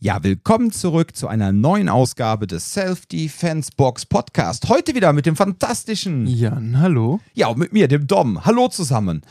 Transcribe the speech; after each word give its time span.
Ja, 0.00 0.22
willkommen 0.22 0.70
zurück 0.70 1.16
zu 1.16 1.26
einer 1.26 1.50
neuen 1.50 1.88
Ausgabe 1.88 2.46
des 2.46 2.72
Self-Defense 2.72 3.72
Box 3.76 4.06
Podcast. 4.06 4.68
Heute 4.68 4.94
wieder 4.94 5.12
mit 5.12 5.26
dem 5.26 5.34
fantastischen 5.34 6.24
Jan, 6.28 6.78
hallo. 6.78 7.18
Ja, 7.34 7.48
und 7.48 7.58
mit 7.58 7.72
mir, 7.72 7.88
dem 7.88 8.06
Dom. 8.06 8.44
Hallo 8.44 8.68
zusammen. 8.68 9.22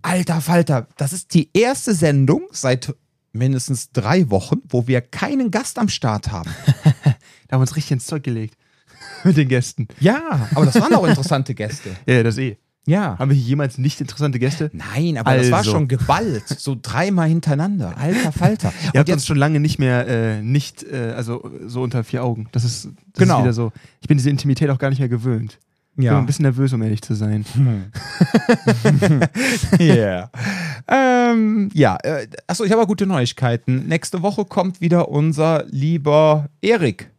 Alter 0.00 0.40
Falter, 0.40 0.88
das 0.96 1.12
ist 1.12 1.34
die 1.34 1.50
erste 1.52 1.92
Sendung 1.92 2.44
seit 2.52 2.94
mindestens 3.32 3.92
drei 3.92 4.30
Wochen, 4.30 4.62
wo 4.66 4.86
wir 4.86 5.02
keinen 5.02 5.50
Gast 5.50 5.78
am 5.78 5.90
Start 5.90 6.32
haben. 6.32 6.50
da 7.04 7.10
haben 7.10 7.16
wir 7.50 7.58
uns 7.58 7.76
richtig 7.76 7.92
ins 7.92 8.06
Zeug 8.06 8.22
gelegt. 8.22 8.56
mit 9.24 9.36
den 9.36 9.48
Gästen. 9.48 9.88
Ja, 10.00 10.48
aber 10.54 10.66
das 10.66 10.74
waren 10.80 10.94
auch 10.94 11.06
interessante 11.06 11.54
Gäste. 11.54 11.96
Ja, 12.06 12.22
das 12.22 12.38
eh. 12.38 12.56
Ja. 12.86 13.18
Haben 13.18 13.30
wir 13.30 13.36
hier 13.36 13.46
jemals 13.46 13.78
nicht 13.78 14.00
interessante 14.00 14.38
Gäste? 14.38 14.70
Nein, 14.74 15.16
aber 15.16 15.36
das 15.36 15.50
war 15.50 15.58
Also. 15.58 15.70
schon 15.70 15.88
geballt. 15.88 16.46
So 16.48 16.76
dreimal 16.80 17.28
hintereinander. 17.28 17.96
Alter 17.96 18.30
Falter. 18.32 18.72
Ihr 18.82 18.86
Und 18.92 18.98
habt 18.98 19.08
uns 19.08 19.08
jetzt, 19.08 19.26
schon 19.26 19.38
lange 19.38 19.58
nicht 19.60 19.78
mehr, 19.78 20.06
äh, 20.06 20.42
nicht, 20.42 20.82
äh, 20.82 21.12
also 21.16 21.50
so 21.66 21.82
unter 21.82 22.04
vier 22.04 22.22
Augen. 22.22 22.48
Das 22.52 22.64
ist, 22.64 22.88
das 23.14 23.22
Genau. 23.22 23.38
ist 23.38 23.42
wieder 23.44 23.52
so. 23.54 23.72
Ich 24.00 24.08
bin 24.08 24.18
diese 24.18 24.28
Intimität 24.30 24.68
auch 24.70 24.78
gar 24.78 24.90
nicht 24.90 24.98
mehr 24.98 25.08
gewöhnt. 25.08 25.58
Ich 25.92 25.96
bin 25.98 26.06
ja. 26.06 26.18
ein 26.18 26.26
bisschen 26.26 26.42
nervös, 26.42 26.72
um 26.72 26.82
ehrlich 26.82 27.02
zu 27.02 27.14
sein. 27.14 27.44
Yeah. 29.80 30.30
ähm, 30.88 31.70
ja, 31.72 31.96
äh, 32.02 32.26
achso, 32.46 32.64
ich 32.64 32.70
habe 32.70 32.80
aber 32.82 32.88
gute 32.88 33.06
Neuigkeiten. 33.06 33.86
Nächste 33.88 34.22
Woche 34.22 34.44
kommt 34.44 34.80
wieder 34.80 35.08
unser 35.08 35.64
lieber 35.70 36.48
Erik. 36.60 37.10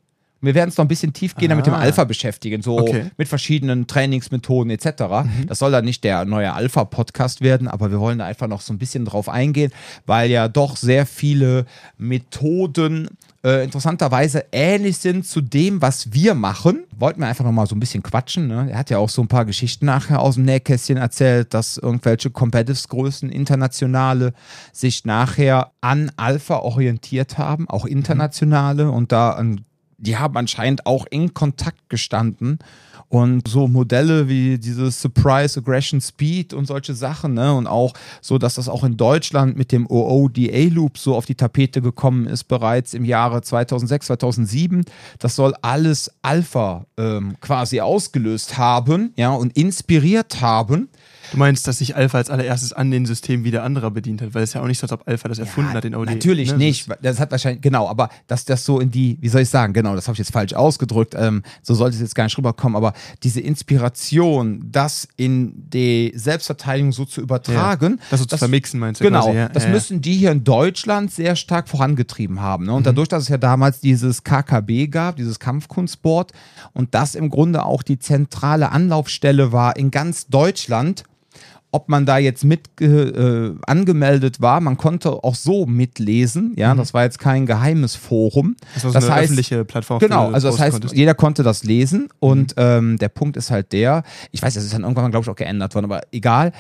Wir 0.46 0.56
werden 0.56 0.70
uns 0.70 0.78
noch 0.78 0.86
ein 0.86 0.90
bisschen 0.90 1.14
tiefgehender 1.14 1.56
mit 1.56 1.66
dem 1.66 1.74
Ah. 1.74 1.80
Alpha 1.80 2.04
beschäftigen, 2.04 2.62
so 2.62 2.80
Okay. 2.80 3.06
mit 3.18 3.28
verschiedenen 3.28 3.88
Trainingsmethoden 3.88 4.70
etc. 4.72 5.04
Das 5.48 5.60
soll 5.60 5.72
dann 5.72 5.86
nicht 5.86 6.04
der 6.04 6.26
neue 6.26 6.54
Alpha-Podcast 6.54 7.42
werden, 7.42 7.68
aber 7.68 7.92
wir 7.92 8.00
wollen 8.00 8.20
da 8.20 8.26
einfach 8.26 8.48
noch 8.48 8.62
so 8.62 8.74
ein 8.74 8.78
bisschen 8.78 9.06
drauf 9.06 9.28
eingehen, 9.30 9.72
weil 10.06 10.30
ja 10.30 10.48
doch 10.48 10.78
sehr 10.78 11.06
viele 11.06 11.66
Methoden 11.98 13.10
äh, 13.44 13.64
interessanterweise 13.64 14.46
ähnlich 14.52 14.98
sind 14.98 15.28
zu 15.28 15.40
dem, 15.40 15.80
was 15.82 16.12
wir 16.12 16.34
machen. 16.34 16.86
Wollten 16.98 17.20
wir 17.20 17.28
einfach 17.28 17.46
noch 17.46 17.52
mal 17.52 17.68
so 17.68 17.76
ein 17.76 17.80
bisschen 17.80 18.02
quatschen. 18.02 18.48
Ne? 18.48 18.70
Er 18.72 18.78
hat 18.80 18.90
ja 18.90 18.98
auch 18.98 19.10
so 19.10 19.22
ein 19.22 19.28
paar 19.28 19.46
Geschichten 19.46 19.86
nachher 19.86 20.20
aus 20.20 20.34
dem 20.36 20.46
Nähkästchen 20.46 20.98
erzählt, 20.98 21.54
dass 21.54 21.78
irgendwelche 21.78 22.32
Competitive-Größen, 22.32 23.30
internationale, 23.30 24.34
sich 24.74 25.06
nachher 25.06 25.72
an 25.82 26.12
Alpha 26.18 26.56
orientiert 26.58 27.38
haben, 27.38 27.70
auch 27.70 27.86
internationale 27.86 28.90
und 28.90 29.12
da 29.12 29.32
an 29.34 29.62
die 30.06 30.18
haben 30.18 30.38
anscheinend 30.38 30.86
auch 30.86 31.06
in 31.10 31.34
Kontakt 31.34 31.90
gestanden. 31.90 32.60
Und 33.16 33.48
so 33.48 33.70
Modelle 33.70 34.28
wie 34.28 34.58
dieses 34.58 35.02
Surprise, 35.02 35.58
Aggression, 35.58 36.02
Speed 36.02 36.54
und 36.54 36.66
solche 36.66 36.94
Sachen, 36.94 37.34
ne? 37.34 37.54
Und 37.54 37.66
auch 37.66 37.94
so, 38.20 38.38
dass 38.38 38.56
das 38.56 38.68
auch 38.68 38.84
in 38.84 38.98
Deutschland 38.98 39.58
mit 39.58 39.72
dem 39.72 39.88
OODA-Loop 39.88 40.98
so 40.98 41.16
auf 41.16 41.26
die 41.26 41.36
Tapete 41.36 41.82
gekommen 41.82 42.28
ist, 42.28 42.44
bereits 42.44 42.94
im 42.94 43.06
Jahre 43.06 43.42
2006, 43.42 44.08
2007. 44.08 44.84
Das 45.18 45.38
soll 45.38 45.54
alles 45.62 46.12
Alpha 46.24 46.88
ähm, 46.98 47.38
quasi 47.40 47.80
ausgelöst 47.80 48.58
haben, 48.58 49.14
ja, 49.16 49.32
und 49.32 49.56
inspiriert 49.56 50.42
haben. 50.42 50.90
Du 51.32 51.38
meinst, 51.38 51.68
dass 51.68 51.80
sich 51.80 51.96
Alpha 51.96 52.18
als 52.18 52.30
allererstes 52.30 52.74
an 52.74 52.92
den 52.92 53.06
System 53.06 53.44
wieder 53.44 53.64
anderer 53.64 53.92
bedient 53.92 54.22
hat, 54.22 54.34
weil 54.34 54.44
es 54.44 54.54
ja 54.54 54.62
auch 54.62 54.68
nicht 54.68 54.80
so, 54.80 54.86
als 54.86 54.92
ob 54.92 55.08
Alpha 55.08 55.28
das 55.28 55.40
erfunden 55.40 55.72
Ja, 55.72 55.78
hat, 55.78 55.84
den 55.84 55.96
OD. 55.96 56.08
Natürlich 56.08 56.52
ne? 56.52 56.58
nicht. 56.58 56.88
Das 57.02 57.20
hat 57.20 57.32
wahrscheinlich, 57.32 57.62
genau, 57.62 57.88
aber 57.88 58.10
dass 58.28 58.46
das 58.46 58.66
so 58.66 58.80
in 58.80 58.92
die, 58.92 59.18
wie 59.22 59.30
soll 59.30 59.42
ich 59.42 59.50
sagen, 59.50 59.74
genau, 59.74 59.96
das 59.96 60.08
habe 60.08 60.14
ich 60.14 60.20
jetzt 60.20 60.32
falsch 60.32 60.54
ausgedrückt, 60.54 61.16
ähm, 61.18 61.44
so 61.62 61.74
sollte 61.74 61.96
es 61.96 62.02
jetzt 62.02 62.16
gar 62.16 62.26
nicht 62.26 62.38
rüberkommen, 62.38 62.76
aber 62.76 62.94
diese 63.24 63.42
Inspiration, 63.42 64.68
das 64.72 65.08
in 65.18 65.70
die 65.70 66.12
Selbstverteidigung 66.16 66.92
so 66.92 67.06
zu 67.06 67.22
übertragen, 67.22 68.00
Das 68.10 68.20
so 68.20 68.26
zu 68.26 68.38
vermixen, 68.38 68.80
meinst 68.80 69.02
du? 69.02 69.06
Genau, 69.06 69.26
quasi, 69.26 69.38
ja? 69.38 69.50
das 69.50 69.64
ja, 69.64 69.70
ja. 69.70 69.76
müssen 69.76 70.02
die 70.02 70.14
hier 70.14 70.32
in 70.32 70.44
Deutschland 70.44 71.12
sehr 71.12 71.36
stark 71.36 71.68
vorangetrieben 71.68 72.42
haben. 72.42 72.66
Ne? 72.66 72.74
Und 72.74 72.86
dadurch, 72.86 73.08
dass 73.08 73.24
es 73.24 73.30
ja 73.30 73.38
damals 73.38 73.80
dieses 73.80 74.24
KKB 74.24 74.88
gab, 74.88 75.16
dieses 75.16 75.40
Kampfkunstboard, 75.40 76.32
und 76.74 76.94
das 76.94 77.16
im 77.16 77.30
Grunde 77.30 77.64
auch 77.64 77.84
die 77.84 78.00
zentrale 78.00 78.72
Anlaufstelle 78.72 79.52
war 79.52 79.76
in 79.78 79.92
ganz 79.92 80.28
Deutschland, 80.28 81.04
ob 81.76 81.90
man 81.90 82.06
da 82.06 82.18
jetzt 82.18 82.46
mit 82.46 82.80
äh, 82.80 83.52
angemeldet 83.68 84.40
war, 84.40 84.62
man 84.62 84.78
konnte 84.78 85.12
auch 85.26 85.36
so 85.36 85.66
mitlesen, 85.66 86.54
ja, 86.56 86.74
das 86.74 86.94
war 86.94 87.04
jetzt 87.04 87.20
kein 87.20 87.46
geheimes 87.46 87.96
Forum. 87.96 88.56
Das 88.76 88.86
war 88.86 88.92
so 88.92 88.94
das 88.94 89.04
eine 89.04 89.14
heißt, 89.14 89.24
öffentliche 89.26 89.66
Plattform. 89.66 90.00
Genau, 90.00 90.32
also 90.32 90.48
das 90.48 90.60
heißt, 90.60 90.72
konntest. 90.72 90.96
jeder 90.96 91.14
konnte 91.16 91.44
das 91.44 91.66
lesen 91.66 92.08
und 92.20 92.54
ähm, 92.56 92.98
der 92.98 93.10
Punkt 93.10 93.36
ist 93.36 93.52
halt 93.52 93.74
der, 93.74 94.04
ich 94.32 94.42
weiß, 94.42 94.54
das 94.54 94.64
ist 94.64 94.74
dann 94.74 94.84
irgendwann, 94.84 95.12
glaube 95.12 95.26
ich, 95.26 95.30
auch 95.30 95.36
geändert 95.36 95.76
worden, 95.76 95.86
aber 95.86 96.04
egal. 96.14 96.54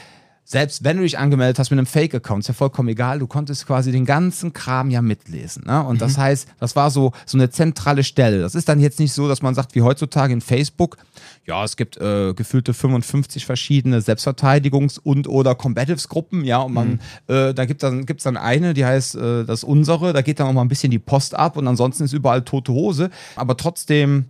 Selbst 0.47 0.83
wenn 0.83 0.97
du 0.97 1.03
dich 1.03 1.17
angemeldet 1.17 1.57
hast 1.57 1.72
mit 1.72 1.79
einem 1.79 1.88
Fake-Account, 1.88 2.41
ist 2.41 2.47
ja 2.50 2.53
vollkommen 2.53 2.89
egal, 2.89 3.17
du 3.17 3.25
konntest 3.25 3.66
quasi 3.66 3.91
den 3.91 4.06
ganzen 4.06 4.53
Kram 4.53 4.91
ja 4.91 5.01
mitlesen. 5.01 5.63
Ne? 5.66 5.83
Und 5.83 6.01
das 6.01 6.19
heißt, 6.19 6.47
das 6.59 6.75
war 6.75 6.91
so, 6.91 7.13
so 7.25 7.35
eine 7.35 7.50
zentrale 7.50 8.03
Stelle. 8.03 8.41
Das 8.41 8.53
ist 8.53 8.69
dann 8.69 8.79
jetzt 8.79 9.00
nicht 9.00 9.11
so, 9.11 9.28
dass 9.28 9.41
man 9.41 9.56
sagt, 9.56 9.73
wie 9.73 9.81
heutzutage 9.81 10.33
in 10.33 10.41
Facebook, 10.41 10.97
ja, 11.45 11.63
es 11.63 11.75
gibt 11.75 11.97
äh, 11.97 12.35
gefühlte 12.35 12.75
55 12.75 13.44
verschiedene 13.44 14.01
Selbstverteidigungs- 14.01 15.00
und 15.00 15.28
oder 15.28 15.56
Combatives-Gruppen, 15.56 16.44
ja, 16.44 16.59
und 16.59 16.73
man, 16.73 17.00
äh, 17.27 17.56
da 17.56 17.66
gibt 17.66 17.81
dann, 17.81 18.06
gibt's 18.06 18.23
dann 18.23 18.38
eine, 18.38 18.75
die 18.75 18.85
heißt 18.85 19.16
äh, 19.16 19.45
das 19.45 19.63
unsere, 19.63 20.13
da 20.13 20.22
geht 20.22 20.39
dann 20.39 20.47
auch 20.47 20.53
mal 20.53 20.62
ein 20.62 20.67
bisschen 20.67 20.91
die 20.91 21.00
Post 21.00 21.33
ab 21.33 21.57
und 21.57 21.67
ansonsten 21.67 22.03
ist 22.03 22.13
überall 22.13 22.44
tote 22.44 22.72
Hose. 22.72 23.09
Aber 23.35 23.57
trotzdem 23.57 24.25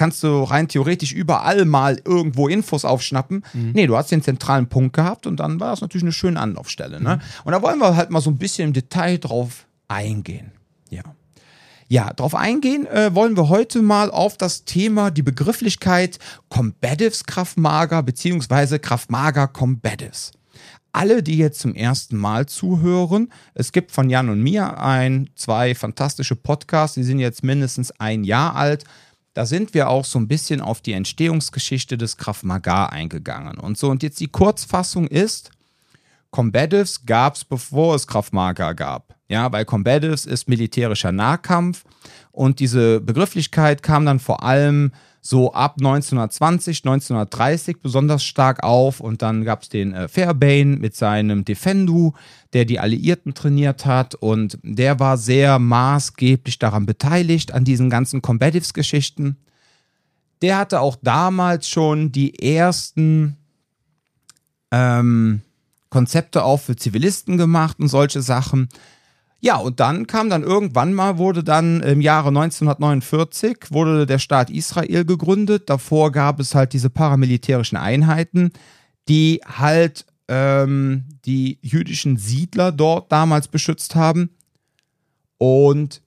kannst 0.00 0.22
du 0.22 0.44
rein 0.44 0.66
theoretisch 0.66 1.12
überall 1.12 1.66
mal 1.66 2.00
irgendwo 2.06 2.48
Infos 2.48 2.86
aufschnappen. 2.86 3.44
Nee, 3.52 3.86
du 3.86 3.98
hast 3.98 4.10
den 4.10 4.22
zentralen 4.22 4.66
Punkt 4.66 4.96
gehabt 4.96 5.26
und 5.26 5.40
dann 5.40 5.60
war 5.60 5.72
das 5.72 5.82
natürlich 5.82 6.04
eine 6.04 6.12
schöne 6.12 6.40
Anlaufstelle. 6.40 7.02
Ne? 7.02 7.18
Und 7.44 7.52
da 7.52 7.60
wollen 7.60 7.78
wir 7.80 7.96
halt 7.96 8.08
mal 8.08 8.22
so 8.22 8.30
ein 8.30 8.38
bisschen 8.38 8.68
im 8.68 8.72
Detail 8.72 9.18
drauf 9.18 9.66
eingehen. 9.88 10.52
Ja. 10.88 11.02
Ja, 11.86 12.14
drauf 12.14 12.34
eingehen 12.34 12.86
äh, 12.86 13.14
wollen 13.14 13.36
wir 13.36 13.50
heute 13.50 13.82
mal 13.82 14.10
auf 14.10 14.38
das 14.38 14.64
Thema, 14.64 15.10
die 15.10 15.22
Begrifflichkeit 15.22 16.18
Combatives 16.48 17.24
Kraftmager 17.24 18.02
beziehungsweise 18.02 18.78
Kraftmager 18.78 19.48
Combatives. 19.48 20.32
Alle, 20.92 21.22
die 21.22 21.36
jetzt 21.36 21.60
zum 21.60 21.74
ersten 21.74 22.16
Mal 22.16 22.46
zuhören, 22.46 23.30
es 23.52 23.72
gibt 23.72 23.92
von 23.92 24.08
Jan 24.08 24.30
und 24.30 24.42
mir 24.42 24.78
ein, 24.80 25.28
zwei 25.34 25.74
fantastische 25.74 26.36
Podcasts, 26.36 26.94
die 26.94 27.04
sind 27.04 27.18
jetzt 27.18 27.44
mindestens 27.44 27.92
ein 28.00 28.24
Jahr 28.24 28.56
alt. 28.56 28.84
Da 29.40 29.46
sind 29.46 29.72
wir 29.72 29.88
auch 29.88 30.04
so 30.04 30.18
ein 30.18 30.28
bisschen 30.28 30.60
auf 30.60 30.82
die 30.82 30.92
Entstehungsgeschichte 30.92 31.96
des 31.96 32.18
Krav 32.18 32.42
Maga 32.42 32.84
eingegangen. 32.84 33.56
Und 33.56 33.78
so, 33.78 33.88
und 33.88 34.02
jetzt 34.02 34.20
die 34.20 34.28
Kurzfassung 34.28 35.06
ist, 35.06 35.50
Combatives 36.28 37.06
gab 37.06 37.36
es, 37.36 37.46
bevor 37.46 37.94
es 37.94 38.06
Krav 38.06 38.32
Maga 38.32 38.74
gab. 38.74 39.16
Ja, 39.28 39.50
weil 39.50 39.64
Combatives 39.64 40.26
ist 40.26 40.46
militärischer 40.46 41.10
Nahkampf 41.10 41.84
und 42.32 42.60
diese 42.60 43.00
Begrifflichkeit 43.00 43.82
kam 43.82 44.04
dann 44.04 44.18
vor 44.18 44.42
allem 44.42 44.92
so 45.20 45.52
ab 45.52 45.74
1920, 45.78 46.78
1930 46.78 47.80
besonders 47.82 48.24
stark 48.24 48.62
auf 48.62 49.00
und 49.00 49.22
dann 49.22 49.44
gab 49.44 49.62
es 49.62 49.68
den 49.68 49.92
äh, 49.92 50.08
Fairbairn 50.08 50.78
mit 50.78 50.96
seinem 50.96 51.44
Defendu, 51.44 52.12
der 52.52 52.64
die 52.64 52.80
Alliierten 52.80 53.34
trainiert 53.34 53.84
hat 53.84 54.14
und 54.14 54.58
der 54.62 54.98
war 54.98 55.18
sehr 55.18 55.58
maßgeblich 55.58 56.58
daran 56.58 56.86
beteiligt, 56.86 57.52
an 57.52 57.64
diesen 57.64 57.90
ganzen 57.90 58.22
Combatives-Geschichten. 58.22 59.36
Der 60.40 60.56
hatte 60.56 60.80
auch 60.80 60.96
damals 61.02 61.68
schon 61.68 62.12
die 62.12 62.42
ersten 62.42 63.36
ähm, 64.70 65.42
Konzepte 65.90 66.44
auch 66.44 66.60
für 66.60 66.76
Zivilisten 66.76 67.36
gemacht 67.36 67.78
und 67.78 67.88
solche 67.88 68.22
Sachen. 68.22 68.68
Ja, 69.42 69.56
und 69.56 69.80
dann 69.80 70.06
kam 70.06 70.28
dann 70.28 70.42
irgendwann 70.42 70.92
mal, 70.92 71.16
wurde 71.16 71.42
dann 71.42 71.80
im 71.80 72.02
Jahre 72.02 72.28
1949, 72.28 73.68
wurde 73.70 74.04
der 74.04 74.18
Staat 74.18 74.50
Israel 74.50 75.06
gegründet. 75.06 75.70
Davor 75.70 76.12
gab 76.12 76.40
es 76.40 76.54
halt 76.54 76.74
diese 76.74 76.90
paramilitärischen 76.90 77.78
Einheiten, 77.78 78.52
die 79.08 79.40
halt 79.46 80.04
ähm, 80.28 81.04
die 81.24 81.58
jüdischen 81.62 82.18
Siedler 82.18 82.70
dort 82.70 83.10
damals 83.10 83.48
beschützt 83.48 83.94
haben. 83.94 84.30
Und 85.38 86.02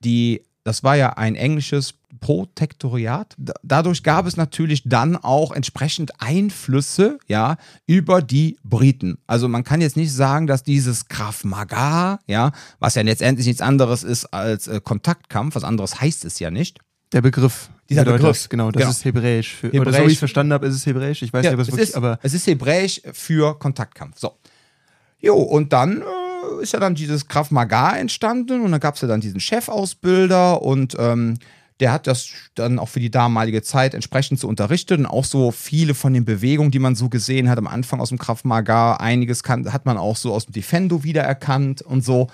die, 0.00 0.42
das 0.64 0.82
war 0.82 0.96
ja 0.96 1.10
ein 1.10 1.34
englisches 1.34 1.94
Protektoriat. 2.20 3.34
Da- 3.38 3.54
Dadurch 3.62 4.02
gab 4.02 4.26
es 4.26 4.36
natürlich 4.36 4.82
dann 4.84 5.16
auch 5.16 5.52
entsprechend 5.52 6.12
Einflüsse, 6.20 7.18
ja, 7.26 7.56
über 7.86 8.22
die 8.22 8.56
Briten. 8.64 9.18
Also 9.26 9.48
man 9.48 9.64
kann 9.64 9.80
jetzt 9.80 9.96
nicht 9.96 10.12
sagen, 10.12 10.46
dass 10.46 10.62
dieses 10.62 11.08
Krav 11.08 11.44
Maga, 11.44 12.18
ja, 12.26 12.52
was 12.78 12.94
ja 12.94 13.02
letztendlich 13.02 13.46
nichts 13.46 13.62
anderes 13.62 14.02
ist 14.04 14.26
als 14.26 14.68
äh, 14.68 14.80
Kontaktkampf, 14.82 15.54
was 15.54 15.64
anderes 15.64 16.00
heißt 16.00 16.24
es 16.24 16.38
ja 16.38 16.50
nicht. 16.50 16.78
Der 17.12 17.20
Begriff. 17.22 17.70
Dieser 17.88 18.02
bedeutet 18.04 18.22
Begriff, 18.22 18.48
genau, 18.48 18.70
das 18.70 18.80
genau. 18.80 18.90
ist 18.90 19.04
Hebräisch. 19.04 19.54
Für, 19.54 19.66
Oder 19.68 19.74
so 19.76 19.80
Hebräisch. 19.84 20.00
wie 20.00 20.06
ich 20.06 20.12
es 20.14 20.18
verstanden 20.18 20.52
habe, 20.54 20.66
ist 20.66 20.74
es 20.74 20.86
Hebräisch. 20.86 21.22
Ich 21.22 21.32
weiß 21.32 21.44
Ja, 21.44 21.50
nicht, 21.50 21.58
ob 21.58 21.60
es 21.62 21.68
es, 21.68 21.72
wirklich, 21.74 21.88
ist, 21.90 21.94
aber 21.96 22.18
es 22.22 22.32
ist 22.34 22.46
Hebräisch 22.46 23.02
für 23.12 23.58
Kontaktkampf. 23.58 24.18
So. 24.18 24.32
Jo, 25.20 25.34
und 25.36 25.72
dann 25.72 26.00
äh, 26.02 26.62
ist 26.62 26.72
ja 26.72 26.80
dann 26.80 26.94
dieses 26.94 27.28
Krav 27.28 27.50
Maga 27.50 27.96
entstanden 27.96 28.62
und 28.62 28.72
dann 28.72 28.80
gab 28.80 28.94
es 28.96 29.00
ja 29.02 29.08
dann 29.08 29.20
diesen 29.20 29.38
Chefausbilder 29.40 30.62
und 30.62 30.96
ähm, 30.98 31.38
der 31.80 31.92
hat 31.92 32.06
das 32.06 32.28
dann 32.54 32.78
auch 32.78 32.88
für 32.88 33.00
die 33.00 33.10
damalige 33.10 33.62
Zeit 33.62 33.94
entsprechend 33.94 34.38
so 34.38 34.48
unterrichtet 34.48 34.98
und 34.98 35.06
auch 35.06 35.24
so 35.24 35.50
viele 35.50 35.94
von 35.94 36.12
den 36.14 36.24
Bewegungen, 36.24 36.70
die 36.70 36.78
man 36.78 36.94
so 36.94 37.08
gesehen 37.08 37.48
hat 37.48 37.58
am 37.58 37.66
Anfang 37.66 38.00
aus 38.00 38.10
dem 38.10 38.18
Krav 38.18 38.44
Maga, 38.44 38.94
einiges 38.96 39.42
kann, 39.42 39.72
hat 39.72 39.84
man 39.86 39.96
auch 39.98 40.16
so 40.16 40.32
aus 40.32 40.46
dem 40.46 40.52
Defendo 40.52 41.02
wiedererkannt 41.02 41.82
und 41.82 42.04
so, 42.04 42.28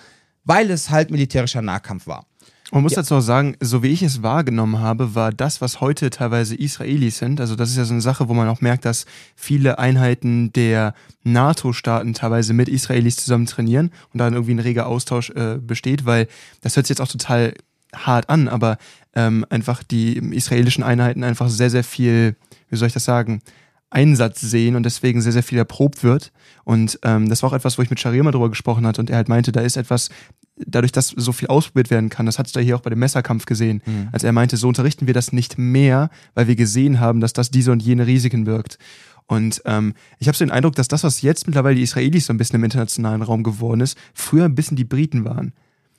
weil 0.44 0.70
es 0.70 0.90
halt 0.90 1.10
militärischer 1.10 1.62
Nahkampf 1.62 2.06
war. 2.06 2.26
Man 2.72 2.82
muss 2.82 2.92
Ja. 2.92 2.96
dazu 3.02 3.16
auch 3.16 3.20
sagen, 3.20 3.56
so 3.60 3.82
wie 3.82 3.88
ich 3.88 4.02
es 4.02 4.22
wahrgenommen 4.22 4.78
habe, 4.78 5.16
war 5.16 5.32
das, 5.32 5.60
was 5.60 5.80
heute 5.80 6.08
teilweise 6.10 6.54
Israelis 6.54 7.18
sind, 7.18 7.40
also 7.40 7.56
das 7.56 7.70
ist 7.70 7.76
ja 7.76 7.84
so 7.84 7.94
eine 7.94 8.00
Sache, 8.02 8.28
wo 8.28 8.34
man 8.34 8.48
auch 8.48 8.60
merkt, 8.60 8.84
dass 8.84 9.06
viele 9.34 9.78
Einheiten 9.80 10.52
der 10.52 10.94
NATO-Staaten 11.24 12.14
teilweise 12.14 12.52
mit 12.52 12.68
Israelis 12.68 13.16
zusammen 13.16 13.46
trainieren 13.46 13.90
und 14.12 14.18
dann 14.18 14.34
irgendwie 14.34 14.54
ein 14.54 14.60
reger 14.60 14.86
Austausch 14.86 15.30
äh, 15.30 15.58
besteht, 15.60 16.04
weil 16.04 16.28
das 16.60 16.76
hört 16.76 16.86
sich 16.86 16.90
jetzt 16.96 17.00
auch 17.00 17.10
total 17.10 17.54
hart 17.92 18.28
an, 18.28 18.46
aber 18.46 18.78
ähm, 19.14 19.44
einfach 19.50 19.82
die 19.82 20.16
israelischen 20.34 20.84
Einheiten 20.84 21.24
einfach 21.24 21.48
sehr, 21.48 21.70
sehr 21.70 21.84
viel, 21.84 22.36
wie 22.68 22.76
soll 22.76 22.88
ich 22.88 22.94
das 22.94 23.04
sagen, 23.04 23.42
Einsatz 23.90 24.40
sehen 24.40 24.76
und 24.76 24.84
deswegen 24.84 25.20
sehr, 25.20 25.32
sehr 25.32 25.42
viel 25.42 25.58
erprobt 25.58 26.04
wird. 26.04 26.32
Und 26.64 26.98
ähm, 27.02 27.28
das 27.28 27.42
war 27.42 27.50
auch 27.50 27.54
etwas, 27.54 27.76
wo 27.76 27.82
ich 27.82 27.90
mit 27.90 27.98
Sharir 27.98 28.22
mal 28.22 28.30
drüber 28.30 28.48
gesprochen 28.48 28.86
hatte 28.86 29.00
und 29.00 29.10
er 29.10 29.16
halt 29.16 29.28
meinte, 29.28 29.50
da 29.50 29.60
ist 29.60 29.76
etwas, 29.76 30.10
dadurch, 30.56 30.92
dass 30.92 31.08
so 31.08 31.32
viel 31.32 31.48
ausprobiert 31.48 31.90
werden 31.90 32.08
kann, 32.08 32.26
das 32.26 32.38
hattest 32.38 32.54
du 32.54 32.60
hier 32.60 32.76
auch 32.76 32.82
bei 32.82 32.90
dem 32.90 33.00
Messerkampf 33.00 33.46
gesehen, 33.46 33.82
als 34.12 34.22
er 34.22 34.32
meinte, 34.32 34.56
so 34.56 34.68
unterrichten 34.68 35.08
wir 35.08 35.14
das 35.14 35.32
nicht 35.32 35.58
mehr, 35.58 36.10
weil 36.34 36.46
wir 36.46 36.54
gesehen 36.54 37.00
haben, 37.00 37.20
dass 37.20 37.32
das 37.32 37.50
diese 37.50 37.72
und 37.72 37.82
jene 37.82 38.06
Risiken 38.06 38.44
birgt. 38.44 38.78
Und 39.26 39.62
ähm, 39.64 39.94
ich 40.18 40.28
habe 40.28 40.36
so 40.36 40.44
den 40.44 40.50
Eindruck, 40.50 40.74
dass 40.74 40.88
das, 40.88 41.04
was 41.04 41.22
jetzt 41.22 41.46
mittlerweile 41.46 41.76
die 41.76 41.82
Israelis 41.82 42.26
so 42.26 42.32
ein 42.32 42.36
bisschen 42.36 42.56
im 42.56 42.64
internationalen 42.64 43.22
Raum 43.22 43.42
geworden 43.42 43.80
ist, 43.80 43.96
früher 44.12 44.44
ein 44.44 44.54
bisschen 44.54 44.76
die 44.76 44.84
Briten 44.84 45.24
waren. 45.24 45.52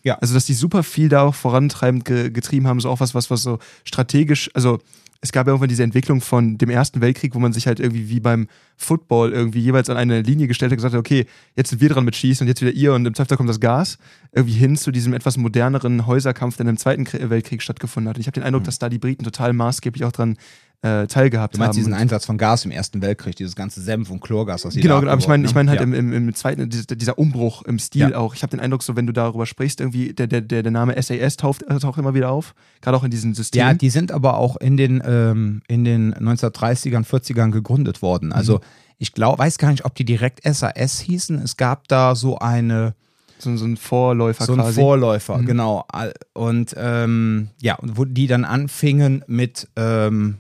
Ja. 0.04 0.16
Also, 0.16 0.34
dass 0.34 0.46
die 0.46 0.54
super 0.54 0.84
viel 0.84 1.10
da 1.10 1.24
auch 1.24 1.36
vorantreibend 1.36 2.06
ge 2.06 2.30
getrieben 2.30 2.68
haben, 2.68 2.80
so 2.80 2.90
auch 2.90 3.00
was, 3.00 3.14
was, 3.14 3.30
was 3.30 3.42
so 3.42 3.60
strategisch, 3.84 4.50
also 4.54 4.80
es 5.24 5.32
gab 5.32 5.46
ja 5.46 5.52
irgendwann 5.52 5.70
diese 5.70 5.84
Entwicklung 5.84 6.20
von 6.20 6.58
dem 6.58 6.72
Ersten 6.72 7.00
Weltkrieg, 7.00 7.36
wo 7.36 7.40
man 7.40 7.54
sich 7.54 7.68
halt 7.68 7.80
irgendwie 7.80 8.10
wie 8.10 8.20
beim 8.20 8.48
Football 8.76 9.32
irgendwie 9.32 9.60
jeweils 9.60 9.88
an 9.88 9.98
eine 9.98 10.24
Linie 10.24 10.48
gestellt 10.48 10.72
hat 10.72 10.74
und 10.74 10.78
gesagt 10.78 10.96
hat, 10.96 11.00
okay, 11.00 11.28
jetzt 11.56 11.70
sind 11.70 11.80
wir 11.80 11.90
dran 11.90 12.06
mit 12.06 12.16
Schießen 12.16 12.44
und 12.44 12.48
jetzt 12.48 12.62
wieder 12.62 12.72
ihr 12.72 12.96
und 12.96 13.06
im 13.06 13.14
Zweifel 13.14 13.38
kommt 13.38 13.48
das 13.48 13.60
Gas. 13.60 14.00
Irgendwie 14.32 14.56
hin 14.56 14.76
zu 14.76 14.92
diesem 14.92 15.14
etwas 15.14 15.38
moderneren 15.38 16.08
Häuserkampf, 16.08 16.58
der 16.58 16.66
im 16.66 16.78
Zweiten 16.78 17.04
Krie- 17.04 17.30
Weltkrieg 17.30 17.62
stattgefunden 17.62 18.10
hat. 18.10 18.16
Und 18.16 18.22
ich 18.22 18.28
habe 18.28 18.34
den 18.34 18.44
Eindruck, 18.44 18.64
dass 18.64 18.80
da 18.80 18.90
die 18.90 18.98
Briten 18.98 19.24
total 19.24 19.54
maßgeblich 19.54 20.06
auch 20.06 20.12
dran 20.12 20.38
äh, 20.84 21.06
teilgehabt 21.06 21.54
Du 21.56 21.60
meinst 21.60 21.70
haben. 21.70 21.76
diesen 21.78 21.94
Einsatz 21.94 22.26
von 22.26 22.38
Gas 22.40 22.66
im 22.66 22.72
Ersten 22.72 23.02
Weltkrieg, 23.04 23.36
dieses 23.36 23.56
ganze 23.56 23.82
Senf- 23.82 24.10
und 24.10 24.20
Chlorgas, 24.20 24.66
was 24.66 24.74
sie 24.74 24.82
Genau, 24.82 25.00
genau, 25.00 25.12
aber 25.12 25.22
ich 25.22 25.28
meine, 25.28 25.46
ich 25.46 25.54
meine 25.54 25.70
halt 25.70 25.80
haben. 25.80 25.94
im, 25.94 26.12
im, 26.12 26.28
im 26.30 26.34
zweiten, 26.34 26.68
dieser, 26.70 27.20
Umbruch 27.20 27.62
im 27.64 27.78
Stil 27.78 28.10
Ja. 28.10 28.18
auch. 28.18 28.34
Ich 28.34 28.42
habe 28.42 28.50
den 28.52 28.60
Eindruck, 28.60 28.82
so 28.82 28.96
wenn 28.96 29.06
du 29.06 29.14
darüber 29.14 29.46
sprichst, 29.46 29.80
irgendwie 29.80 30.14
der, 30.14 30.26
der, 30.26 30.42
der, 30.42 30.72
Name 30.72 31.00
SAS 31.02 31.38
taucht, 31.38 31.62
äh, 31.64 31.78
taucht 31.78 32.00
immer 32.00 32.16
wieder 32.16 32.32
auf. 32.32 32.56
Gerade 32.82 32.98
auch 32.98 33.04
in 33.04 33.12
diesen 33.12 33.34
Systemen. 33.36 33.68
Ja, 33.68 33.74
die 33.76 33.92
sind 33.92 34.12
aber 34.12 34.38
auch 34.38 34.58
in 34.58 34.76
den, 34.76 35.04
ähm, 35.06 35.62
in 35.68 35.84
den 35.86 36.16
1930ern, 36.16 37.06
40ern 37.06 37.52
gegründet 37.52 38.02
worden. 38.02 38.34
Also 38.34 38.56
Mhm. 38.56 38.62
ich 38.98 39.14
glaube, 39.14 39.38
weiß 39.40 39.60
gar 39.60 39.70
nicht, 39.72 39.86
ob 39.86 39.94
die 39.94 40.06
direkt 40.06 40.42
SAS 40.44 41.00
hießen. 41.00 41.40
Es 41.44 41.58
gab 41.58 41.88
da 41.90 42.16
so 42.16 42.40
eine 42.40 42.96
so, 43.38 43.56
so 43.58 43.66
ein 43.66 43.76
Vorläufer 43.78 44.46
so 44.46 44.54
ein 44.54 44.60
quasi. 44.60 44.80
Vorläufer, 44.80 45.38
Mhm. 45.40 45.46
genau. 45.48 45.86
Und 46.34 46.76
ähm, 46.78 47.50
ja, 47.60 47.76
wo 47.82 48.06
die 48.06 48.28
dann 48.28 48.46
anfingen 48.46 49.24
mit 49.28 49.68
ähm, 49.76 50.38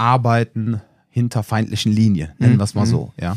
Arbeiten 0.00 0.80
hinter 1.10 1.42
feindlichen 1.42 1.92
Linien, 1.92 2.30
nennen 2.38 2.54
Mhm. 2.54 2.58
wir 2.58 2.64
es 2.64 2.74
mal 2.74 2.86
so, 2.86 3.12
ja. 3.20 3.34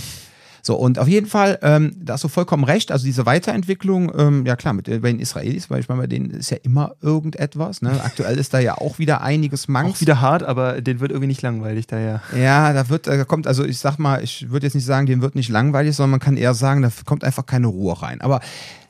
So, 0.65 0.75
und 0.77 0.97
auf 0.97 1.09
jeden 1.09 1.27
Fall, 1.27 1.59
ähm, 1.61 1.93
da 2.01 2.13
hast 2.13 2.23
du 2.23 2.29
vollkommen 2.29 2.63
recht, 2.63 2.89
also 2.89 3.03
diese 3.03 3.25
Weiterentwicklung, 3.25 4.09
ähm, 4.17 4.45
ja 4.45 4.55
klar, 4.55 4.73
mit, 4.73 4.85
bei 4.85 5.11
den 5.11 5.19
Israelis, 5.19 5.69
weil 5.69 5.81
ich 5.81 5.89
meine, 5.89 5.99
bei 5.99 6.07
denen 6.07 6.29
ist 6.29 6.51
ja 6.51 6.57
immer 6.63 6.95
irgendetwas, 7.01 7.81
ne? 7.81 8.01
Aktuell 8.01 8.37
ist 8.39 8.53
da 8.53 8.59
ja 8.59 8.77
auch 8.77 8.97
wieder 8.97 9.21
einiges 9.21 9.67
Manko. 9.67 9.91
auch 9.91 9.99
wieder 9.99 10.21
hart, 10.21 10.43
aber 10.43 10.81
den 10.81 11.01
wird 11.01 11.11
irgendwie 11.11 11.27
nicht 11.27 11.41
langweilig 11.41 11.87
daher. 11.87 12.21
Ja, 12.33 12.71
da 12.71 12.87
wird, 12.87 13.07
da 13.07 13.25
kommt, 13.25 13.45
also 13.45 13.65
ich 13.65 13.77
sag 13.79 13.97
mal, 13.99 14.23
ich 14.23 14.51
würde 14.51 14.65
jetzt 14.65 14.73
nicht 14.75 14.85
sagen, 14.85 15.05
dem 15.05 15.21
wird 15.21 15.35
nicht 15.35 15.49
langweilig, 15.49 15.97
sondern 15.97 16.11
man 16.11 16.19
kann 16.21 16.37
eher 16.37 16.53
sagen, 16.53 16.81
da 16.81 16.89
kommt 17.03 17.25
einfach 17.25 17.45
keine 17.45 17.67
Ruhe 17.67 18.01
rein. 18.01 18.21
Aber 18.21 18.39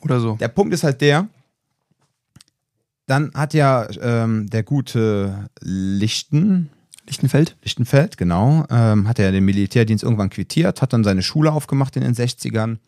Oder 0.02 0.20
so. 0.20 0.36
der 0.36 0.46
Punkt 0.48 0.72
ist 0.74 0.84
halt 0.84 1.00
der, 1.00 1.26
dann 3.06 3.32
hat 3.34 3.52
ja 3.52 3.88
ähm, 4.00 4.48
der 4.48 4.62
gute 4.62 5.48
Lichten, 5.60 6.70
Lichtenfeld? 7.06 7.56
Lichtenfeld, 7.62 8.16
genau, 8.16 8.66
ähm, 8.70 9.08
hat 9.08 9.18
er 9.18 9.32
den 9.32 9.44
Militärdienst 9.44 10.02
irgendwann 10.02 10.30
quittiert, 10.30 10.80
hat 10.80 10.92
dann 10.92 11.04
seine 11.04 11.22
Schule 11.22 11.52
aufgemacht 11.52 11.96
in 11.96 12.02
den 12.02 12.14
60ern, 12.14 12.78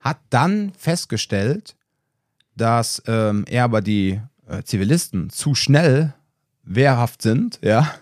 hat 0.00 0.18
dann 0.30 0.72
festgestellt, 0.76 1.76
dass 2.56 3.02
ähm, 3.06 3.44
er 3.48 3.64
aber 3.64 3.80
die 3.80 4.20
äh, 4.48 4.62
Zivilisten 4.64 5.30
zu 5.30 5.54
schnell 5.54 6.14
wehrhaft 6.64 7.22
sind, 7.22 7.58
ja, 7.62 7.94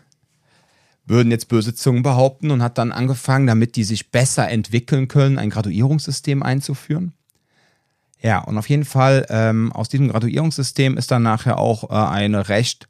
würden 1.05 1.31
jetzt 1.31 1.49
böse 1.49 1.75
Zungen 1.75 2.03
behaupten 2.03 2.51
und 2.51 2.63
hat 2.63 2.79
dann 2.79 2.93
angefangen, 2.93 3.47
damit 3.47 3.77
die 3.77 3.85
sich 3.85 4.11
besser 4.11 4.49
entwickeln 4.49 5.07
können, 5.09 5.39
ein 5.39 5.51
Graduierungssystem 5.51 6.43
einzuführen. 6.43 7.13
Ja, 8.21 8.41
und 8.41 8.59
auf 8.59 8.69
jeden 8.69 8.85
Fall 8.85 9.27
ähm, 9.29 9.73
aus 9.73 9.89
diesem 9.89 10.09
Graduierungssystem 10.09 10.97
ist 10.97 11.11
dann 11.11 11.23
nachher 11.23 11.59
auch 11.59 11.91
äh, 11.91 11.95
eine 11.95 12.49
recht, 12.49 12.89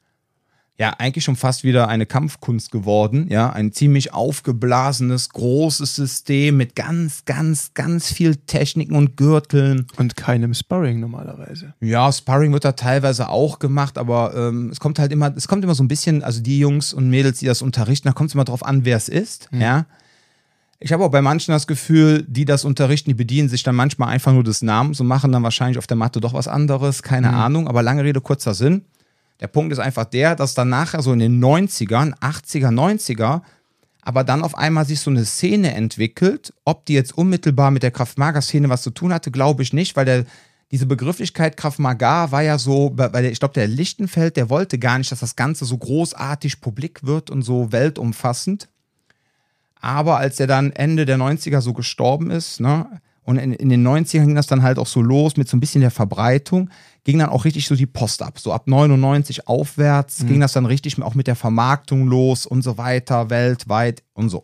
ja, 0.78 0.90
eigentlich 0.98 1.24
schon 1.24 1.36
fast 1.36 1.64
wieder 1.64 1.88
eine 1.88 2.04
Kampfkunst 2.04 2.70
geworden. 2.70 3.28
Ja, 3.30 3.50
ein 3.50 3.72
ziemlich 3.72 4.12
aufgeblasenes, 4.12 5.30
großes 5.30 5.94
System 5.94 6.58
mit 6.58 6.74
ganz, 6.76 7.24
ganz, 7.24 7.72
ganz 7.72 8.12
viel 8.12 8.36
Techniken 8.36 8.94
und 8.94 9.16
Gürteln. 9.16 9.86
Und 9.96 10.16
keinem 10.16 10.52
Sparring 10.52 11.00
normalerweise. 11.00 11.72
Ja, 11.80 12.12
Sparring 12.12 12.52
wird 12.52 12.66
da 12.66 12.72
teilweise 12.72 13.30
auch 13.30 13.58
gemacht, 13.58 13.96
aber 13.96 14.34
ähm, 14.36 14.68
es 14.70 14.78
kommt 14.78 14.98
halt 14.98 15.12
immer, 15.12 15.34
es 15.34 15.48
kommt 15.48 15.64
immer 15.64 15.74
so 15.74 15.82
ein 15.82 15.88
bisschen, 15.88 16.22
also 16.22 16.42
die 16.42 16.58
Jungs 16.58 16.92
und 16.92 17.08
Mädels, 17.08 17.38
die 17.38 17.46
das 17.46 17.62
unterrichten, 17.62 18.08
da 18.08 18.12
kommt 18.12 18.28
es 18.28 18.34
immer 18.34 18.44
drauf 18.44 18.64
an, 18.64 18.84
wer 18.84 18.98
es 18.98 19.08
ist. 19.08 19.48
Ja. 19.52 19.86
Ich 20.78 20.92
habe 20.92 21.04
auch 21.04 21.10
bei 21.10 21.22
manchen 21.22 21.52
das 21.52 21.66
Gefühl, 21.66 22.22
die 22.28 22.44
das 22.44 22.66
unterrichten, 22.66 23.08
die 23.08 23.14
bedienen 23.14 23.48
sich 23.48 23.62
dann 23.62 23.74
manchmal 23.74 24.10
einfach 24.10 24.34
nur 24.34 24.44
des 24.44 24.60
Namens 24.60 25.00
und 25.00 25.06
machen 25.06 25.32
dann 25.32 25.42
wahrscheinlich 25.42 25.78
auf 25.78 25.86
der 25.86 25.96
Matte 25.96 26.20
doch 26.20 26.34
was 26.34 26.48
anderes, 26.48 27.02
keine 27.02 27.30
Ahnung, 27.30 27.66
aber 27.66 27.82
lange 27.82 28.04
Rede, 28.04 28.20
kurzer 28.20 28.52
Sinn. 28.52 28.84
Der 29.40 29.48
Punkt 29.48 29.72
ist 29.72 29.78
einfach 29.78 30.04
der, 30.04 30.34
dass 30.34 30.54
dann 30.54 30.68
nachher 30.68 31.02
so 31.02 31.12
in 31.12 31.18
den 31.18 31.42
90ern, 31.42 32.14
80er, 32.20 32.70
90er, 32.70 33.42
aber 34.00 34.24
dann 34.24 34.42
auf 34.42 34.56
einmal 34.56 34.86
sich 34.86 35.00
so 35.00 35.10
eine 35.10 35.24
Szene 35.24 35.74
entwickelt. 35.74 36.54
Ob 36.64 36.86
die 36.86 36.94
jetzt 36.94 37.16
unmittelbar 37.16 37.70
mit 37.70 37.82
der 37.82 37.90
Kraft-Maga-Szene 37.90 38.68
was 38.68 38.82
zu 38.82 38.90
tun 38.90 39.12
hatte, 39.12 39.30
glaube 39.30 39.62
ich 39.62 39.72
nicht, 39.72 39.96
weil 39.96 40.04
der, 40.04 40.24
diese 40.70 40.86
Begrifflichkeit 40.86 41.56
Kraft-Maga 41.56 42.30
war 42.30 42.42
ja 42.42 42.58
so, 42.58 42.92
weil 42.94 43.26
ich 43.26 43.40
glaube, 43.40 43.54
der 43.54 43.68
Lichtenfeld, 43.68 44.36
der 44.36 44.48
wollte 44.48 44.78
gar 44.78 44.98
nicht, 44.98 45.12
dass 45.12 45.20
das 45.20 45.36
Ganze 45.36 45.64
so 45.64 45.76
großartig 45.76 46.60
publik 46.60 47.04
wird 47.04 47.30
und 47.30 47.42
so 47.42 47.72
weltumfassend. 47.72 48.68
Aber 49.80 50.16
als 50.18 50.40
er 50.40 50.46
dann 50.46 50.72
Ende 50.72 51.04
der 51.04 51.18
90er 51.18 51.60
so 51.60 51.72
gestorben 51.72 52.30
ist, 52.30 52.60
ne, 52.60 53.00
und 53.26 53.38
in, 53.38 53.52
in 53.52 53.68
den 53.68 53.86
90ern 53.86 54.24
ging 54.24 54.34
das 54.34 54.46
dann 54.46 54.62
halt 54.62 54.78
auch 54.78 54.86
so 54.86 55.02
los 55.02 55.36
mit 55.36 55.48
so 55.48 55.56
ein 55.56 55.60
bisschen 55.60 55.80
der 55.80 55.90
Verbreitung, 55.90 56.70
ging 57.04 57.18
dann 57.18 57.28
auch 57.28 57.44
richtig 57.44 57.66
so 57.66 57.74
die 57.74 57.86
Post 57.86 58.22
ab. 58.22 58.38
So 58.38 58.52
ab 58.52 58.66
99 58.66 59.48
aufwärts 59.48 60.24
ging 60.26 60.40
das 60.40 60.52
dann 60.52 60.64
richtig 60.64 61.02
auch 61.02 61.14
mit 61.14 61.26
der 61.26 61.36
Vermarktung 61.36 62.06
los 62.06 62.46
und 62.46 62.62
so 62.62 62.78
weiter, 62.78 63.28
weltweit 63.28 64.02
und 64.14 64.28
so. 64.28 64.42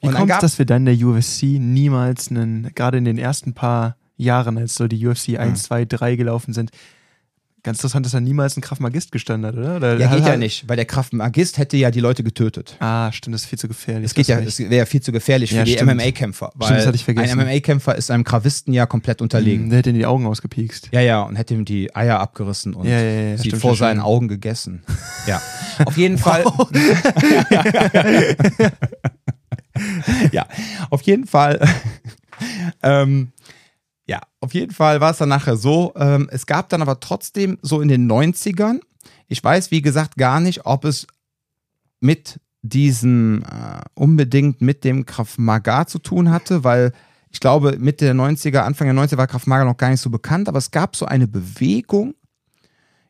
Wie 0.00 0.08
Und 0.08 0.14
kommt 0.14 0.30
es, 0.30 0.38
dass 0.38 0.58
wir 0.58 0.66
dann 0.66 0.84
der 0.84 0.94
UFC 0.94 1.44
niemals 1.58 2.30
einen, 2.30 2.70
gerade 2.74 2.98
in 2.98 3.04
den 3.04 3.18
ersten 3.18 3.54
paar 3.54 3.96
Jahren, 4.16 4.58
als 4.58 4.74
so 4.74 4.88
die 4.88 5.06
UFC 5.06 5.38
1, 5.38 5.62
2, 5.64 5.86
3 5.86 6.16
gelaufen 6.16 6.52
sind, 6.52 6.70
ganz 7.62 7.78
interessant, 7.78 8.04
dass 8.06 8.12
da 8.12 8.20
niemals 8.20 8.56
ein 8.56 8.60
Kraftmagist 8.60 9.12
gestanden 9.12 9.48
hat, 9.48 9.56
oder? 9.56 9.76
oder 9.76 9.98
ja, 9.98 10.14
geht 10.14 10.26
ja 10.26 10.36
nicht, 10.36 10.68
weil 10.68 10.76
der 10.76 10.84
Kraftmagist 10.84 11.58
hätte 11.58 11.76
ja 11.76 11.90
die 11.90 12.00
Leute 12.00 12.22
getötet. 12.24 12.76
Ah, 12.80 13.10
stimmt, 13.12 13.34
das 13.34 13.42
ist 13.42 13.48
viel 13.48 13.58
zu 13.58 13.68
gefährlich. 13.68 14.06
Es 14.06 14.14
geht 14.14 14.26
ja, 14.26 14.36
Das 14.40 14.58
es 14.58 14.60
wäre 14.60 14.76
ja 14.76 14.86
viel 14.86 15.00
zu 15.00 15.12
gefährlich 15.12 15.50
für 15.50 15.56
Ja, 15.58 15.64
die. 15.64 15.76
MMA-Kämpfer, 15.82 16.52
Stimmt, 16.60 16.78
das 16.78 16.86
hatte 16.86 16.96
ich 16.96 17.04
vergessen. 17.04 17.38
ein 17.38 17.46
MMA-Kämpfer 17.46 17.94
ist 17.96 18.10
einem 18.10 18.24
Kravisten 18.24 18.72
ja 18.74 18.86
komplett 18.86 19.22
unterlegen. 19.22 19.66
Mhm, 19.66 19.70
Der 19.70 19.78
hätte 19.78 19.90
in 19.90 19.96
die 19.96 20.06
Augen 20.06 20.26
ausgepiekst. 20.26 20.88
Ja, 20.92 21.00
ja, 21.00 21.22
und 21.22 21.36
hätte 21.36 21.54
ihm 21.54 21.64
die 21.64 21.94
Eier 21.94 22.18
abgerissen 22.20 22.74
und 22.74 22.86
Ja, 22.88 23.00
ja, 23.00 23.36
sie 23.36 23.48
stimmt, 23.48 23.62
vor 23.62 23.76
seinen 23.76 23.96
stimmt. 23.98 24.06
Augen 24.06 24.28
gegessen. 24.28 24.82
Ja, 25.28 25.40
auf 25.84 25.96
jeden 25.96 26.18
Fall. 26.18 26.42
ja, 30.32 30.46
auf 30.90 31.02
jeden 31.02 31.26
Fall. 31.26 31.60
ähm, 32.82 33.32
ja, 34.12 34.20
auf 34.40 34.52
jeden 34.52 34.72
Fall 34.74 35.00
war 35.00 35.12
es 35.12 35.16
dann 35.16 35.30
nachher 35.30 35.56
so. 35.56 35.94
Ähm, 35.96 36.28
es 36.30 36.44
gab 36.44 36.68
dann 36.68 36.82
aber 36.82 37.00
trotzdem 37.00 37.56
so 37.62 37.80
in 37.80 37.88
den 37.88 38.10
90ern, 38.10 38.80
ich 39.26 39.42
weiß 39.42 39.70
wie 39.70 39.80
gesagt 39.80 40.16
gar 40.16 40.38
nicht, 40.38 40.66
ob 40.66 40.84
es 40.84 41.06
mit 42.00 42.38
diesem 42.60 43.42
äh, 43.42 43.80
unbedingt 43.94 44.60
mit 44.60 44.84
dem 44.84 45.06
Krav 45.06 45.38
Maga 45.38 45.86
zu 45.86 45.98
tun 45.98 46.28
hatte, 46.30 46.62
weil 46.62 46.92
ich 47.30 47.40
glaube, 47.40 47.78
Mitte 47.78 48.04
der 48.04 48.14
90er, 48.14 48.58
Anfang 48.58 48.94
der 48.94 49.02
90er 49.02 49.16
war 49.16 49.26
Krav 49.26 49.46
Maga 49.46 49.64
noch 49.64 49.78
gar 49.78 49.88
nicht 49.88 50.02
so 50.02 50.10
bekannt, 50.10 50.46
aber 50.46 50.58
es 50.58 50.70
gab 50.70 50.94
so 50.94 51.06
eine 51.06 51.26
Bewegung 51.26 52.14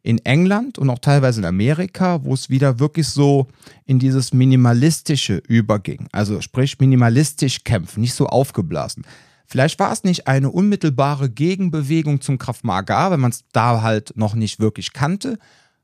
in 0.04 0.18
England 0.18 0.78
und 0.78 0.88
auch 0.88 1.00
teilweise 1.00 1.40
in 1.40 1.46
Amerika, 1.46 2.22
wo 2.22 2.32
es 2.32 2.48
wieder 2.48 2.78
wirklich 2.78 3.08
so 3.08 3.48
in 3.86 3.98
dieses 3.98 4.32
Minimalistische 4.32 5.42
überging. 5.48 6.06
Also 6.12 6.40
sprich 6.40 6.78
minimalistisch 6.78 7.64
kämpfen, 7.64 8.02
nicht 8.02 8.14
so 8.14 8.28
aufgeblasen. 8.28 9.04
Vielleicht 9.52 9.78
war 9.80 9.92
es 9.92 10.02
nicht 10.02 10.28
eine 10.28 10.50
unmittelbare 10.50 11.28
Gegenbewegung 11.28 12.22
zum 12.22 12.38
Krav 12.38 12.64
Maga, 12.64 13.10
wenn 13.10 13.20
man 13.20 13.32
es 13.32 13.44
da 13.52 13.82
halt 13.82 14.14
noch 14.16 14.34
nicht 14.34 14.60
wirklich 14.60 14.94
kannte, 14.94 15.38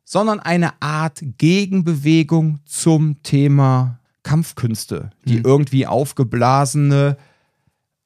sondern 0.07 0.41
eine 0.41 0.81
Art 0.81 1.21
Gegenbewegung 1.37 2.61
zum 2.65 3.23
Thema 3.23 3.99
Kampfkünste, 4.23 5.11
die 5.27 5.43
irgendwie 5.45 5.87
aufgeblasene 5.87 7.19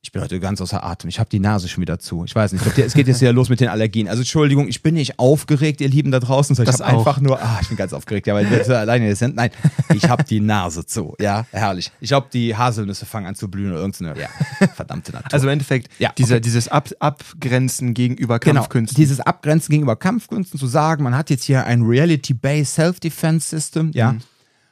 Ich 0.05 0.11
bin 0.11 0.21
heute 0.21 0.41
ganz 0.41 0.61
außer 0.61 0.83
Atem. 0.83 1.09
Ich 1.09 1.21
habe 1.21 1.31
die 1.31 1.39
Nase 1.39 1.69
schon 1.69 1.81
wieder 1.81 2.01
zu. 2.01 2.25
Ich 2.25 2.35
weiß 2.35 2.51
nicht. 2.53 2.67
Ich 2.67 2.75
glaub, 2.75 2.87
es 2.87 2.95
geht 2.95 3.07
jetzt 3.07 3.21
wieder 3.21 3.33
los 3.33 3.49
mit 3.49 3.61
den 3.61 3.69
Allergien. 3.69 4.09
Also 4.09 4.23
Entschuldigung, 4.23 4.67
ich 4.67 4.83
bin 4.83 4.95
nicht 4.95 5.21
aufgeregt, 5.21 5.81
ihr 5.81 5.89
Lieben 5.89 6.11
da 6.11 6.19
draußen. 6.19 6.57
So, 6.57 6.65
ich 6.65 6.69
habe 6.69 6.85
einfach 6.85 7.21
nur, 7.21 7.41
ah, 7.41 7.61
ich 7.63 7.69
bin 7.69 7.77
ganz 7.77 7.93
aufgeregt, 7.93 8.27
ja, 8.27 8.35
weil 8.35 8.51
wir 8.51 8.79
alleine 8.79 9.15
sind. 9.15 9.37
Nein, 9.37 9.51
ich 9.95 10.09
habe 10.09 10.25
die 10.25 10.41
Nase 10.41 10.85
zu. 10.85 11.15
Ja, 11.21 11.47
herrlich. 11.53 11.93
Ich 12.01 12.09
glaube, 12.09 12.27
die 12.33 12.57
Haselnüsse 12.57 13.07
fangen 13.07 13.29
an 13.29 13.37
zu 13.37 13.49
blühen 13.49 13.71
oder 13.71 13.81
irgendeine, 13.81 14.21
ja, 14.21 14.29
verdammte 14.75 15.13
Natur. 15.13 15.33
Also 15.33 15.47
im 15.47 15.53
Endeffekt, 15.53 15.89
ja, 16.01 16.11
dieser, 16.19 16.35
okay. 16.35 16.41
dieses 16.41 16.67
Ab 16.67 16.91
Abgrenzen 16.99 17.95
gegenüber 17.95 18.41
genau, 18.41 18.63
Kampfkünsten. 18.63 18.97
Genau, 18.97 19.05
dieses 19.05 19.21
Abgrenzen 19.21 19.71
gegenüber 19.71 19.95
Kampfkünsten 19.95 20.59
zu 20.59 20.67
sagen, 20.67 21.05
man 21.05 21.17
hat 21.17 21.31
jetzt 21.31 21.45
hier 21.45 21.65
ein 21.65 21.83
Reality-Based 21.83 22.75
Self-Defense 22.75 23.51
System, 23.51 23.93
ja. 23.95 24.15
Mhm. 24.15 24.23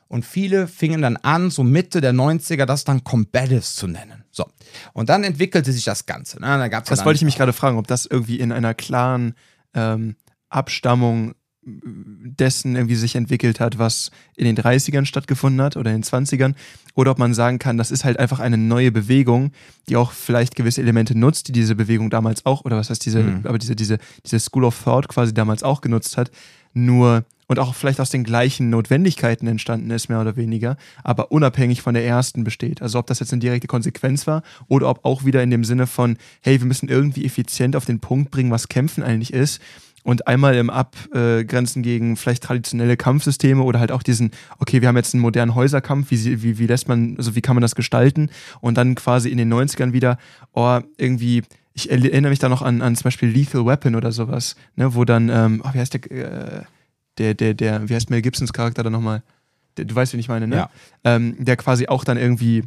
Und 0.09 0.25
viele 0.25 0.67
fingen 0.67 1.03
dann 1.03 1.17
an, 1.19 1.51
so 1.51 1.63
Mitte 1.63 2.01
der 2.01 2.13
90er, 2.13 2.65
das 2.65 2.83
dann 2.83 3.05
Combatives 3.05 3.77
zu 3.77 3.87
nennen. 3.87 4.25
So. 4.41 4.47
Und 4.95 5.09
dann 5.09 5.25
entwickelte 5.25 5.73
sich 5.73 5.85
das 5.85 6.07
Ganze. 6.07 6.41
Ne? 6.41 6.69
Da 6.71 6.81
das 6.81 7.05
wollte 7.05 7.17
ich 7.17 7.25
mich 7.25 7.37
gerade 7.37 7.53
fragen, 7.53 7.77
ob 7.77 7.87
das 7.87 8.07
irgendwie 8.07 8.41
in 8.41 8.53
einer 8.53 8.75
klaren 8.75 9.35
ähm, 9.75 10.17
Abstammung 10.49 11.35
dessen 11.63 12.75
irgendwie 12.75 12.97
sich 12.97 13.17
entwickelt 13.17 13.61
hat, 13.61 13.79
was 13.79 14.11
in 14.35 14.47
den 14.47 14.57
30ern 14.57 15.05
stattgefunden 15.05 15.61
hat 15.61 15.77
oder 15.77 15.91
in 15.91 16.01
den 16.01 16.05
20ern, 16.05 16.55
oder 16.95 17.11
ob 17.11 17.19
man 17.19 17.35
sagen 17.35 17.59
kann, 17.59 17.77
das 17.77 17.91
ist 17.91 18.05
halt 18.05 18.19
einfach 18.19 18.41
eine 18.41 18.57
neue 18.57 18.91
Bewegung, 18.91 19.53
die 19.89 19.97
auch 19.97 20.13
vielleicht 20.13 20.57
gewisse 20.57 20.81
Elemente 20.81 21.17
nutzt, 21.17 21.49
die 21.49 21.53
diese 21.53 21.75
Bewegung 21.75 22.09
damals 22.09 22.47
auch, 22.47 22.65
oder 22.65 22.79
was 22.79 22.89
heißt 22.89 23.05
diese, 23.05 23.23
mhm. 23.23 23.41
aber 23.45 23.59
diese, 23.59 23.77
diese, 23.77 23.99
diese 24.25 24.41
School 24.41 24.65
of 24.65 24.83
Thought 24.83 25.09
quasi 25.09 25.35
damals 25.35 25.63
auch 25.63 25.83
genutzt 25.83 26.17
hat, 26.17 26.31
nur 26.73 27.25
und 27.51 27.59
auch 27.59 27.75
vielleicht 27.75 27.99
aus 27.99 28.11
den 28.11 28.23
gleichen 28.23 28.71
Notwendigkeiten 28.71 29.49
entstanden 29.49 29.91
ist, 29.91 30.09
mehr 30.09 30.21
oder 30.21 30.37
weniger, 30.37 30.77
aber 31.03 31.33
unabhängig 31.33 31.83
von 31.83 31.95
der 31.95 32.07
ersten 32.07 32.45
besteht. 32.45 32.81
Also 32.81 33.01
ob 33.01 33.09
das 33.09 33.19
jetzt 33.19 33.33
eine 33.33 33.41
direkte 33.41 33.67
Konsequenz 33.67 34.29
war 34.29 34.45
oder 34.69 34.89
ob 34.89 35.05
auch 35.05 35.25
wieder 35.25 35.43
in 35.43 35.51
dem 35.51 35.65
Sinne 35.65 35.89
von, 35.89 36.17
hey, 36.43 36.61
wir 36.61 36.67
müssen 36.69 36.89
irgendwie 36.89 37.25
effizient 37.25 37.75
auf 37.75 37.87
den 37.87 37.99
Punkt 37.99 38.31
bringen, 38.31 38.53
was 38.53 38.69
Kämpfen 38.69 39.03
eigentlich 39.03 39.33
ist 39.33 39.61
und 40.05 40.29
einmal 40.29 40.55
im 40.55 40.71
Abgrenzen 40.71 41.83
gegen 41.83 42.17
vielleicht 42.17 42.45
traditionelle 42.45 42.97
Kampfsysteme 42.97 43.65
oder 43.65 43.81
halt 43.81 43.91
auch 43.91 44.05
diesen, 44.05 44.31
okay, 44.61 44.81
wir 44.81 44.87
haben 44.87 44.97
jetzt 44.97 45.15
einen 45.15 45.23
modernen 45.23 45.57
Häuserkampf, 45.57 46.13
wie, 46.13 46.45
wie, 46.45 46.59
wie 46.61 46.67
lässt 46.69 46.87
man, 46.87 47.17
also 47.19 47.35
wie 47.35 47.41
kann 47.41 47.57
man 47.57 47.63
das 47.63 47.75
gestalten 47.75 48.31
und 48.61 48.79
dann 48.79 48.95
quasi 48.95 49.29
in 49.29 49.39
den 49.39 49.53
90ern 49.53 49.93
wieder, 49.93 50.19
oh, 50.53 50.79
irgendwie 50.99 51.43
ich 51.73 51.91
erinnere 51.91 52.31
mich 52.31 52.39
da 52.39 52.49
noch 52.49 52.63
an, 52.63 52.81
an 52.83 52.95
zum 52.95 53.05
Beispiel 53.05 53.29
Lethal 53.29 53.67
Weapon 53.67 53.97
oder 53.97 54.13
sowas, 54.13 54.55
ne, 54.77 54.95
wo 54.95 55.05
dann, 55.05 55.29
ähm, 55.31 55.63
oh, 55.65 55.71
wie 55.73 55.79
heißt 55.79 55.95
der, 55.95 56.11
äh, 56.11 56.63
der, 57.19 57.35
der, 57.35 57.55
der, 57.55 57.89
wie 57.89 57.95
heißt 57.95 58.11
Mel 58.11 58.23
Gibsons 58.23 58.53
Charakter 58.53 58.83
da 58.83 58.91
nochmal? 58.91 59.23
Du 59.77 59.95
weißt, 59.95 60.13
wen 60.13 60.21
ich 60.21 60.29
meine, 60.29 60.47
ne? 60.47 60.57
Ja. 60.57 60.71
Ähm, 61.05 61.37
der 61.39 61.57
quasi 61.57 61.87
auch 61.87 62.05
dann 62.05 62.17
irgendwie 62.17 62.65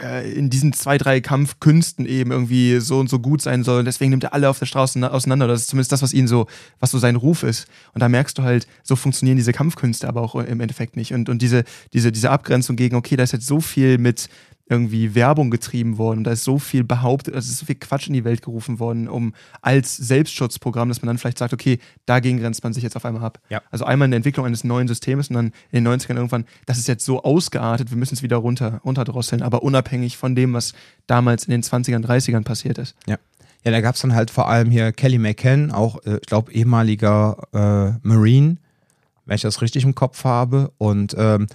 äh, 0.00 0.32
in 0.32 0.50
diesen 0.50 0.72
zwei, 0.72 0.98
drei 0.98 1.20
Kampfkünsten 1.20 2.06
eben 2.06 2.32
irgendwie 2.32 2.80
so 2.80 2.98
und 2.98 3.08
so 3.08 3.18
gut 3.20 3.42
sein 3.42 3.62
soll. 3.62 3.80
Und 3.80 3.84
deswegen 3.84 4.10
nimmt 4.10 4.24
er 4.24 4.34
alle 4.34 4.48
auf 4.48 4.58
der 4.58 4.66
Straße 4.66 5.10
auseinander. 5.10 5.46
Das 5.46 5.62
ist 5.62 5.68
zumindest 5.68 5.92
das, 5.92 6.02
was 6.02 6.12
ihn 6.12 6.26
so, 6.26 6.46
was 6.80 6.90
so 6.90 6.98
sein 6.98 7.16
Ruf 7.16 7.42
ist. 7.42 7.68
Und 7.92 8.00
da 8.00 8.08
merkst 8.08 8.36
du 8.36 8.42
halt, 8.42 8.66
so 8.82 8.96
funktionieren 8.96 9.36
diese 9.36 9.52
Kampfkünste 9.52 10.08
aber 10.08 10.20
auch 10.20 10.34
im 10.34 10.60
Endeffekt 10.60 10.96
nicht. 10.96 11.14
Und, 11.14 11.28
und 11.28 11.42
diese, 11.42 11.64
diese, 11.92 12.10
diese 12.10 12.30
Abgrenzung 12.30 12.76
gegen, 12.76 12.96
okay, 12.96 13.16
da 13.16 13.22
ist 13.22 13.32
jetzt 13.32 13.46
so 13.46 13.60
viel 13.60 13.98
mit, 13.98 14.28
irgendwie 14.66 15.14
Werbung 15.14 15.50
getrieben 15.50 15.98
worden 15.98 16.18
und 16.18 16.24
da 16.24 16.32
ist 16.32 16.44
so 16.44 16.58
viel 16.58 16.84
behauptet, 16.84 17.34
also 17.34 17.50
ist 17.50 17.58
so 17.58 17.66
viel 17.66 17.74
Quatsch 17.74 18.06
in 18.06 18.14
die 18.14 18.24
Welt 18.24 18.40
gerufen 18.40 18.78
worden, 18.78 19.08
um 19.08 19.34
als 19.60 19.96
Selbstschutzprogramm, 19.96 20.88
dass 20.88 21.02
man 21.02 21.08
dann 21.08 21.18
vielleicht 21.18 21.38
sagt, 21.38 21.52
okay, 21.52 21.78
dagegen 22.06 22.38
grenzt 22.38 22.64
man 22.64 22.72
sich 22.72 22.82
jetzt 22.82 22.96
auf 22.96 23.04
einmal 23.04 23.22
ab. 23.22 23.40
Ja. 23.50 23.60
Also 23.70 23.84
einmal 23.84 24.06
in 24.06 24.12
der 24.12 24.16
Entwicklung 24.16 24.46
eines 24.46 24.64
neuen 24.64 24.88
Systems 24.88 25.28
und 25.28 25.36
dann 25.36 25.52
in 25.70 25.84
den 25.84 25.88
90ern 25.88 26.16
irgendwann, 26.16 26.46
das 26.64 26.78
ist 26.78 26.88
jetzt 26.88 27.04
so 27.04 27.22
ausgeartet, 27.22 27.90
wir 27.90 27.98
müssen 27.98 28.14
es 28.14 28.22
wieder 28.22 28.36
runter, 28.36 28.80
runterdrosseln, 28.84 29.42
aber 29.42 29.62
unabhängig 29.62 30.16
von 30.16 30.34
dem, 30.34 30.54
was 30.54 30.72
damals 31.06 31.44
in 31.44 31.50
den 31.50 31.62
20ern, 31.62 32.04
30ern 32.04 32.44
passiert 32.44 32.78
ist. 32.78 32.96
Ja. 33.06 33.18
Ja, 33.64 33.70
da 33.70 33.80
gab 33.80 33.94
es 33.94 34.02
dann 34.02 34.14
halt 34.14 34.30
vor 34.30 34.48
allem 34.48 34.70
hier 34.70 34.92
Kelly 34.92 35.16
McCann, 35.16 35.70
auch, 35.70 36.04
äh, 36.04 36.16
ich 36.16 36.26
glaube, 36.26 36.52
ehemaliger 36.52 37.48
äh, 37.54 37.98
Marine, 38.06 38.58
wenn 39.24 39.36
ich 39.36 39.42
das 39.42 39.62
richtig 39.62 39.84
im 39.84 39.94
Kopf 39.94 40.24
habe. 40.24 40.70
Und 40.76 41.16
ähm, 41.18 41.46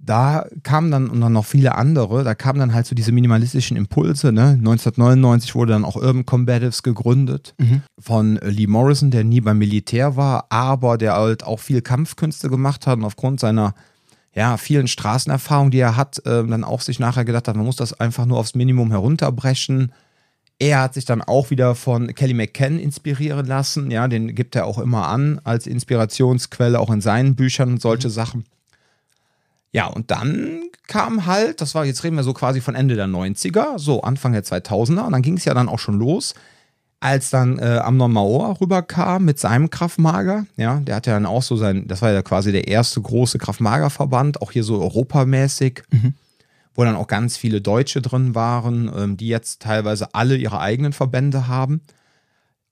da 0.00 0.46
kamen 0.62 0.90
dann 0.90 1.10
und 1.10 1.20
dann 1.20 1.32
noch 1.32 1.44
viele 1.44 1.74
andere, 1.74 2.22
da 2.22 2.34
kamen 2.34 2.60
dann 2.60 2.72
halt 2.72 2.86
so 2.86 2.94
diese 2.94 3.12
minimalistischen 3.12 3.76
Impulse. 3.76 4.32
Ne? 4.32 4.50
1999 4.58 5.54
wurde 5.54 5.72
dann 5.72 5.84
auch 5.84 5.96
Urban 5.96 6.24
Combatives 6.24 6.82
gegründet 6.82 7.54
mhm. 7.58 7.82
von 7.98 8.38
Lee 8.42 8.66
Morrison, 8.66 9.10
der 9.10 9.24
nie 9.24 9.40
beim 9.40 9.58
Militär 9.58 10.16
war, 10.16 10.46
aber 10.50 10.98
der 10.98 11.14
halt 11.14 11.44
auch 11.44 11.60
viel 11.60 11.82
Kampfkünste 11.82 12.48
gemacht 12.48 12.86
hat 12.86 12.98
und 12.98 13.04
aufgrund 13.04 13.40
seiner 13.40 13.74
ja, 14.34 14.56
vielen 14.56 14.86
Straßenerfahrungen, 14.86 15.72
die 15.72 15.80
er 15.80 15.96
hat, 15.96 16.18
äh, 16.24 16.46
dann 16.46 16.62
auch 16.62 16.80
sich 16.80 17.00
nachher 17.00 17.24
gedacht 17.24 17.48
hat, 17.48 17.56
man 17.56 17.66
muss 17.66 17.76
das 17.76 17.98
einfach 17.98 18.24
nur 18.24 18.38
aufs 18.38 18.54
Minimum 18.54 18.90
herunterbrechen. 18.90 19.92
Er 20.60 20.80
hat 20.82 20.94
sich 20.94 21.04
dann 21.04 21.22
auch 21.22 21.50
wieder 21.50 21.74
von 21.74 22.14
Kelly 22.14 22.34
McCann 22.34 22.78
inspirieren 22.78 23.46
lassen. 23.46 23.90
Ja, 23.90 24.06
den 24.06 24.34
gibt 24.34 24.54
er 24.54 24.66
auch 24.66 24.78
immer 24.78 25.08
an 25.08 25.40
als 25.42 25.66
Inspirationsquelle, 25.66 26.78
auch 26.78 26.90
in 26.90 27.00
seinen 27.00 27.34
Büchern 27.34 27.70
und 27.70 27.82
solche 27.82 28.08
mhm. 28.08 28.12
Sachen. 28.12 28.44
Ja, 29.72 29.86
und 29.86 30.10
dann 30.10 30.62
kam 30.86 31.26
halt, 31.26 31.60
das 31.60 31.74
war, 31.74 31.84
jetzt 31.84 32.02
reden 32.02 32.16
wir 32.16 32.22
so 32.22 32.32
quasi 32.32 32.60
von 32.60 32.74
Ende 32.74 32.94
der 32.94 33.06
90er, 33.06 33.78
so 33.78 34.02
Anfang 34.02 34.32
der 34.32 34.44
2000er, 34.44 35.06
und 35.06 35.12
dann 35.12 35.22
ging 35.22 35.36
es 35.36 35.44
ja 35.44 35.54
dann 35.54 35.68
auch 35.68 35.78
schon 35.78 35.98
los, 35.98 36.34
als 37.00 37.30
dann 37.30 37.58
äh, 37.58 37.78
Amnon 37.82 38.12
Maor 38.12 38.60
rüberkam 38.60 39.24
mit 39.24 39.38
seinem 39.38 39.70
Kraftmager, 39.70 40.46
ja, 40.56 40.80
der 40.80 40.96
hatte 40.96 41.10
dann 41.10 41.26
auch 41.26 41.42
so 41.42 41.56
sein, 41.56 41.86
das 41.86 42.02
war 42.02 42.10
ja 42.10 42.22
quasi 42.22 42.50
der 42.50 42.66
erste 42.66 43.00
große 43.00 43.38
Kraftmagerverband, 43.38 44.42
auch 44.42 44.52
hier 44.52 44.64
so 44.64 44.80
europamäßig, 44.80 45.82
mhm. 45.90 46.14
wo 46.74 46.84
dann 46.84 46.96
auch 46.96 47.06
ganz 47.06 47.36
viele 47.36 47.60
Deutsche 47.60 48.02
drin 48.02 48.34
waren, 48.34 48.90
ähm, 48.96 49.16
die 49.16 49.28
jetzt 49.28 49.62
teilweise 49.62 50.14
alle 50.14 50.36
ihre 50.36 50.60
eigenen 50.60 50.92
Verbände 50.92 51.46
haben. 51.46 51.82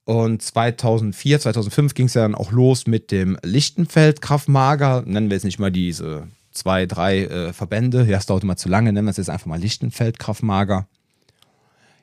Und 0.05 0.41
2004, 0.41 1.41
2005 1.41 1.95
ging 1.95 2.07
es 2.07 2.15
ja 2.15 2.23
dann 2.23 2.37
auch 2.37 2.53
los 2.53 2.87
mit 2.87 3.11
dem 3.11 3.38
Lichtenfeld 3.43 4.23
Kraftmager, 4.23 5.03
nennen 5.05 5.31
wir 5.31 5.37
jetzt 5.37 5.45
nicht 5.45 5.59
mal 5.59 5.73
diese 5.73 6.29
zwei, 6.57 6.87
drei 6.87 7.25
äh, 7.25 7.53
Verbände. 7.53 8.05
Ja, 8.05 8.19
es 8.19 8.27
dauert 8.27 8.43
immer 8.43 8.57
zu 8.57 8.69
lange, 8.69 8.93
nennen 8.93 9.07
wir 9.07 9.11
es 9.11 9.17
jetzt 9.17 9.31
einfach 9.31 9.47
mal 9.47 9.61
Lichtenfeld, 9.61 10.19
Kraftmager. 10.19 10.87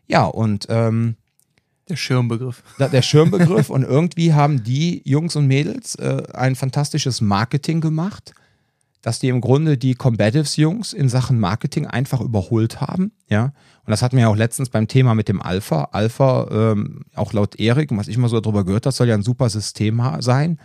Ja, 0.07 0.25
und 0.25 0.67
ähm, 0.69 1.15
der 1.89 1.95
Schirmbegriff. 1.97 2.63
Der 2.79 3.01
Schirmbegriff. 3.01 3.69
und 3.69 3.83
irgendwie 3.83 4.33
haben 4.33 4.63
die 4.63 5.01
Jungs 5.05 5.35
und 5.35 5.47
Mädels 5.47 5.95
äh, 5.95 6.23
ein 6.33 6.55
fantastisches 6.55 7.19
Marketing 7.19 7.81
gemacht, 7.81 8.33
dass 9.01 9.19
die 9.19 9.27
im 9.27 9.41
Grunde 9.41 9.77
die 9.77 9.95
Combatives-Jungs 9.95 10.93
in 10.93 11.09
Sachen 11.09 11.39
Marketing 11.39 11.85
einfach 11.85 12.21
überholt 12.21 12.79
haben. 12.79 13.11
Ja. 13.27 13.45
Und 13.85 13.91
das 13.91 14.01
hatten 14.01 14.15
wir 14.15 14.23
ja 14.23 14.27
auch 14.29 14.37
letztens 14.37 14.69
beim 14.69 14.87
Thema 14.87 15.13
mit 15.13 15.27
dem 15.27 15.41
Alpha. 15.41 15.89
Alpha, 15.91 16.47
ähm, 16.51 17.03
auch 17.15 17.33
laut 17.33 17.59
Erik, 17.59 17.89
was 17.91 18.07
ich 18.07 18.17
mal 18.17 18.29
so 18.29 18.39
darüber 18.39 18.63
gehört 18.63 18.85
habe, 18.85 18.95
soll 18.95 19.09
ja 19.09 19.15
ein 19.15 19.23
super 19.23 19.49
System 19.49 20.01
sein. 20.19 20.59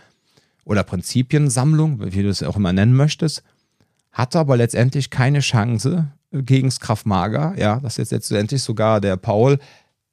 Oder 0.64 0.84
Prinzipiensammlung, 0.84 2.12
wie 2.12 2.22
du 2.22 2.28
es 2.28 2.44
auch 2.44 2.56
immer 2.56 2.72
nennen 2.72 2.94
möchtest 2.94 3.42
hatte 4.18 4.40
aber 4.40 4.56
letztendlich 4.56 5.10
keine 5.10 5.38
Chance 5.38 6.08
gegen 6.32 6.68
das 6.68 6.80
Kraftmager. 6.80 7.54
Ja, 7.56 7.78
dass 7.78 7.96
jetzt 7.96 8.10
letztendlich 8.10 8.62
sogar 8.62 9.00
der 9.00 9.16
Paul 9.16 9.58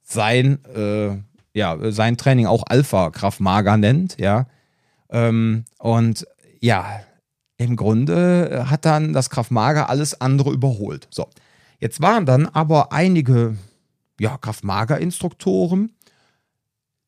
sein, 0.03 0.63
äh, 0.75 1.17
ja, 1.53 1.91
sein 1.91 2.15
Training 2.15 2.45
auch 2.45 2.63
Alpha 2.67 3.09
Kraftmager 3.09 3.77
nennt. 3.77 4.17
Ja, 4.19 4.45
ähm, 5.09 5.65
und 5.79 6.27
ja, 6.61 7.01
im 7.57 7.75
Grunde 7.75 8.65
hat 8.69 8.85
dann 8.85 9.11
das 9.11 9.31
Kraftmager 9.31 9.89
alles 9.89 10.21
andere 10.21 10.51
überholt. 10.51 11.07
So, 11.09 11.27
jetzt 11.79 11.99
waren 11.99 12.27
dann 12.27 12.45
aber 12.45 12.91
einige 12.91 13.57
ja, 14.19 14.37
Kraftmager-Instruktoren, 14.37 15.93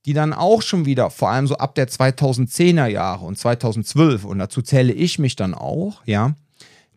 die 0.05 0.13
dann 0.13 0.33
auch 0.33 0.63
schon 0.63 0.85
wieder, 0.85 1.11
vor 1.11 1.29
allem 1.29 1.45
so 1.45 1.57
ab 1.57 1.75
der 1.75 1.89
2010er 1.89 2.87
Jahre 2.87 3.25
und 3.25 3.37
2012, 3.37 4.25
und 4.25 4.39
dazu 4.39 4.63
zähle 4.63 4.93
ich 4.93 5.19
mich 5.19 5.35
dann 5.35 5.53
auch, 5.53 6.01
ja, 6.05 6.33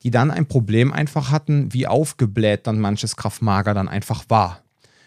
die 0.02 0.10
dann 0.10 0.30
ein 0.30 0.46
Problem 0.46 0.92
einfach 0.92 1.30
hatten, 1.30 1.72
wie 1.72 1.86
aufgebläht 1.86 2.66
dann 2.66 2.80
manches 2.80 3.16
Kraftmager 3.16 3.74
dann 3.74 3.88
einfach 3.88 4.24
war. 4.28 4.60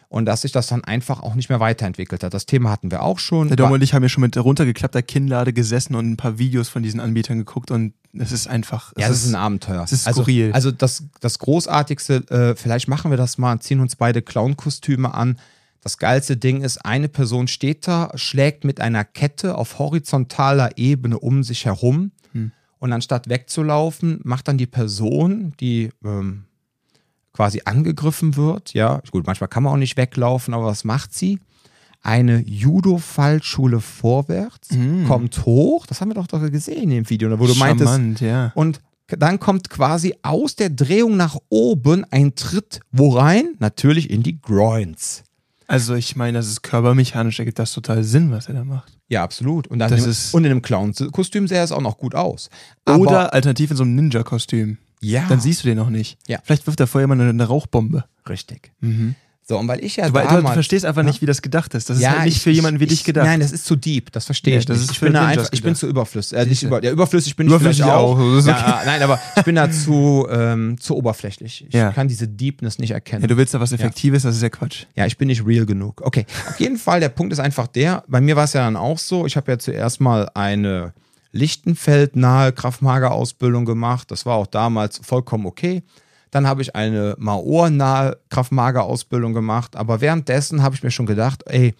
Und 0.09 0.25
dass 0.27 0.41
sich 0.41 0.51
das 0.51 0.67
dann 0.67 0.83
einfach 0.83 1.23
auch 1.23 1.33
nicht 1.33 1.50
mehr 1.50 1.59
weiterentwickelt 1.59 2.23
hat. 2.23 2.35
Das 2.35 2.45
Thema 2.45 2.69
hatten 2.69 2.91
wir 2.91 3.01
auch 3.01 3.17
schon. 3.17 3.47
Der 3.47 3.57
Dom 3.57 3.71
und 3.71 3.81
ich 3.81 3.95
haben 3.95 4.03
ja 4.03 4.09
schon 4.09 4.21
mit 4.21 4.38
runtergeklappter 4.38 5.01
Kinnlade 5.01 5.53
gesessen 5.53 5.95
und 5.95 6.12
ein 6.12 6.17
paar 6.17 6.38
Videos 6.38 6.69
von 6.69 6.83
diesen 6.83 7.00
Anbietern 7.00 7.39
geguckt 7.39 7.71
und 7.71 7.93
es 8.15 8.31
ist 8.31 8.47
einfach. 8.47 8.93
Ja, 8.95 9.07
es 9.07 9.25
ist 9.25 9.33
ein 9.33 9.35
Abenteuer. 9.35 9.83
Es 9.83 9.91
ist 9.91 10.05
also, 10.05 10.21
skurril. 10.21 10.51
Also, 10.53 10.69
also 10.69 10.77
das, 10.77 11.05
das 11.19 11.39
Großartigste, 11.39 12.15
äh, 12.29 12.55
vielleicht 12.55 12.88
machen 12.88 13.09
wir 13.09 13.17
das 13.17 13.39
mal, 13.39 13.59
ziehen 13.59 13.79
uns 13.79 13.95
beide 13.95 14.21
Clown-Kostüme 14.21 15.12
an. 15.15 15.39
Das 15.81 15.97
geilste 15.97 16.38
Ding 16.38 16.62
ist, 16.62 16.85
eine 16.85 17.09
Person 17.09 17.47
steht 17.47 17.88
da, 17.88 18.12
schlägt 18.13 18.65
mit 18.65 18.79
einer 18.79 19.03
Kette 19.03 19.57
auf 19.57 19.79
horizontaler 19.79 20.77
Ebene 20.77 21.17
um 21.17 21.41
sich 21.41 21.65
herum 21.65 22.12
und 22.83 22.91
anstatt 22.91 23.29
wegzulaufen, 23.29 24.19
macht 24.25 24.49
dann 24.49 24.57
die 24.57 24.67
Person, 24.67 25.53
die 25.61 25.89
ähm, 26.03 26.43
quasi 27.31 27.61
angegriffen 27.63 28.35
wird, 28.35 28.73
ja, 28.73 29.01
gut, 29.09 29.25
manchmal 29.25 29.47
kann 29.47 29.63
man 29.63 29.71
auch 29.71 29.77
nicht 29.77 29.95
weglaufen, 29.95 30.53
aber 30.53 30.65
was 30.65 30.83
macht 30.83 31.13
sie? 31.13 31.39
Eine 32.01 32.41
Judo-Fallschule 32.41 33.79
vorwärts, 33.79 34.71
mm. 34.71 35.05
kommt 35.05 35.45
hoch, 35.45 35.85
das 35.85 36.01
haben 36.01 36.09
wir 36.09 36.15
doch, 36.15 36.27
doch 36.27 36.41
gesehen 36.51 36.89
dem 36.89 37.09
Video, 37.09 37.29
wo 37.39 37.47
du 37.47 37.53
Charmant, 37.53 37.85
meintest, 37.85 38.21
ja. 38.21 38.51
und 38.53 38.81
dann 39.07 39.39
kommt 39.39 39.69
quasi 39.69 40.15
aus 40.21 40.57
der 40.57 40.69
Drehung 40.69 41.15
nach 41.15 41.37
oben 41.47 42.03
ein 42.11 42.35
Tritt, 42.35 42.81
wo 42.91 43.11
rein? 43.11 43.55
Natürlich 43.59 44.09
in 44.09 44.23
die 44.23 44.41
Groins. 44.41 45.23
Also 45.73 45.95
ich 45.95 46.15
meine, 46.15 46.37
das 46.37 46.47
ist 46.47 46.61
körpermechanisch, 46.61 47.39
ergibt 47.39 47.59
das 47.59 47.73
total 47.73 48.03
Sinn, 48.03 48.31
was 48.31 48.47
er 48.47 48.53
da 48.53 48.63
macht. 48.63 48.93
Ja, 49.09 49.23
absolut. 49.23 49.67
Und, 49.67 49.79
dann 49.79 49.89
Das 49.89 50.03
in, 50.03 50.09
ist- 50.11 50.33
und 50.33 50.45
in 50.45 50.51
einem 50.51 50.61
Clown-Kostüm 50.61 51.47
sähe 51.47 51.61
es 51.63 51.71
auch 51.71 51.81
noch 51.81 51.97
gut 51.97 52.15
aus. 52.15 52.49
Oder 52.87 53.33
alternativ 53.33 53.71
in 53.71 53.77
so 53.77 53.83
einem 53.83 53.95
Ninja-Kostüm. 53.95 54.77
ja, 55.01 55.25
Dann 55.27 55.39
siehst 55.39 55.63
du 55.63 55.67
den 55.67 55.77
noch 55.77 55.89
nicht. 55.89 56.17
Ja. 56.27 56.39
Vielleicht 56.43 56.65
wirft 56.67 56.79
er 56.79 56.87
vorher 56.87 57.07
mal 57.07 57.19
eine, 57.19 57.29
eine 57.29 57.43
Rauchbombe. 57.45 58.05
richtig. 58.29 58.71
So, 59.45 59.57
und 59.59 59.67
weil 59.67 59.83
ich 59.83 59.97
ja 59.97 60.07
Du, 60.07 60.13
damals... 60.13 60.41
du 60.41 60.53
verstehst 60.53 60.85
einfach 60.85 61.01
Ja? 61.01 61.07
nicht, 61.09 61.21
wie 61.21 61.25
das 61.25 61.41
gedacht 61.41 61.73
ist. 61.73 61.89
Das 61.89 61.97
ist 61.97 62.03
ja, 62.03 62.12
halt 62.12 62.23
nicht 62.25 62.38
ich- 62.38 62.43
für 62.43 62.50
jemanden 62.51 62.79
wie 62.79 62.85
ich, 62.85 62.91
dich 62.91 63.03
gedacht. 63.03 63.25
Nein, 63.25 63.41
das 63.41 63.51
ist 63.51 63.65
zu 63.65 63.75
deep, 63.75 64.09
das 64.13 64.23
verstehe 64.25 64.53
Nee, 64.53 64.59
ich 64.59 64.65
das 64.65 64.77
nicht. 64.77 64.85
ist 64.85 64.91
ich 64.93 65.00
bin 65.01 65.12
da 65.13 65.25
einfach, 65.27 65.50
ich 65.51 65.62
bin 65.62 65.75
zu 65.75 65.85
überflüssig. 65.88 66.38
Äh, 66.38 66.45
nicht 66.45 66.63
über, 66.63 66.81
ja, 66.81 66.91
überflüssig 66.91 67.35
bin 67.35 67.47
Überflüssig 67.47 67.79
ich 67.79 67.91
auch. 67.91 68.17
auch, 68.17 68.38
ist 68.38 68.47
Ja, 68.47 68.81
nein, 68.85 69.01
aber 69.01 69.19
ich 69.35 69.43
bin 69.43 69.55
da 69.55 69.69
zu, 69.69 70.25
ähm, 70.31 70.77
zu 70.79 70.95
oberflächlich. 70.95 71.65
Ich 71.67 71.73
Ja. 71.73 71.91
kann 71.91 72.07
diese 72.07 72.27
Deepness 72.29 72.79
nicht 72.79 72.91
erkennen. 72.91 73.21
ja, 73.21 73.27
du 73.27 73.35
willst 73.35 73.53
da 73.53 73.59
was 73.59 73.73
Effektives, 73.73 74.23
das 74.23 74.35
ist 74.38 74.41
ja 74.41 74.50
Quatsch. 74.50 74.85
Ja, 74.95 75.05
ich 75.05 75.17
bin 75.17 75.27
nicht 75.27 75.45
real 75.45 75.65
genug. 75.65 76.01
Okay, 76.05 76.25
auf 76.50 76.59
jeden 76.62 76.77
Fall, 76.77 77.01
der 77.01 77.09
Punkt 77.09 77.33
ist 77.33 77.39
einfach 77.39 77.67
der, 77.67 78.05
bei 78.07 78.21
mir 78.21 78.38
war 78.38 78.45
es 78.45 78.53
ja 78.53 78.62
dann 78.63 78.77
auch 78.77 78.97
so, 78.97 79.25
ich 79.25 79.35
habe 79.35 79.51
ja 79.51 79.59
zuerst 79.59 80.00
mal 80.00 80.29
eine 80.35 80.93
Lichtenfeld-nahe 81.33 82.51
Kraftmager-Ausbildung 82.53 83.65
gemacht. 83.65 84.09
Das 84.12 84.25
war 84.25 84.35
auch 84.35 84.47
damals 84.47 85.00
vollkommen 85.03 85.45
okay. 85.45 85.83
Dann 86.33 86.47
habe 86.47 86.63
ich 86.63 86.75
eine 86.75 87.15
Maor-nahe 87.19 88.17
Kraftmager-Ausbildung 88.29 89.33
gemacht. 89.33 89.75
Aber 89.75 90.01
währenddessen 90.01 90.63
habe 90.63 90.73
ich 90.73 90.81
mir 90.81 90.89
schon 90.89 91.05
gedacht, 91.05 91.43
ey, 91.45 91.75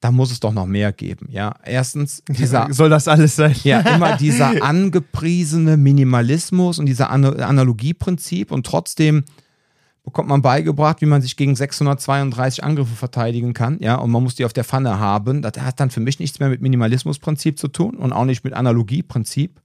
da 0.00 0.10
muss 0.10 0.30
es 0.30 0.40
doch 0.40 0.52
noch 0.52 0.66
mehr 0.66 0.92
geben. 0.92 1.28
Ja, 1.30 1.54
erstens 1.64 2.22
dieser 2.28 2.70
Soll 2.72 2.90
das 2.90 3.08
alles 3.08 3.36
sein? 3.36 3.54
ja, 3.64 3.80
immer 3.80 4.16
dieser 4.18 4.62
angepriesene 4.62 5.78
Minimalismus 5.78 6.78
und 6.78 6.86
dieser 6.86 7.10
Ana 7.10 7.30
Analogieprinzip 7.30 8.50
und 8.52 8.66
trotzdem 8.66 9.24
bekommt 10.04 10.28
man 10.28 10.42
beigebracht, 10.42 11.00
wie 11.00 11.06
man 11.06 11.22
sich 11.22 11.36
gegen 11.36 11.56
632 11.56 12.62
Angriffe 12.64 12.96
verteidigen 12.96 13.54
kann, 13.54 13.78
ja, 13.80 13.94
und 13.96 14.10
man 14.10 14.22
muss 14.22 14.34
die 14.34 14.44
auf 14.44 14.52
der 14.52 14.64
Pfanne 14.64 14.98
haben. 14.98 15.42
Das 15.42 15.52
hat 15.58 15.80
dann 15.80 15.90
für 15.90 16.00
mich 16.00 16.18
nichts 16.18 16.38
mehr 16.38 16.48
mit 16.48 16.60
Minimalismusprinzip 16.60 17.58
zu 17.58 17.68
tun 17.68 17.96
und 17.96 18.12
auch 18.12 18.24
nicht 18.24 18.44
mit 18.44 18.52
Analogieprinzip. 18.52 19.60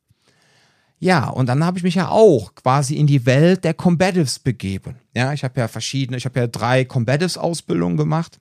Ja, 1.00 1.28
und 1.30 1.48
dann 1.48 1.64
habe 1.64 1.78
ich 1.78 1.84
mich 1.84 1.96
ja 1.96 2.10
auch 2.10 2.56
quasi 2.56 2.96
in 2.96 3.08
die 3.08 3.26
Welt 3.26 3.64
der 3.64 3.74
Combatives 3.74 4.40
begeben. 4.40 4.96
Ja, 5.14 5.34
ich 5.34 5.44
habe 5.44 5.60
ja 5.60 5.68
verschiedene, 5.68 6.18
ich 6.18 6.26
habe 6.26 6.40
ja 6.40 6.48
drei 6.48 6.86
Combatives-Ausbildungen 6.86 7.98
gemacht. 7.98 8.40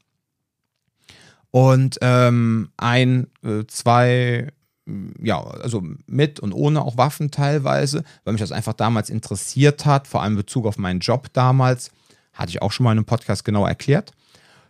Und 1.50 1.98
ähm, 2.00 2.70
ein, 2.76 3.28
äh, 3.44 3.64
zwei, 3.68 4.48
mh, 4.86 5.12
ja, 5.22 5.40
also 5.40 5.82
mit 6.06 6.40
und 6.40 6.52
ohne 6.52 6.82
auch 6.82 6.96
Waffen 6.96 7.30
teilweise, 7.30 8.02
weil 8.24 8.32
mich 8.32 8.40
das 8.40 8.52
einfach 8.52 8.72
damals 8.72 9.10
interessiert 9.10 9.84
hat, 9.86 10.08
vor 10.08 10.22
allem 10.22 10.32
in 10.32 10.38
Bezug 10.38 10.66
auf 10.66 10.78
meinen 10.78 11.00
Job 11.00 11.28
damals. 11.32 11.90
Hatte 12.32 12.50
ich 12.50 12.62
auch 12.62 12.72
schon 12.72 12.84
mal 12.84 12.92
in 12.92 12.98
einem 12.98 13.04
Podcast 13.04 13.44
genau 13.44 13.66
erklärt. 13.66 14.12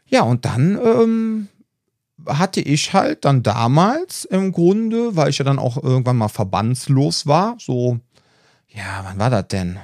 Ja, 0.07 0.23
und 0.23 0.45
dann 0.45 0.79
ähm, 0.85 1.49
hatte 2.26 2.61
ich 2.61 2.93
halt 2.93 3.25
dann 3.25 3.43
damals 3.43 4.25
im 4.25 4.52
Grunde, 4.52 5.16
weil 5.16 5.31
ich 5.31 5.38
ja 5.38 5.45
dann 5.45 5.59
auch 5.59 5.83
irgendwann 5.83 6.16
mal 6.16 6.28
verbandslos 6.28 7.26
war, 7.26 7.57
so, 7.59 7.99
ja, 8.69 9.02
wann 9.04 9.19
war 9.19 9.31
das 9.31 9.49
denn? 9.49 9.78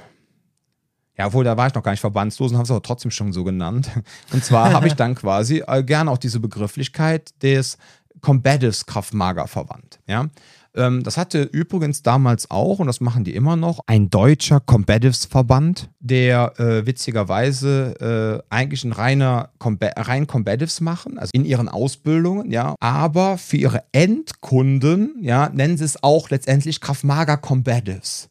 Ja, 1.17 1.27
obwohl, 1.27 1.45
da 1.45 1.57
war 1.57 1.67
ich 1.67 1.75
noch 1.75 1.83
gar 1.83 1.91
nicht 1.91 2.01
verbandslos 2.01 2.51
und 2.51 2.57
habe 2.57 2.65
es 2.65 2.71
aber 2.71 2.83
trotzdem 2.83 3.11
schon 3.11 3.35
so 3.35 3.45
genannt. 3.45 3.91
Und 4.33 4.43
zwar 4.43 4.73
habe 4.73 4.87
ich 4.87 4.95
dann 4.95 5.15
quasi 5.15 5.63
äh, 5.67 5.83
gerne 5.83 6.11
auch 6.11 6.17
diese 6.17 6.41
Begrifflichkeit 6.41 7.31
des 7.43 7.77
Combatives 8.23 8.87
Kraftmager 8.87 9.47
verwandt. 9.47 9.99
Ja? 10.07 10.29
Ähm, 10.75 11.03
das 11.03 11.17
hatte 11.17 11.43
übrigens 11.43 12.03
damals 12.03 12.51
auch, 12.51 12.79
und 12.79 12.87
das 12.87 13.01
machen 13.01 13.25
die 13.25 13.35
immer 13.35 13.57
noch, 13.57 13.81
ein 13.87 14.09
deutscher 14.11 14.61
Combatives-Verband, 14.61 15.91
der 15.99 16.59
äh, 16.59 16.87
witzigerweise 16.87 18.43
äh, 18.49 18.55
eigentlich 18.55 18.85
ein 18.85 18.93
reiner 18.93 19.51
Comba 19.59 19.89
rein 19.97 20.27
Combatives 20.27 20.81
machen, 20.81 21.19
also 21.19 21.31
in 21.35 21.45
ihren 21.45 21.69
Ausbildungen, 21.69 22.51
ja, 22.51 22.75
aber 22.81 23.39
für 23.39 23.57
ihre 23.57 23.83
Endkunden, 23.93 25.17
ja, 25.21 25.49
nennen 25.53 25.77
sie 25.77 25.85
es 25.85 26.03
auch 26.03 26.31
letztendlich 26.31 26.81
Kraftmager 26.81 27.37
Combatives 27.37 28.31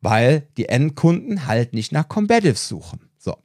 weil 0.00 0.46
die 0.56 0.68
Endkunden 0.68 1.46
halt 1.46 1.74
nicht 1.74 1.92
nach 1.92 2.08
Combatives 2.08 2.68
suchen. 2.68 3.00
So. 3.18 3.36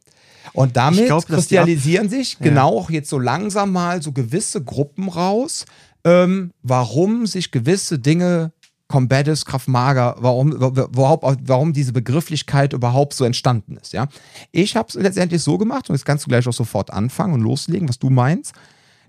Und 0.54 0.78
damit 0.78 1.08
glaub, 1.08 1.26
kristallisieren 1.26 2.10
sich 2.10 2.34
Ja. 2.39 2.45
genau 2.45 2.78
auch 2.80 2.89
jetzt 2.89 3.10
so 3.10 3.19
langsam 3.19 3.71
mal 3.71 4.02
so 4.02 4.12
gewisse 4.12 4.63
Gruppen 4.63 5.10
raus, 5.10 5.65
ähm, 6.06 6.52
warum 6.63 7.26
sich 7.26 7.52
gewisse 7.52 8.00
Dinge 8.00 8.54
Combatives, 8.88 9.46
Kraftmager, 9.46 10.15
warum, 10.20 10.52
überhaupt, 10.52 11.39
warum 11.48 11.74
diese 11.74 11.91
Begrifflichkeit 11.91 12.72
überhaupt 12.72 13.13
so 13.13 13.26
entstanden 13.26 13.78
ist. 13.78 13.94
Ja? 13.94 14.08
Ich 14.52 14.76
habe 14.76 14.88
es 14.89 14.94
letztendlich 14.94 15.41
so 15.41 15.58
gemacht 15.58 15.89
und 15.89 15.96
jetzt 15.96 16.06
kannst 16.06 16.26
du 16.26 16.30
gleich 16.30 16.48
auch 16.48 16.54
sofort 16.54 16.94
anfangen 16.94 17.34
und 17.34 17.41
loslegen, 17.41 17.89
was 17.89 17.98
du 17.98 18.12
meinst. 18.12 18.54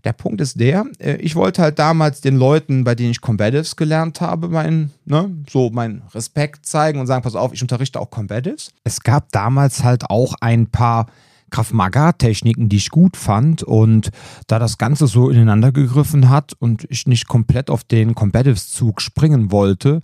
Der 0.04 0.14
Punkt 0.14 0.40
ist 0.40 0.58
der, 0.58 0.86
äh, 0.98 1.16
ich 1.16 1.34
wollte 1.34 1.60
halt 1.60 1.78
damals 1.78 2.20
den 2.20 2.36
Leuten, 2.36 2.84
bei 2.84 2.94
denen 2.94 3.10
ich 3.10 3.20
Combatives 3.20 3.76
gelernt 3.76 4.20
habe, 4.20 4.48
meinen, 4.48 4.92
ne, 5.04 5.30
so 5.50 5.68
meinen 5.70 6.02
Respekt 6.14 6.64
zeigen 6.64 7.00
und 7.00 7.06
sagen, 7.06 7.22
pass 7.22 7.34
auf, 7.34 7.52
ich 7.52 7.60
unterrichte 7.60 8.00
auch 8.00 8.10
Combatives. 8.10 8.70
Es 8.84 9.02
gab 9.02 9.30
damals 9.32 9.84
halt 9.84 10.08
auch 10.08 10.34
ein 10.40 10.68
paar 10.68 11.06
Krav 11.50 11.72
Maga-Techniken, 11.72 12.68
die 12.68 12.76
ich 12.76 12.90
gut 12.90 13.16
fand 13.16 13.62
und 13.62 14.10
da 14.46 14.58
das 14.58 14.78
Ganze 14.78 15.06
so 15.06 15.30
ineinander 15.30 15.72
gegriffen 15.72 16.28
hat 16.28 16.54
und 16.58 16.86
ich 16.90 17.06
nicht 17.06 17.28
komplett 17.28 17.70
auf 17.70 17.84
den 17.84 18.14
Combatives-Zug 18.14 19.00
springen 19.00 19.50
wollte, 19.50 20.02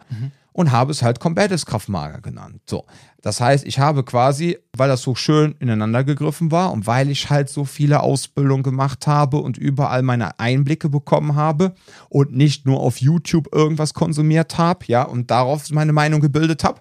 und 0.52 0.70
habe 0.70 0.92
es 0.92 1.02
halt 1.02 1.18
Combatives 1.18 1.66
Krav 1.66 1.88
Maga 1.88 2.18
genannt. 2.18 2.60
So, 2.66 2.84
das 3.22 3.40
heißt, 3.40 3.66
ich 3.66 3.78
habe 3.78 4.04
quasi, 4.04 4.58
weil 4.76 4.88
das 4.88 5.02
so 5.02 5.14
schön 5.14 5.54
ineinander 5.58 6.04
gegriffen 6.04 6.50
war 6.50 6.72
und 6.72 6.86
weil 6.86 7.10
ich 7.10 7.30
halt 7.30 7.48
so 7.48 7.64
viele 7.64 8.00
Ausbildungen 8.00 8.62
gemacht 8.62 9.06
habe 9.06 9.38
und 9.38 9.56
überall 9.56 10.02
meine 10.02 10.38
Einblicke 10.38 10.88
bekommen 10.88 11.34
habe 11.36 11.74
und 12.08 12.36
nicht 12.36 12.66
nur 12.66 12.80
auf 12.80 13.00
YouTube 13.00 13.48
irgendwas 13.52 13.94
konsumiert 13.94 14.58
habe, 14.58 14.84
ja, 14.86 15.02
und 15.02 15.30
darauf 15.30 15.70
meine 15.70 15.92
Meinung 15.92 16.20
gebildet 16.20 16.64
habe, 16.64 16.80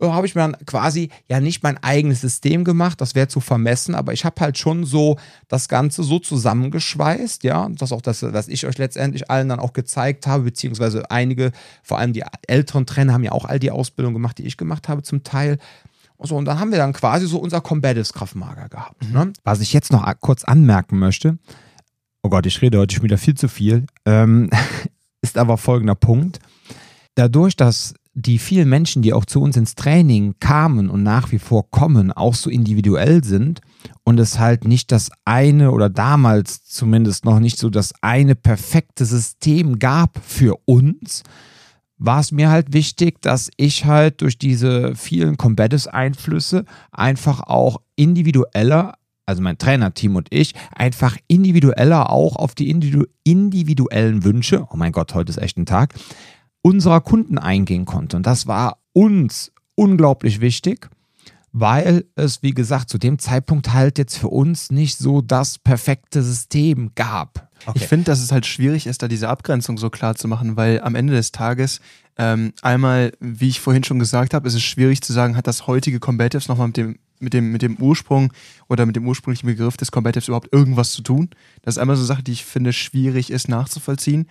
habe 0.00 0.26
ich 0.26 0.34
mir 0.34 0.40
dann 0.42 0.56
quasi 0.66 1.10
ja 1.28 1.40
nicht 1.40 1.62
mein 1.62 1.76
eigenes 1.82 2.20
System 2.20 2.64
gemacht, 2.64 3.00
das 3.00 3.14
wäre 3.14 3.28
zu 3.28 3.40
vermessen, 3.40 3.94
aber 3.94 4.12
ich 4.12 4.24
habe 4.24 4.40
halt 4.40 4.58
schon 4.58 4.84
so 4.84 5.18
das 5.48 5.68
Ganze 5.68 6.02
so 6.02 6.18
zusammengeschweißt, 6.18 7.44
ja, 7.44 7.68
das 7.70 7.92
auch 7.92 8.00
das, 8.00 8.22
was 8.22 8.48
ich 8.48 8.66
euch 8.66 8.78
letztendlich 8.78 9.30
allen 9.30 9.48
dann 9.48 9.60
auch 9.60 9.72
gezeigt 9.72 10.26
habe, 10.26 10.44
beziehungsweise 10.44 11.10
einige, 11.10 11.52
vor 11.82 11.98
allem 11.98 12.12
die 12.12 12.24
älteren 12.46 12.86
Trainer 12.86 13.12
haben 13.12 13.24
ja 13.24 13.32
auch 13.32 13.44
all 13.44 13.58
die 13.58 13.70
Ausbildung 13.70 14.14
gemacht, 14.14 14.38
die 14.38 14.46
ich 14.46 14.56
gemacht 14.56 14.88
habe 14.88 15.02
zum 15.02 15.22
Teil. 15.22 15.58
Und 16.16 16.28
So, 16.28 16.36
und 16.36 16.44
dann 16.44 16.58
haben 16.58 16.70
wir 16.70 16.78
dann 16.78 16.92
quasi 16.92 17.26
so 17.26 17.38
unser 17.38 17.60
Combatives 17.60 18.12
Kraftmager 18.12 18.68
gehabt. 18.68 19.10
Ne? 19.10 19.32
Was 19.42 19.60
ich 19.60 19.72
jetzt 19.72 19.90
noch 19.92 20.06
kurz 20.20 20.44
anmerken 20.44 20.98
möchte, 20.98 21.38
oh 22.22 22.28
Gott, 22.28 22.46
ich 22.46 22.60
rede 22.62 22.78
heute 22.78 22.94
schon 22.94 23.04
wieder 23.04 23.18
viel 23.18 23.34
zu 23.34 23.48
viel, 23.48 23.86
ähm, 24.04 24.50
ist 25.22 25.38
aber 25.38 25.56
folgender 25.56 25.94
Punkt. 25.94 26.38
Dadurch, 27.14 27.56
dass 27.56 27.94
die 28.14 28.38
vielen 28.38 28.68
Menschen, 28.68 29.02
die 29.02 29.12
auch 29.12 29.24
zu 29.24 29.40
uns 29.40 29.56
ins 29.56 29.74
Training 29.74 30.34
kamen 30.40 30.90
und 30.90 31.02
nach 31.02 31.30
wie 31.32 31.38
vor 31.38 31.70
kommen, 31.70 32.12
auch 32.12 32.34
so 32.34 32.50
individuell 32.50 33.22
sind. 33.22 33.60
Und 34.04 34.18
es 34.18 34.38
halt 34.38 34.64
nicht 34.64 34.92
das 34.92 35.10
eine 35.24 35.70
oder 35.70 35.88
damals 35.88 36.64
zumindest 36.64 37.24
noch 37.24 37.38
nicht 37.38 37.58
so 37.58 37.70
das 37.70 37.92
eine 38.02 38.34
perfekte 38.34 39.04
System 39.04 39.78
gab 39.78 40.18
für 40.24 40.56
uns, 40.64 41.22
war 42.00 42.20
es 42.20 42.32
mir 42.32 42.50
halt 42.50 42.72
wichtig, 42.72 43.20
dass 43.20 43.50
ich 43.56 43.84
halt 43.84 44.22
durch 44.22 44.38
diese 44.38 44.94
vielen 44.96 45.36
Combatives-Einflüsse 45.36 46.64
einfach 46.90 47.40
auch 47.40 47.80
individueller, 47.94 48.94
also 49.26 49.42
mein 49.42 49.58
Trainerteam 49.58 50.16
und 50.16 50.28
ich, 50.30 50.54
einfach 50.74 51.16
individueller 51.28 52.10
auch 52.10 52.36
auf 52.36 52.54
die 52.54 52.70
individu 52.70 53.04
individuellen 53.22 54.24
Wünsche, 54.24 54.66
oh 54.70 54.76
mein 54.76 54.92
Gott, 54.92 55.14
heute 55.14 55.30
ist 55.30 55.38
echt 55.38 55.58
ein 55.58 55.66
Tag, 55.66 55.94
unserer 56.62 57.00
Kunden 57.00 57.38
eingehen 57.38 57.84
konnte. 57.84 58.16
Und 58.16 58.26
das 58.26 58.46
war 58.46 58.78
uns 58.92 59.52
unglaublich 59.74 60.40
wichtig, 60.40 60.88
weil 61.52 62.04
es, 62.14 62.42
wie 62.42 62.52
gesagt, 62.52 62.90
zu 62.90 62.98
dem 62.98 63.18
Zeitpunkt 63.18 63.72
halt 63.72 63.98
jetzt 63.98 64.16
für 64.16 64.28
uns 64.28 64.70
nicht 64.70 64.98
so 64.98 65.20
das 65.20 65.58
perfekte 65.58 66.22
System 66.22 66.92
gab. 66.94 67.48
Ich 67.74 67.86
finde, 67.86 68.04
dass 68.04 68.20
es 68.20 68.32
halt 68.32 68.46
schwierig 68.46 68.86
ist, 68.86 69.02
da 69.02 69.08
diese 69.08 69.28
Abgrenzung 69.28 69.76
so 69.76 69.90
klar 69.90 70.14
zu 70.14 70.28
machen, 70.28 70.56
weil 70.56 70.80
am 70.80 70.94
Ende 70.94 71.12
des 71.12 71.32
Tages 71.32 71.80
ähm, 72.16 72.52
einmal, 72.62 73.12
wie 73.20 73.48
ich 73.48 73.60
vorhin 73.60 73.84
schon 73.84 73.98
gesagt 73.98 74.34
habe, 74.34 74.46
ist 74.46 74.54
es 74.54 74.62
schwierig 74.62 75.02
zu 75.02 75.12
sagen, 75.12 75.36
hat 75.36 75.46
das 75.46 75.66
heutige 75.66 76.00
Combatives 76.00 76.48
nochmal 76.48 76.68
mit 76.68 76.76
dem, 76.76 76.98
mit, 77.18 77.34
dem, 77.34 77.52
mit 77.52 77.62
dem 77.62 77.76
Ursprung 77.76 78.32
oder 78.68 78.86
mit 78.86 78.96
dem 78.96 79.06
ursprünglichen 79.06 79.46
Begriff 79.46 79.76
des 79.76 79.90
Combatives 79.90 80.28
überhaupt 80.28 80.52
irgendwas 80.52 80.92
zu 80.92 81.02
tun. 81.02 81.30
Das 81.62 81.74
ist 81.74 81.78
einmal 81.78 81.96
so 81.96 82.02
eine 82.02 82.06
Sache, 82.06 82.22
die 82.22 82.32
ich 82.32 82.44
finde 82.44 82.72
schwierig 82.72 83.30
ist 83.30 83.48
nachzuvollziehen, 83.48 84.26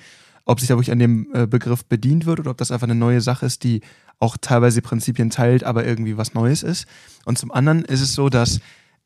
ob 0.50 0.60
sich 0.60 0.68
da 0.68 0.76
wirklich 0.76 0.92
an 0.92 0.98
dem 0.98 1.28
äh, 1.34 1.46
Begriff 1.46 1.86
bedient 1.86 2.26
wird 2.26 2.40
oder 2.40 2.50
ob 2.50 2.58
das 2.58 2.72
einfach 2.72 2.88
eine 2.88 2.96
neue 2.96 3.22
Sache 3.22 3.46
ist, 3.46 3.64
die 3.64 3.82
auch 4.18 4.36
teilweise 4.36 4.82
Prinzipien 4.82 5.30
teilt, 5.30 5.64
aber 5.64 5.86
irgendwie 5.86 6.18
was 6.18 6.34
Neues 6.34 6.64
ist. 6.64 6.88
Und 7.26 7.38
zum 7.38 7.52
anderen 7.52 7.86
ist 7.86 8.02
es 8.02 8.16
so, 8.16 8.30
dass 8.30 8.60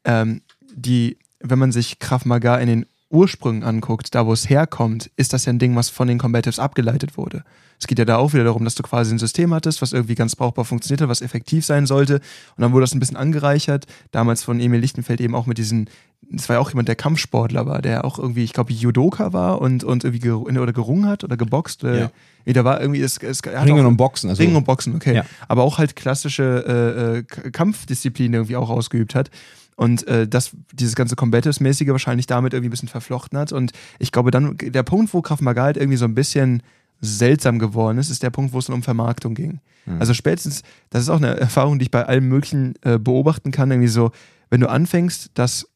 ähm, 0.05 0.41
die, 0.73 1.17
wenn 1.41 1.59
man 1.59 1.73
sich 1.73 1.99
Krav 1.99 2.23
Maga 2.23 2.55
in 2.57 2.67
den 2.67 2.85
Ursprüngen 3.13 3.63
anguckt, 3.63 4.15
da 4.15 4.25
wo 4.25 4.33
es 4.33 4.49
herkommt, 4.49 5.11
ist 5.15 5.33
das 5.33 5.45
ja 5.45 5.53
ein 5.53 5.59
Ding, 5.59 5.75
was 5.75 5.89
von 5.89 6.07
den 6.07 6.17
Combatives 6.17 6.59
abgeleitet 6.59 7.17
wurde. 7.17 7.43
Es 7.79 7.87
geht 7.87 7.99
ja 7.99 8.05
da 8.05 8.17
auch 8.17 8.33
wieder 8.33 8.45
darum, 8.45 8.63
dass 8.63 8.75
du 8.75 8.83
quasi 8.83 9.13
ein 9.13 9.19
System 9.19 9.53
hattest, 9.53 9.81
was 9.81 9.93
irgendwie 9.93 10.15
ganz 10.15 10.35
brauchbar 10.35 10.65
funktioniert 10.65 11.01
hat, 11.01 11.09
was 11.09 11.21
effektiv 11.21 11.65
sein 11.65 11.85
sollte. 11.85 12.15
Und 12.15 12.61
dann 12.61 12.71
wurde 12.71 12.83
das 12.83 12.93
ein 12.93 12.99
bisschen 12.99 13.17
angereichert. 13.17 13.85
Damals 14.11 14.41
von 14.43 14.59
Emil 14.59 14.79
Lichtenfeld 14.79 15.21
eben 15.21 15.35
auch 15.35 15.45
mit 15.45 15.57
diesen, 15.57 15.89
es 16.33 16.47
war 16.47 16.55
ja 16.55 16.59
auch 16.61 16.69
jemand, 16.69 16.87
der 16.87 16.95
Kampfsportler 16.95 17.65
war, 17.65 17.81
der 17.81 18.05
auch 18.05 18.17
irgendwie, 18.17 18.43
ich 18.43 18.53
glaube, 18.53 18.71
Judoka 18.71 19.33
war 19.33 19.61
und, 19.61 19.83
und 19.83 20.05
irgendwie 20.05 20.19
ger 20.19 20.39
oder 20.39 20.73
gerungen 20.73 21.07
hat 21.07 21.23
oder 21.23 21.35
geboxt. 21.35 21.83
Ja. 21.83 22.09
Äh, 22.45 22.53
da 22.53 22.63
war 22.63 22.79
irgendwie, 22.79 23.01
es, 23.01 23.17
es 23.17 23.41
Ringen 23.45 23.85
und 23.85 23.97
Boxen. 23.97 24.29
Also 24.29 24.41
Ringen 24.41 24.55
und 24.55 24.65
Boxen, 24.65 24.95
okay. 24.95 25.15
Ja. 25.15 25.25
Aber 25.47 25.63
auch 25.63 25.77
halt 25.77 25.95
klassische 25.95 27.23
äh, 27.35 27.47
äh 27.47 27.51
Kampfdisziplinen 27.51 28.33
irgendwie 28.33 28.55
auch 28.55 28.69
ausgeübt 28.69 29.13
hat 29.13 29.29
und 29.75 30.07
äh, 30.07 30.27
das, 30.27 30.51
dieses 30.71 30.95
ganze 30.95 31.15
Combatives-mäßige 31.15 31.89
wahrscheinlich 31.89 32.27
damit 32.27 32.53
irgendwie 32.53 32.69
ein 32.69 32.71
bisschen 32.71 32.89
verflochten 32.89 33.37
hat. 33.37 33.51
Und 33.51 33.71
ich 33.99 34.11
glaube 34.11 34.31
dann, 34.31 34.57
der 34.57 34.83
Punkt, 34.83 35.13
wo 35.13 35.21
Kraft 35.21 35.41
Maga 35.41 35.63
halt 35.63 35.77
irgendwie 35.77 35.97
so 35.97 36.05
ein 36.05 36.15
bisschen 36.15 36.63
seltsam 37.01 37.59
geworden 37.59 37.97
ist, 37.97 38.09
ist 38.09 38.23
der 38.23 38.29
Punkt, 38.29 38.53
wo 38.53 38.59
es 38.59 38.65
dann 38.65 38.75
um 38.75 38.83
Vermarktung 38.83 39.35
ging. 39.35 39.59
Mhm. 39.85 39.99
Also 39.99 40.13
spätestens, 40.13 40.63
das 40.89 41.03
ist 41.03 41.09
auch 41.09 41.17
eine 41.17 41.37
Erfahrung, 41.37 41.79
die 41.79 41.83
ich 41.83 41.91
bei 41.91 42.05
allem 42.05 42.29
Möglichen 42.29 42.75
äh, 42.81 42.97
beobachten 42.97 43.51
kann, 43.51 43.71
irgendwie 43.71 43.89
so, 43.89 44.11
wenn 44.49 44.61
du 44.61 44.69
anfängst, 44.69 45.31
das 45.33 45.67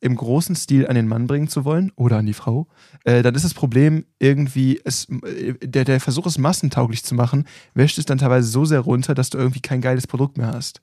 im 0.00 0.14
großen 0.14 0.54
Stil 0.54 0.86
an 0.86 0.94
den 0.94 1.08
Mann 1.08 1.26
bringen 1.26 1.48
zu 1.48 1.64
wollen 1.64 1.90
oder 1.96 2.18
an 2.18 2.26
die 2.26 2.34
Frau, 2.34 2.66
äh, 3.04 3.22
dann 3.22 3.34
ist 3.34 3.44
das 3.44 3.54
Problem 3.54 4.04
irgendwie, 4.18 4.80
es, 4.84 5.08
äh, 5.24 5.54
der, 5.62 5.84
der 5.84 6.00
Versuch, 6.00 6.26
es 6.26 6.38
massentauglich 6.38 7.04
zu 7.04 7.14
machen, 7.14 7.44
wäscht 7.74 7.98
es 7.98 8.04
dann 8.06 8.18
teilweise 8.18 8.48
so 8.48 8.64
sehr 8.64 8.80
runter, 8.80 9.14
dass 9.14 9.30
du 9.30 9.38
irgendwie 9.38 9.60
kein 9.60 9.80
geiles 9.80 10.06
Produkt 10.06 10.38
mehr 10.38 10.52
hast. 10.52 10.80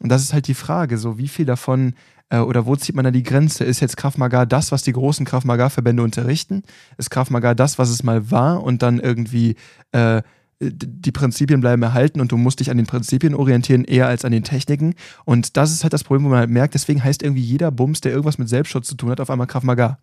Und 0.00 0.08
das 0.08 0.22
ist 0.22 0.32
halt 0.32 0.48
die 0.48 0.54
Frage, 0.54 0.98
so 0.98 1.18
wie 1.18 1.28
viel 1.28 1.44
davon 1.44 1.94
äh, 2.30 2.38
oder 2.38 2.66
wo 2.66 2.74
zieht 2.74 2.96
man 2.96 3.04
da 3.04 3.10
die 3.10 3.22
Grenze? 3.22 3.64
Ist 3.64 3.80
jetzt 3.80 3.96
Krav 3.96 4.16
Maga 4.16 4.46
das, 4.46 4.72
was 4.72 4.82
die 4.82 4.92
großen 4.92 5.26
Krav 5.26 5.44
Maga-Verbände 5.44 6.02
unterrichten? 6.02 6.62
Ist 6.96 7.10
Krav 7.10 7.30
Maga 7.30 7.54
das, 7.54 7.78
was 7.78 7.90
es 7.90 8.02
mal 8.02 8.30
war 8.30 8.62
und 8.62 8.82
dann 8.82 8.98
irgendwie 8.98 9.56
äh, 9.92 10.22
die 10.62 11.12
Prinzipien 11.12 11.60
bleiben 11.60 11.82
erhalten 11.82 12.20
und 12.20 12.32
du 12.32 12.36
musst 12.36 12.60
dich 12.60 12.70
an 12.70 12.76
den 12.76 12.86
Prinzipien 12.86 13.34
orientieren, 13.34 13.84
eher 13.84 14.06
als 14.06 14.26
an 14.26 14.32
den 14.32 14.44
Techniken. 14.44 14.94
Und 15.24 15.56
das 15.56 15.72
ist 15.72 15.84
halt 15.84 15.92
das 15.92 16.04
Problem, 16.04 16.24
wo 16.24 16.28
man 16.28 16.38
halt 16.38 16.50
merkt, 16.50 16.74
deswegen 16.74 17.02
heißt 17.02 17.22
irgendwie 17.22 17.42
jeder 17.42 17.70
Bums, 17.70 18.02
der 18.02 18.12
irgendwas 18.12 18.36
mit 18.36 18.48
Selbstschutz 18.48 18.86
zu 18.86 18.94
tun 18.94 19.10
hat, 19.10 19.20
auf 19.20 19.30
einmal 19.30 19.46
Krav 19.46 19.62
Maga. 19.62 19.98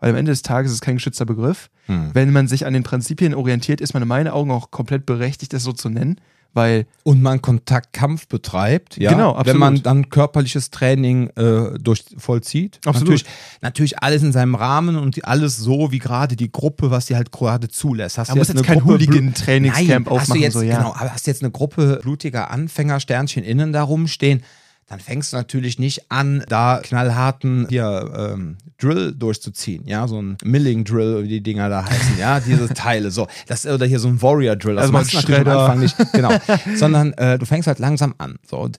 Weil 0.00 0.10
am 0.10 0.16
Ende 0.16 0.32
des 0.32 0.42
Tages 0.42 0.72
ist 0.72 0.76
es 0.76 0.80
kein 0.80 0.96
geschützter 0.96 1.24
Begriff. 1.24 1.70
Hm. 1.86 2.10
Wenn 2.12 2.32
man 2.32 2.48
sich 2.48 2.66
an 2.66 2.72
den 2.72 2.82
Prinzipien 2.82 3.34
orientiert, 3.34 3.80
ist 3.80 3.94
man 3.94 4.02
in 4.02 4.08
meinen 4.08 4.26
Augen 4.26 4.50
auch 4.50 4.72
komplett 4.72 5.06
berechtigt, 5.06 5.52
das 5.52 5.62
so 5.62 5.72
zu 5.72 5.88
nennen 5.88 6.16
weil 6.54 6.86
und 7.02 7.22
man 7.22 7.40
Kontaktkampf 7.42 8.28
betreibt, 8.28 8.96
ja, 8.96 9.10
genau, 9.10 9.30
absolut. 9.30 9.46
wenn 9.46 9.56
man 9.58 9.82
dann 9.82 10.08
körperliches 10.08 10.70
Training 10.70 11.28
äh, 11.36 11.78
durch 11.78 12.04
vollzieht. 12.18 12.78
Absolut. 12.84 13.08
Natürlich, 13.08 13.24
natürlich 13.60 13.98
alles 14.02 14.22
in 14.22 14.32
seinem 14.32 14.54
Rahmen 14.54 14.96
und 14.96 15.24
alles 15.24 15.56
so 15.56 15.92
wie 15.92 15.98
gerade 15.98 16.36
die 16.36 16.52
Gruppe, 16.52 16.90
was 16.90 17.06
sie 17.06 17.16
halt 17.16 17.32
gerade 17.32 17.68
zulässt. 17.68 18.18
Hast 18.18 18.28
da 18.28 18.34
du 18.34 18.40
jetzt, 18.40 18.48
jetzt 18.54 18.64
kein 18.64 18.84
Hooligan-Trainingscamp 18.84 20.08
aufmachen, 20.08 20.20
hast 20.20 20.34
du 20.34 20.38
jetzt, 20.38 20.54
so, 20.54 20.62
ja. 20.62 20.78
genau, 20.78 20.94
aber 20.94 21.12
hast 21.12 21.26
jetzt 21.26 21.42
eine 21.42 21.50
Gruppe 21.50 22.00
blutiger 22.02 22.50
Anfänger, 22.50 23.00
Sternchen 23.00 23.44
innen 23.44 23.72
da 23.72 23.82
rumstehen 23.82 24.42
dann 24.88 25.00
fängst 25.00 25.32
du 25.32 25.36
natürlich 25.36 25.78
nicht 25.78 26.10
an, 26.10 26.44
da 26.48 26.80
knallharten 26.82 27.66
hier 27.68 28.12
ähm, 28.14 28.58
Drill 28.78 29.14
durchzuziehen, 29.14 29.86
ja, 29.86 30.06
so 30.06 30.20
ein 30.20 30.36
Milling 30.44 30.84
Drill, 30.84 31.24
wie 31.24 31.28
die 31.28 31.42
Dinger 31.42 31.68
da 31.68 31.84
heißen, 31.84 32.18
ja, 32.18 32.40
diese 32.40 32.68
Teile, 32.74 33.10
so, 33.10 33.26
das 33.46 33.64
oder 33.64 33.86
hier 33.86 34.00
so 34.00 34.08
ein 34.08 34.20
Warrior 34.20 34.56
Drill, 34.56 34.74
das 34.74 34.82
also 34.82 34.92
machst 34.92 35.12
du 35.12 35.16
natürlich 35.16 35.40
am 35.40 35.58
Anfang 35.58 35.80
nicht, 35.80 35.96
genau, 36.12 36.32
sondern 36.74 37.12
äh, 37.14 37.38
du 37.38 37.46
fängst 37.46 37.68
halt 37.68 37.78
langsam 37.78 38.14
an, 38.18 38.36
so 38.46 38.58
und 38.58 38.76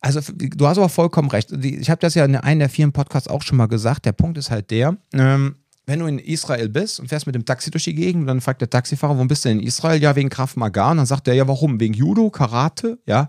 also 0.00 0.20
du 0.36 0.66
hast 0.66 0.78
aber 0.78 0.88
vollkommen 0.88 1.30
recht. 1.30 1.52
Ich 1.52 1.88
habe 1.88 2.00
das 2.00 2.16
ja 2.16 2.24
in 2.24 2.34
einem 2.34 2.58
der 2.58 2.68
vielen 2.68 2.90
Podcasts 2.90 3.28
auch 3.28 3.42
schon 3.42 3.56
mal 3.56 3.68
gesagt. 3.68 4.04
Der 4.04 4.10
Punkt 4.10 4.36
ist 4.36 4.50
halt 4.50 4.72
der, 4.72 4.96
ähm, 5.12 5.54
wenn 5.86 6.00
du 6.00 6.06
in 6.06 6.18
Israel 6.18 6.68
bist 6.68 6.98
und 6.98 7.06
fährst 7.06 7.26
mit 7.26 7.36
dem 7.36 7.44
Taxi 7.44 7.70
durch 7.70 7.84
die 7.84 7.94
Gegend, 7.94 8.28
dann 8.28 8.40
fragt 8.40 8.62
der 8.62 8.68
Taxifahrer, 8.68 9.14
warum 9.14 9.28
bist 9.28 9.44
du 9.44 9.50
in 9.50 9.60
Israel? 9.60 10.02
Ja, 10.02 10.16
wegen 10.16 10.28
Kraft 10.28 10.56
Maga. 10.56 10.90
Und 10.90 10.96
dann 10.96 11.06
sagt 11.06 11.28
er, 11.28 11.34
ja, 11.34 11.46
warum? 11.46 11.78
Wegen 11.78 11.94
Judo, 11.94 12.30
Karate, 12.30 12.98
ja 13.06 13.28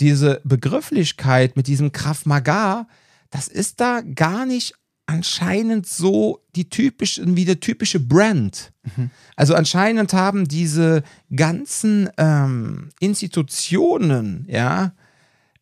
diese 0.00 0.40
Begrifflichkeit 0.44 1.56
mit 1.56 1.66
diesem 1.66 1.92
Krav 1.92 2.26
Maga, 2.26 2.86
das 3.30 3.48
ist 3.48 3.80
da 3.80 4.00
gar 4.00 4.46
nicht 4.46 4.74
anscheinend 5.06 5.86
so 5.86 6.44
die 6.56 6.68
typische, 6.68 7.24
wie 7.36 7.44
der 7.44 7.60
typische 7.60 8.00
Brand. 8.00 8.72
Mhm. 8.96 9.10
Also 9.36 9.54
anscheinend 9.54 10.12
haben 10.12 10.48
diese 10.48 11.02
ganzen 11.34 12.10
ähm, 12.18 12.90
Institutionen, 12.98 14.44
ja, 14.48 14.92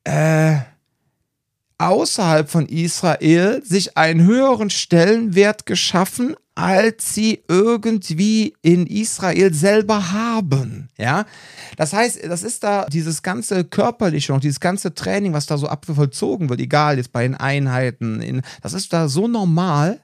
äh, 0.05 0.57
außerhalb 1.79 2.49
von 2.49 2.67
Israel 2.67 3.63
sich 3.65 3.97
einen 3.97 4.25
höheren 4.25 4.71
Stellenwert 4.71 5.67
geschaffen, 5.67 6.37
als 6.55 7.15
sie 7.15 7.43
irgendwie 7.49 8.55
in 8.63 8.87
Israel 8.87 9.53
selber 9.53 10.13
haben. 10.13 10.89
Ja, 10.97 11.27
das 11.77 11.93
heißt, 11.93 12.25
das 12.25 12.45
ist 12.45 12.63
da 12.63 12.87
dieses 12.87 13.23
ganze 13.23 13.65
körperliche 13.65 14.33
und 14.33 14.45
dieses 14.45 14.61
ganze 14.61 14.95
Training, 14.95 15.33
was 15.33 15.47
da 15.47 15.59
so 15.59 15.67
abvollzogen 15.67 16.49
wird, 16.49 16.61
egal 16.61 16.97
jetzt 16.97 17.13
bei 17.13 17.25
den 17.25 17.35
Einheiten, 17.35 18.23
in, 18.23 18.43
das 18.63 18.73
ist 18.73 18.93
da 18.93 19.09
so 19.09 19.27
normal, 19.27 20.01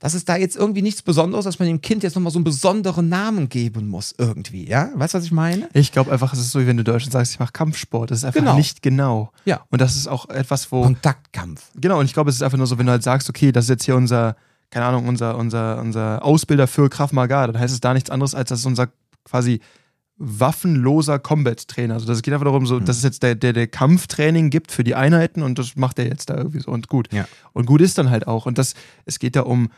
dass 0.00 0.14
es 0.14 0.24
da 0.24 0.36
jetzt 0.36 0.56
irgendwie 0.56 0.82
nichts 0.82 1.02
Besonderes, 1.02 1.44
dass 1.44 1.58
man 1.58 1.68
dem 1.68 1.80
Kind 1.80 2.02
jetzt 2.02 2.14
nochmal 2.14 2.32
so 2.32 2.38
einen 2.38 2.44
besonderen 2.44 3.08
Namen 3.08 3.48
geben 3.48 3.88
muss, 3.88 4.14
irgendwie, 4.18 4.68
ja? 4.68 4.90
Weißt 4.94 5.14
du, 5.14 5.18
was 5.18 5.24
ich 5.24 5.32
meine? 5.32 5.68
Ich 5.72 5.92
glaube 5.92 6.12
einfach, 6.12 6.32
es 6.32 6.40
ist 6.40 6.50
so, 6.50 6.60
wie 6.60 6.66
wenn 6.66 6.76
du 6.76 6.84
Deutschland 6.84 7.12
sagst, 7.12 7.32
ich 7.32 7.38
mache 7.38 7.52
Kampfsport. 7.52 8.10
Das 8.10 8.18
ist 8.18 8.24
einfach 8.24 8.40
genau. 8.40 8.56
nicht 8.56 8.82
genau. 8.82 9.32
Ja. 9.44 9.62
Und 9.70 9.80
das 9.80 9.96
ist 9.96 10.08
auch 10.08 10.28
etwas, 10.28 10.70
wo. 10.72 10.82
Kontaktkampf. 10.82 11.70
Genau, 11.76 11.98
und 12.00 12.06
ich 12.06 12.12
glaube, 12.12 12.30
es 12.30 12.36
ist 12.36 12.42
einfach 12.42 12.58
nur 12.58 12.66
so, 12.66 12.78
wenn 12.78 12.86
du 12.86 12.92
halt 12.92 13.02
sagst, 13.02 13.28
okay, 13.28 13.52
das 13.52 13.64
ist 13.64 13.70
jetzt 13.70 13.84
hier 13.84 13.96
unser, 13.96 14.36
keine 14.70 14.86
Ahnung, 14.86 15.08
unser, 15.08 15.36
unser, 15.36 15.80
unser 15.80 16.24
Ausbilder 16.24 16.66
für 16.66 16.88
Krav 16.88 17.12
Maga, 17.12 17.46
dann 17.46 17.58
heißt 17.58 17.72
es 17.72 17.80
da 17.80 17.94
nichts 17.94 18.10
anderes, 18.10 18.34
als 18.34 18.48
dass 18.48 18.60
es 18.60 18.66
unser 18.66 18.88
quasi 19.24 19.60
waffenloser 20.20 21.18
Combat-Trainer. 21.18 21.94
Also 21.94 22.06
das 22.06 22.20
geht 22.20 22.34
einfach 22.34 22.44
darum, 22.44 22.66
so, 22.66 22.78
mhm. 22.78 22.84
dass 22.84 22.98
es 22.98 23.02
jetzt 23.02 23.22
der, 23.22 23.34
der, 23.34 23.54
der 23.54 23.66
Kampftraining 23.66 24.50
gibt 24.50 24.70
für 24.70 24.84
die 24.84 24.94
Einheiten 24.94 25.42
und 25.42 25.58
das 25.58 25.76
macht 25.76 25.98
er 25.98 26.06
jetzt 26.06 26.28
da 26.28 26.36
irgendwie 26.36 26.60
so 26.60 26.70
und 26.70 26.88
gut. 26.88 27.12
Ja. 27.12 27.26
Und 27.54 27.64
gut 27.64 27.80
ist 27.80 27.96
dann 27.96 28.10
halt 28.10 28.26
auch. 28.26 28.44
Und 28.44 28.58
das, 28.58 28.74
es 29.06 29.18
geht 29.18 29.34
da 29.34 29.40
um 29.42 29.70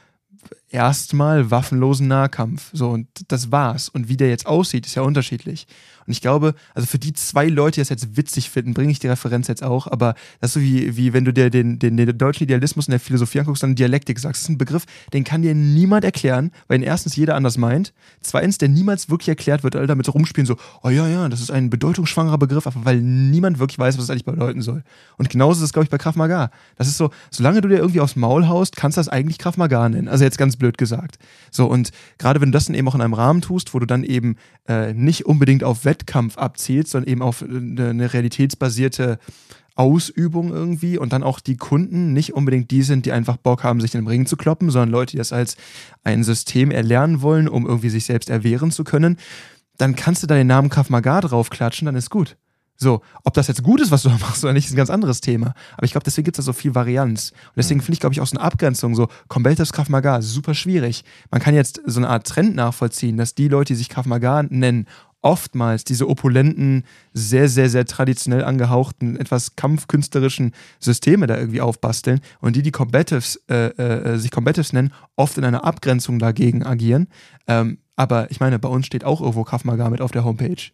erstmal 0.72 1.50
waffenlosen 1.50 2.08
Nahkampf. 2.08 2.70
So, 2.72 2.90
und 2.90 3.06
das 3.28 3.52
war's. 3.52 3.88
Und 3.88 4.08
wie 4.08 4.16
der 4.16 4.28
jetzt 4.28 4.46
aussieht, 4.46 4.86
ist 4.86 4.94
ja 4.94 5.02
unterschiedlich. 5.02 5.66
Und 6.06 6.12
ich 6.12 6.20
glaube, 6.20 6.54
also 6.74 6.86
für 6.86 6.98
die 6.98 7.12
zwei 7.12 7.46
Leute, 7.46 7.74
die 7.74 7.80
das 7.80 7.88
jetzt 7.88 8.16
witzig 8.16 8.50
finden, 8.50 8.74
bringe 8.74 8.90
ich 8.90 8.98
die 8.98 9.06
Referenz 9.06 9.48
jetzt 9.48 9.62
auch, 9.62 9.86
aber 9.86 10.14
das 10.40 10.50
ist 10.50 10.54
so 10.54 10.60
wie, 10.60 10.96
wie 10.96 11.12
wenn 11.12 11.24
du 11.24 11.32
dir 11.32 11.50
den, 11.50 11.78
den, 11.78 11.96
den 11.96 12.18
deutschen 12.18 12.44
Idealismus 12.44 12.88
in 12.88 12.92
der 12.92 13.00
Philosophie 13.00 13.40
anguckst, 13.40 13.62
dann 13.62 13.74
Dialektik 13.74 14.18
sagst. 14.18 14.40
Das 14.40 14.48
ist 14.48 14.48
ein 14.48 14.58
Begriff, 14.58 14.84
den 15.12 15.24
kann 15.24 15.42
dir 15.42 15.54
niemand 15.54 16.04
erklären, 16.04 16.50
weil 16.66 16.78
ihn 16.78 16.82
erstens 16.82 17.14
jeder 17.16 17.36
anders 17.36 17.56
meint. 17.56 17.92
Zweitens, 18.20 18.58
der 18.58 18.68
niemals 18.68 19.10
wirklich 19.10 19.28
erklärt 19.28 19.62
wird, 19.62 19.76
alle 19.76 19.86
damit 19.86 20.12
rumspielen, 20.12 20.46
so, 20.46 20.56
oh 20.82 20.88
ja, 20.88 21.06
ja, 21.06 21.28
das 21.28 21.40
ist 21.40 21.50
ein 21.50 21.70
bedeutungsschwangerer 21.70 22.38
Begriff, 22.38 22.66
aber 22.66 22.84
weil 22.84 23.00
niemand 23.00 23.58
wirklich 23.58 23.78
weiß, 23.78 23.96
was 23.96 24.04
es 24.04 24.10
eigentlich 24.10 24.24
bedeuten 24.24 24.62
soll. 24.62 24.82
Und 25.18 25.30
genauso 25.30 25.60
ist 25.60 25.66
es, 25.66 25.72
glaube 25.72 25.84
ich, 25.84 25.90
bei 25.90 25.98
Krav 25.98 26.16
Maga. 26.16 26.50
Das 26.76 26.88
ist 26.88 26.96
so, 26.96 27.10
solange 27.30 27.60
du 27.60 27.68
dir 27.68 27.78
irgendwie 27.78 28.00
aufs 28.00 28.16
Maul 28.16 28.48
haust, 28.48 28.76
kannst 28.76 28.96
du 28.96 29.00
das 29.00 29.08
eigentlich 29.08 29.38
Krav 29.38 29.56
Maga 29.56 29.88
nennen. 29.88 30.08
Also 30.08 30.24
jetzt 30.24 30.38
ganz 30.38 30.56
blöd 30.62 30.78
gesagt. 30.78 31.18
So, 31.50 31.66
und 31.66 31.90
gerade 32.18 32.40
wenn 32.40 32.52
du 32.52 32.56
das 32.56 32.66
dann 32.66 32.76
eben 32.76 32.88
auch 32.88 32.94
in 32.94 33.02
einem 33.02 33.14
Rahmen 33.14 33.40
tust, 33.40 33.74
wo 33.74 33.80
du 33.80 33.86
dann 33.86 34.04
eben 34.04 34.36
äh, 34.68 34.94
nicht 34.94 35.26
unbedingt 35.26 35.64
auf 35.64 35.84
Wettkampf 35.84 36.38
abzielst, 36.38 36.92
sondern 36.92 37.10
eben 37.10 37.22
auf 37.22 37.42
eine, 37.42 37.90
eine 37.90 38.12
realitätsbasierte 38.12 39.18
Ausübung 39.74 40.52
irgendwie 40.52 40.98
und 40.98 41.12
dann 41.12 41.22
auch 41.22 41.40
die 41.40 41.56
Kunden 41.56 42.12
nicht 42.12 42.34
unbedingt 42.34 42.70
die 42.70 42.82
sind, 42.82 43.06
die 43.06 43.12
einfach 43.12 43.38
Bock 43.38 43.64
haben, 43.64 43.80
sich 43.80 43.94
in 43.94 44.02
den 44.02 44.08
Ring 44.08 44.26
zu 44.26 44.36
kloppen, 44.36 44.70
sondern 44.70 44.90
Leute, 44.90 45.12
die 45.12 45.16
das 45.16 45.32
als 45.32 45.56
ein 46.04 46.22
System 46.22 46.70
erlernen 46.70 47.22
wollen, 47.22 47.48
um 47.48 47.66
irgendwie 47.66 47.88
sich 47.88 48.04
selbst 48.04 48.30
erwehren 48.30 48.70
zu 48.70 48.84
können, 48.84 49.16
dann 49.78 49.96
kannst 49.96 50.22
du 50.22 50.26
da 50.26 50.34
den 50.34 50.46
Namen 50.46 50.68
Krav 50.68 50.90
Maga 50.90 51.22
draufklatschen, 51.22 51.86
dann 51.86 51.96
ist 51.96 52.10
gut. 52.10 52.36
So, 52.76 53.02
ob 53.24 53.34
das 53.34 53.46
jetzt 53.48 53.62
gut 53.62 53.80
ist, 53.80 53.90
was 53.90 54.02
du 54.02 54.08
da 54.10 54.18
machst 54.18 54.42
oder 54.44 54.52
nicht, 54.52 54.66
ist 54.66 54.72
ein 54.72 54.76
ganz 54.76 54.90
anderes 54.90 55.20
Thema. 55.20 55.54
Aber 55.76 55.84
ich 55.84 55.92
glaube, 55.92 56.04
deswegen 56.04 56.24
gibt 56.24 56.38
es 56.38 56.44
da 56.44 56.52
so 56.52 56.52
viel 56.52 56.74
Varianz. 56.74 57.30
Und 57.30 57.56
deswegen 57.56 57.78
mhm. 57.78 57.84
finde 57.84 57.94
ich, 57.94 58.00
glaube 58.00 58.12
ich, 58.14 58.20
auch 58.20 58.26
so 58.26 58.36
eine 58.36 58.44
Abgrenzung, 58.44 58.94
so 58.94 59.08
Combative 59.28 59.72
Krav 59.72 59.88
Maga, 59.88 60.22
super 60.22 60.54
schwierig. 60.54 61.04
Man 61.30 61.40
kann 61.40 61.54
jetzt 61.54 61.80
so 61.86 62.00
eine 62.00 62.08
Art 62.08 62.26
Trend 62.26 62.54
nachvollziehen, 62.54 63.16
dass 63.16 63.34
die 63.34 63.48
Leute, 63.48 63.72
die 63.72 63.78
sich 63.78 63.88
Krav 63.88 64.06
Maga 64.06 64.42
nennen, 64.42 64.86
oftmals 65.22 65.84
diese 65.84 66.08
opulenten, 66.08 66.84
sehr, 67.14 67.48
sehr, 67.48 67.70
sehr 67.70 67.86
traditionell 67.86 68.44
angehauchten, 68.44 69.16
etwas 69.16 69.56
kampfkünstlerischen 69.56 70.52
Systeme 70.80 71.26
da 71.26 71.38
irgendwie 71.38 71.60
aufbasteln 71.60 72.20
und 72.40 72.56
die, 72.56 72.62
die 72.62 72.72
Combatives, 72.72 73.40
äh, 73.48 73.68
äh, 73.68 74.18
sich 74.18 74.30
Combatives 74.30 74.72
nennen, 74.72 74.92
oft 75.16 75.38
in 75.38 75.44
einer 75.44 75.64
Abgrenzung 75.64 76.18
dagegen 76.18 76.64
agieren. 76.64 77.06
Ähm, 77.46 77.78
aber 77.94 78.30
ich 78.30 78.40
meine, 78.40 78.58
bei 78.58 78.68
uns 78.68 78.86
steht 78.86 79.04
auch 79.04 79.20
irgendwo 79.20 79.44
Krav 79.44 79.64
Maga 79.64 79.88
mit 79.90 80.00
auf 80.00 80.10
der 80.10 80.24
Homepage. 80.24 80.70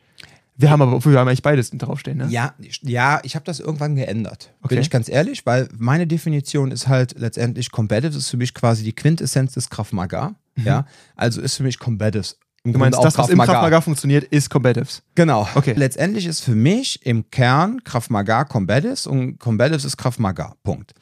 Wir 0.61 0.71
haben 0.71 0.83
aber 0.83 1.05
wir 1.05 1.19
haben 1.19 1.29
eigentlich 1.29 1.43
beides 1.43 1.71
draufstehen, 1.71 2.19
ne? 2.19 2.27
Ja, 2.31 2.53
ja 2.83 3.21
ich 3.23 3.37
habe 3.37 3.45
das 3.45 3.61
irgendwann 3.61 3.95
geändert. 3.95 4.53
Okay. 4.61 4.75
Bin 4.75 4.83
ich 4.83 4.91
ganz 4.91 5.09
ehrlich, 5.09 5.47
weil 5.47 5.69
meine 5.79 6.09
Definition 6.09 6.73
ist 6.73 6.89
halt 6.89 7.15
letztendlich 7.17 7.71
Combative 7.71 8.19
ist 8.19 8.29
für 8.29 8.37
mich 8.37 8.55
quasi 8.55 8.83
die 8.83 8.93
Quintessenz 8.93 9.53
des 9.53 9.71
Krav 9.71 9.93
Maga. 9.93 10.35
Mhm. 10.57 10.67
Ja, 10.67 10.87
also 11.15 11.41
ist 11.41 11.55
für 11.55 11.63
mich 11.63 11.79
Combatives. 11.79 12.39
Du 12.65 12.77
meinst, 12.77 12.99
das, 13.03 13.17
was 13.17 13.31
im 13.31 13.39
Krav 13.39 13.63
Maga 13.63 13.81
funktioniert, 13.81 14.25
ist 14.25 14.51
Combatives. 14.51 15.03
Genau. 15.15 15.49
Okay. 15.55 15.75
Letztendlich 15.77 16.27
ist 16.27 16.41
für 16.41 16.57
mich 16.57 17.07
im 17.07 17.31
Kern 17.31 17.85
Krav 17.85 18.11
Maga 18.11 18.45
Combatives 18.45 19.07
und 19.07 19.39
Combatives 19.39 19.85
ist 19.85 19.97
Krav 19.97 20.19
Maga. 20.19 20.57
Punkt. 20.65 20.93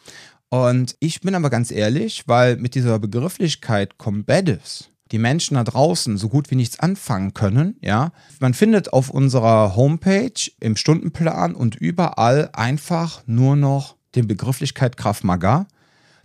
Und 0.51 0.97
ich 1.01 1.23
bin 1.23 1.35
aber 1.35 1.49
ganz 1.49 1.71
ehrlich, 1.71 2.25
weil 2.27 2.57
mit 2.57 2.75
dieser 2.75 2.99
Begrifflichkeit 2.99 3.97
Combatives 3.97 4.91
die 5.13 5.19
Menschen 5.19 5.55
da 5.55 5.65
draußen 5.65 6.17
so 6.17 6.29
gut 6.29 6.51
wie 6.51 6.57
nichts 6.57 6.81
anfangen 6.81 7.35
können, 7.35 7.77
ja. 7.81 8.13
Man 8.41 8.55
findet 8.55 8.93
auf 8.93 9.11
unserer 9.11 9.77
Homepage 9.77 10.51
im 10.61 10.77
Stundenplan 10.77 11.55
und 11.55 11.77
überall 11.77 12.51
einfach 12.53 13.23
nur 13.27 13.57
noch 13.57 13.97
den 14.15 14.27
Begrifflichkeit 14.27 14.97
Krav 14.97 15.23
Maga. 15.23 15.67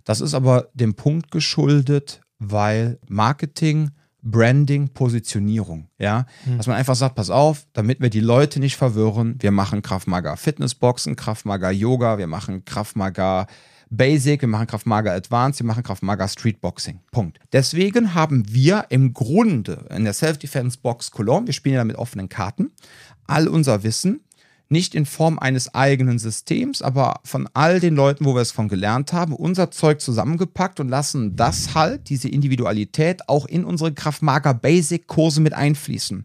Das 0.04 0.20
ist 0.20 0.34
aber 0.34 0.68
dem 0.74 0.94
Punkt 0.94 1.30
geschuldet, 1.30 2.20
weil 2.38 2.98
Marketing, 3.08 3.90
Branding, 4.20 4.88
Positionierung, 4.88 5.88
ja, 5.98 6.26
mhm. 6.44 6.56
dass 6.56 6.66
man 6.66 6.76
einfach 6.76 6.94
sagt, 6.94 7.16
pass 7.16 7.30
auf, 7.30 7.66
damit 7.72 8.00
wir 8.00 8.10
die 8.10 8.20
Leute 8.20 8.60
nicht 8.60 8.76
verwirren, 8.76 9.36
wir 9.40 9.50
machen 9.50 9.82
Krav 9.82 10.06
Maga 10.06 10.36
Fitnessboxen, 10.36 11.16
Krav 11.16 11.44
Maga 11.44 11.70
Yoga, 11.70 12.18
wir 12.18 12.28
machen 12.28 12.64
Krav 12.64 12.94
Maga 12.94 13.46
Basic, 13.94 14.40
wir 14.40 14.48
machen 14.48 14.66
Krav 14.66 14.86
Maga 14.86 15.12
Advanced, 15.12 15.60
wir 15.60 15.66
machen 15.66 15.82
Krav 15.82 16.00
Maga 16.00 16.26
Streetboxing. 16.26 17.00
Punkt. 17.10 17.38
Deswegen 17.52 18.14
haben 18.14 18.44
wir 18.48 18.86
im 18.88 19.12
Grunde 19.12 19.86
in 19.94 20.04
der 20.04 20.14
Self-Defense 20.14 20.78
Box 20.82 21.10
Cologne, 21.10 21.46
wir 21.46 21.52
spielen 21.52 21.74
ja 21.74 21.84
mit 21.84 21.96
offenen 21.96 22.30
Karten, 22.30 22.72
all 23.26 23.48
unser 23.48 23.82
Wissen, 23.82 24.20
nicht 24.70 24.94
in 24.94 25.04
Form 25.04 25.38
eines 25.38 25.74
eigenen 25.74 26.18
Systems, 26.18 26.80
aber 26.80 27.20
von 27.24 27.46
all 27.52 27.80
den 27.80 27.94
Leuten, 27.94 28.24
wo 28.24 28.34
wir 28.34 28.40
es 28.40 28.50
von 28.50 28.68
gelernt 28.68 29.12
haben, 29.12 29.34
unser 29.34 29.70
Zeug 29.70 30.00
zusammengepackt 30.00 30.80
und 30.80 30.88
lassen 30.88 31.36
das 31.36 31.74
halt, 31.74 32.08
diese 32.08 32.30
Individualität, 32.30 33.28
auch 33.28 33.44
in 33.44 33.62
unsere 33.62 33.92
Krav 33.92 34.22
Maga 34.22 34.54
Basic 34.54 35.06
Kurse 35.06 35.42
mit 35.42 35.52
einfließen 35.52 36.24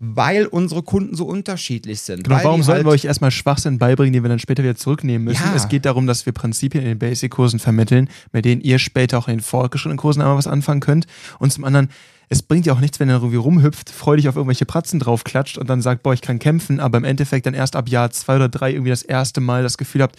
weil 0.00 0.46
unsere 0.46 0.82
Kunden 0.82 1.16
so 1.16 1.24
unterschiedlich 1.26 2.00
sind. 2.00 2.24
Genau, 2.24 2.38
warum 2.42 2.62
sollten 2.62 2.84
halt 2.84 2.86
wir 2.86 2.92
euch 2.92 3.04
erstmal 3.04 3.32
Schwachsinn 3.32 3.78
beibringen, 3.78 4.12
den 4.12 4.22
wir 4.22 4.28
dann 4.28 4.38
später 4.38 4.62
wieder 4.62 4.76
zurücknehmen 4.76 5.24
müssen? 5.24 5.42
Ja. 5.44 5.54
Es 5.54 5.68
geht 5.68 5.84
darum, 5.84 6.06
dass 6.06 6.24
wir 6.24 6.32
Prinzipien 6.32 6.84
in 6.84 6.90
den 6.90 6.98
Basic-Kursen 6.98 7.58
vermitteln, 7.58 8.08
mit 8.32 8.44
denen 8.44 8.60
ihr 8.60 8.78
später 8.78 9.18
auch 9.18 9.26
in 9.26 9.38
den 9.38 9.42
fortgeschrittenen 9.42 9.98
Kursen 9.98 10.22
einmal 10.22 10.36
was 10.36 10.46
anfangen 10.46 10.80
könnt. 10.80 11.06
Und 11.40 11.52
zum 11.52 11.64
anderen, 11.64 11.88
es 12.28 12.42
bringt 12.42 12.66
ja 12.66 12.74
auch 12.74 12.80
nichts, 12.80 13.00
wenn 13.00 13.08
ihr 13.08 13.16
irgendwie 13.16 13.36
rumhüpft, 13.36 13.90
freudig 13.90 14.28
auf 14.28 14.36
irgendwelche 14.36 14.66
Pratzen 14.66 15.00
draufklatscht 15.00 15.58
und 15.58 15.68
dann 15.68 15.82
sagt, 15.82 16.04
boah, 16.04 16.14
ich 16.14 16.20
kann 16.20 16.38
kämpfen, 16.38 16.78
aber 16.78 16.98
im 16.98 17.04
Endeffekt 17.04 17.46
dann 17.46 17.54
erst 17.54 17.74
ab 17.74 17.88
Jahr 17.88 18.10
zwei 18.12 18.36
oder 18.36 18.48
drei 18.48 18.70
irgendwie 18.70 18.90
das 18.90 19.02
erste 19.02 19.40
Mal 19.40 19.64
das 19.64 19.78
Gefühl 19.78 20.02
habt, 20.02 20.16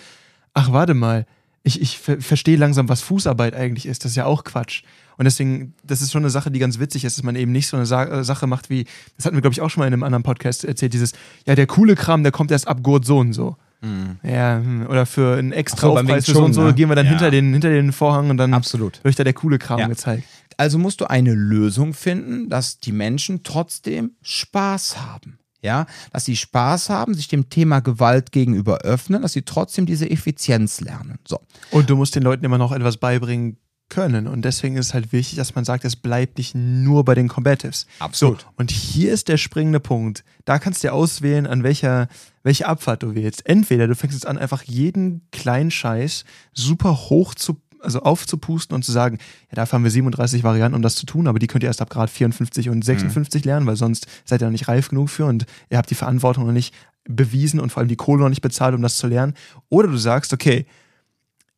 ach, 0.54 0.74
warte 0.74 0.94
mal, 0.94 1.26
ich, 1.64 1.82
ich 1.82 2.00
verstehe 2.00 2.58
langsam, 2.58 2.90
was 2.90 3.02
Fußarbeit 3.02 3.54
eigentlich 3.54 3.86
ist. 3.86 4.04
Das 4.04 4.12
ist 4.12 4.16
ja 4.18 4.26
auch 4.26 4.44
Quatsch. 4.44 4.84
Und 5.20 5.26
deswegen, 5.26 5.74
das 5.84 6.02
ist 6.02 6.14
schon 6.14 6.24
eine 6.24 6.30
Sache, 6.30 6.50
die 6.50 6.60
ganz 6.60 6.80
witzig 6.80 7.04
ist, 7.04 7.18
dass 7.18 7.24
man 7.26 7.36
eben 7.36 7.52
nicht 7.52 7.68
so 7.68 7.76
eine 7.76 7.86
Sa 7.86 8.06
äh, 8.06 8.24
Sache 8.24 8.48
macht 8.48 8.70
wie, 8.70 8.86
das 9.18 9.26
hatten 9.26 9.36
wir, 9.36 9.42
glaube 9.42 9.52
ich, 9.52 9.60
auch 9.60 9.70
schon 9.70 9.82
mal 9.82 9.88
in 9.88 9.92
einem 9.92 10.04
anderen 10.04 10.24
Podcast 10.24 10.64
erzählt, 10.64 10.94
dieses, 10.94 11.12
ja, 11.46 11.56
der 11.56 11.68
coole 11.68 11.96
Kram, 11.96 12.24
der 12.24 12.32
kommt 12.32 12.52
erst 12.52 12.70
ab 12.70 12.82
Gurt 12.84 13.04
so 13.04 13.18
und 13.18 13.34
so. 13.34 13.58
Mhm. 13.82 14.16
Ja, 14.24 14.60
hm, 14.60 14.88
oder 14.88 15.06
für 15.06 15.36
einen 15.36 15.52
extra 15.52 15.88
so, 15.88 15.98
Aufpreis 15.98 16.24
für 16.24 16.32
so 16.32 16.46
und 16.46 16.54
so 16.54 16.62
ne? 16.62 16.74
gehen 16.74 16.88
wir 16.88 16.96
dann 16.96 17.06
ja. 17.06 17.12
hinter, 17.12 17.32
den, 17.32 17.52
hinter 17.52 17.70
den 17.70 17.92
Vorhang 17.92 18.30
und 18.30 18.38
dann 18.38 18.54
Absolut. 18.54 19.04
wird 19.04 19.20
da 19.20 19.26
der 19.26 19.34
coole 19.34 19.60
Kram 19.60 19.80
ja. 19.80 19.88
gezeigt. 19.88 20.24
Also 20.56 20.78
musst 20.78 21.02
du 21.02 21.10
eine 21.10 21.34
Lösung 21.34 21.94
finden, 21.94 22.48
dass 22.48 22.80
die 22.80 22.94
Menschen 22.94 23.44
trotzdem 23.44 24.12
Spaß 24.22 25.02
haben. 25.02 25.38
Ja, 25.62 25.86
dass 26.14 26.24
sie 26.24 26.38
Spaß 26.38 26.90
haben, 26.90 27.14
sich 27.14 27.28
dem 27.28 27.50
Thema 27.50 27.82
Gewalt 27.82 28.32
gegenüber 28.32 28.78
öffnen, 28.78 29.22
dass 29.22 29.34
sie 29.34 29.42
trotzdem 29.42 29.86
diese 29.86 30.10
Effizienz 30.10 30.80
lernen. 30.80 31.20
So. 31.28 31.42
Und 31.72 31.90
du 31.90 31.98
musst 31.98 32.16
den 32.16 32.24
Leuten 32.24 32.46
immer 32.46 32.58
noch 32.58 32.72
etwas 32.72 32.96
beibringen 32.96 33.58
können. 33.90 34.28
Und 34.28 34.44
deswegen 34.44 34.78
ist 34.78 34.88
es 34.88 34.94
halt 34.94 35.12
wichtig, 35.12 35.38
dass 35.38 35.56
man 35.56 35.66
sagt, 35.66 35.86
es 35.86 35.96
bleibt 35.96 36.38
nicht 36.38 36.56
nur 36.56 37.04
bei 37.06 37.16
den 37.16 37.28
Combatives. 37.28 37.88
Absolut. 38.00 38.42
So, 38.42 38.48
und 38.58 38.72
hier 38.72 39.12
ist 39.12 39.28
der 39.28 39.38
springende 39.38 39.80
Punkt. 39.80 40.24
Da 40.46 40.60
kannst 40.60 40.84
du 40.84 40.94
auswählen, 40.94 41.48
an 41.48 41.64
welcher, 41.64 42.08
welche 42.44 42.68
Abfahrt 42.68 43.04
du 43.04 43.16
wählst. 43.16 43.46
Entweder 43.46 43.88
du 43.88 43.96
fängst 43.96 44.16
jetzt 44.16 44.28
an, 44.28 44.38
einfach 44.38 44.64
jeden 44.64 45.22
kleinen 45.32 45.72
Scheiß 45.72 46.26
super 46.54 46.96
hoch 47.10 47.36
zu 47.36 47.62
also 47.82 48.02
aufzupusten 48.02 48.76
und 48.76 48.84
zu 48.84 48.92
sagen, 48.92 49.20
ja, 49.50 49.56
dafür 49.56 49.78
haben 49.78 49.84
wir 49.84 49.92
37 49.92 50.44
Varianten, 50.44 50.76
um 50.76 50.82
das 50.82 50.96
zu 50.96 51.06
tun, 51.06 51.28
aber 51.28 51.40
die 51.40 51.48
könnt 51.48 51.64
ihr 51.64 51.70
erst 51.70 51.82
ab 51.82 51.90
Grad 51.90 52.10
54 52.10 52.70
und 52.70 52.84
56 52.84 53.44
mhm. 53.44 53.48
lernen, 53.50 53.68
weil 53.68 53.78
sonst 53.78 54.08
seid 54.26 54.42
ihr 54.42 54.46
noch 54.48 54.52
nicht 54.52 54.68
reif 54.68 54.90
genug 54.90 55.10
für 55.10 55.26
und 55.26 55.46
ihr 55.70 55.78
habt 55.78 55.90
die 55.90 55.96
Verantwortung 55.96 56.46
noch 56.46 56.52
nicht 56.52 56.74
bewiesen 57.06 57.60
und 57.60 57.72
vor 57.72 57.80
allem 57.80 57.88
die 57.88 57.96
Kohle 57.96 58.22
noch 58.22 58.30
nicht 58.30 58.42
bezahlt, 58.42 58.76
um 58.76 58.82
das 58.82 58.98
zu 58.98 59.08
lernen. 59.08 59.34
Oder 59.70 59.88
du 59.88 59.98
sagst, 59.98 60.34
okay, 60.34 60.66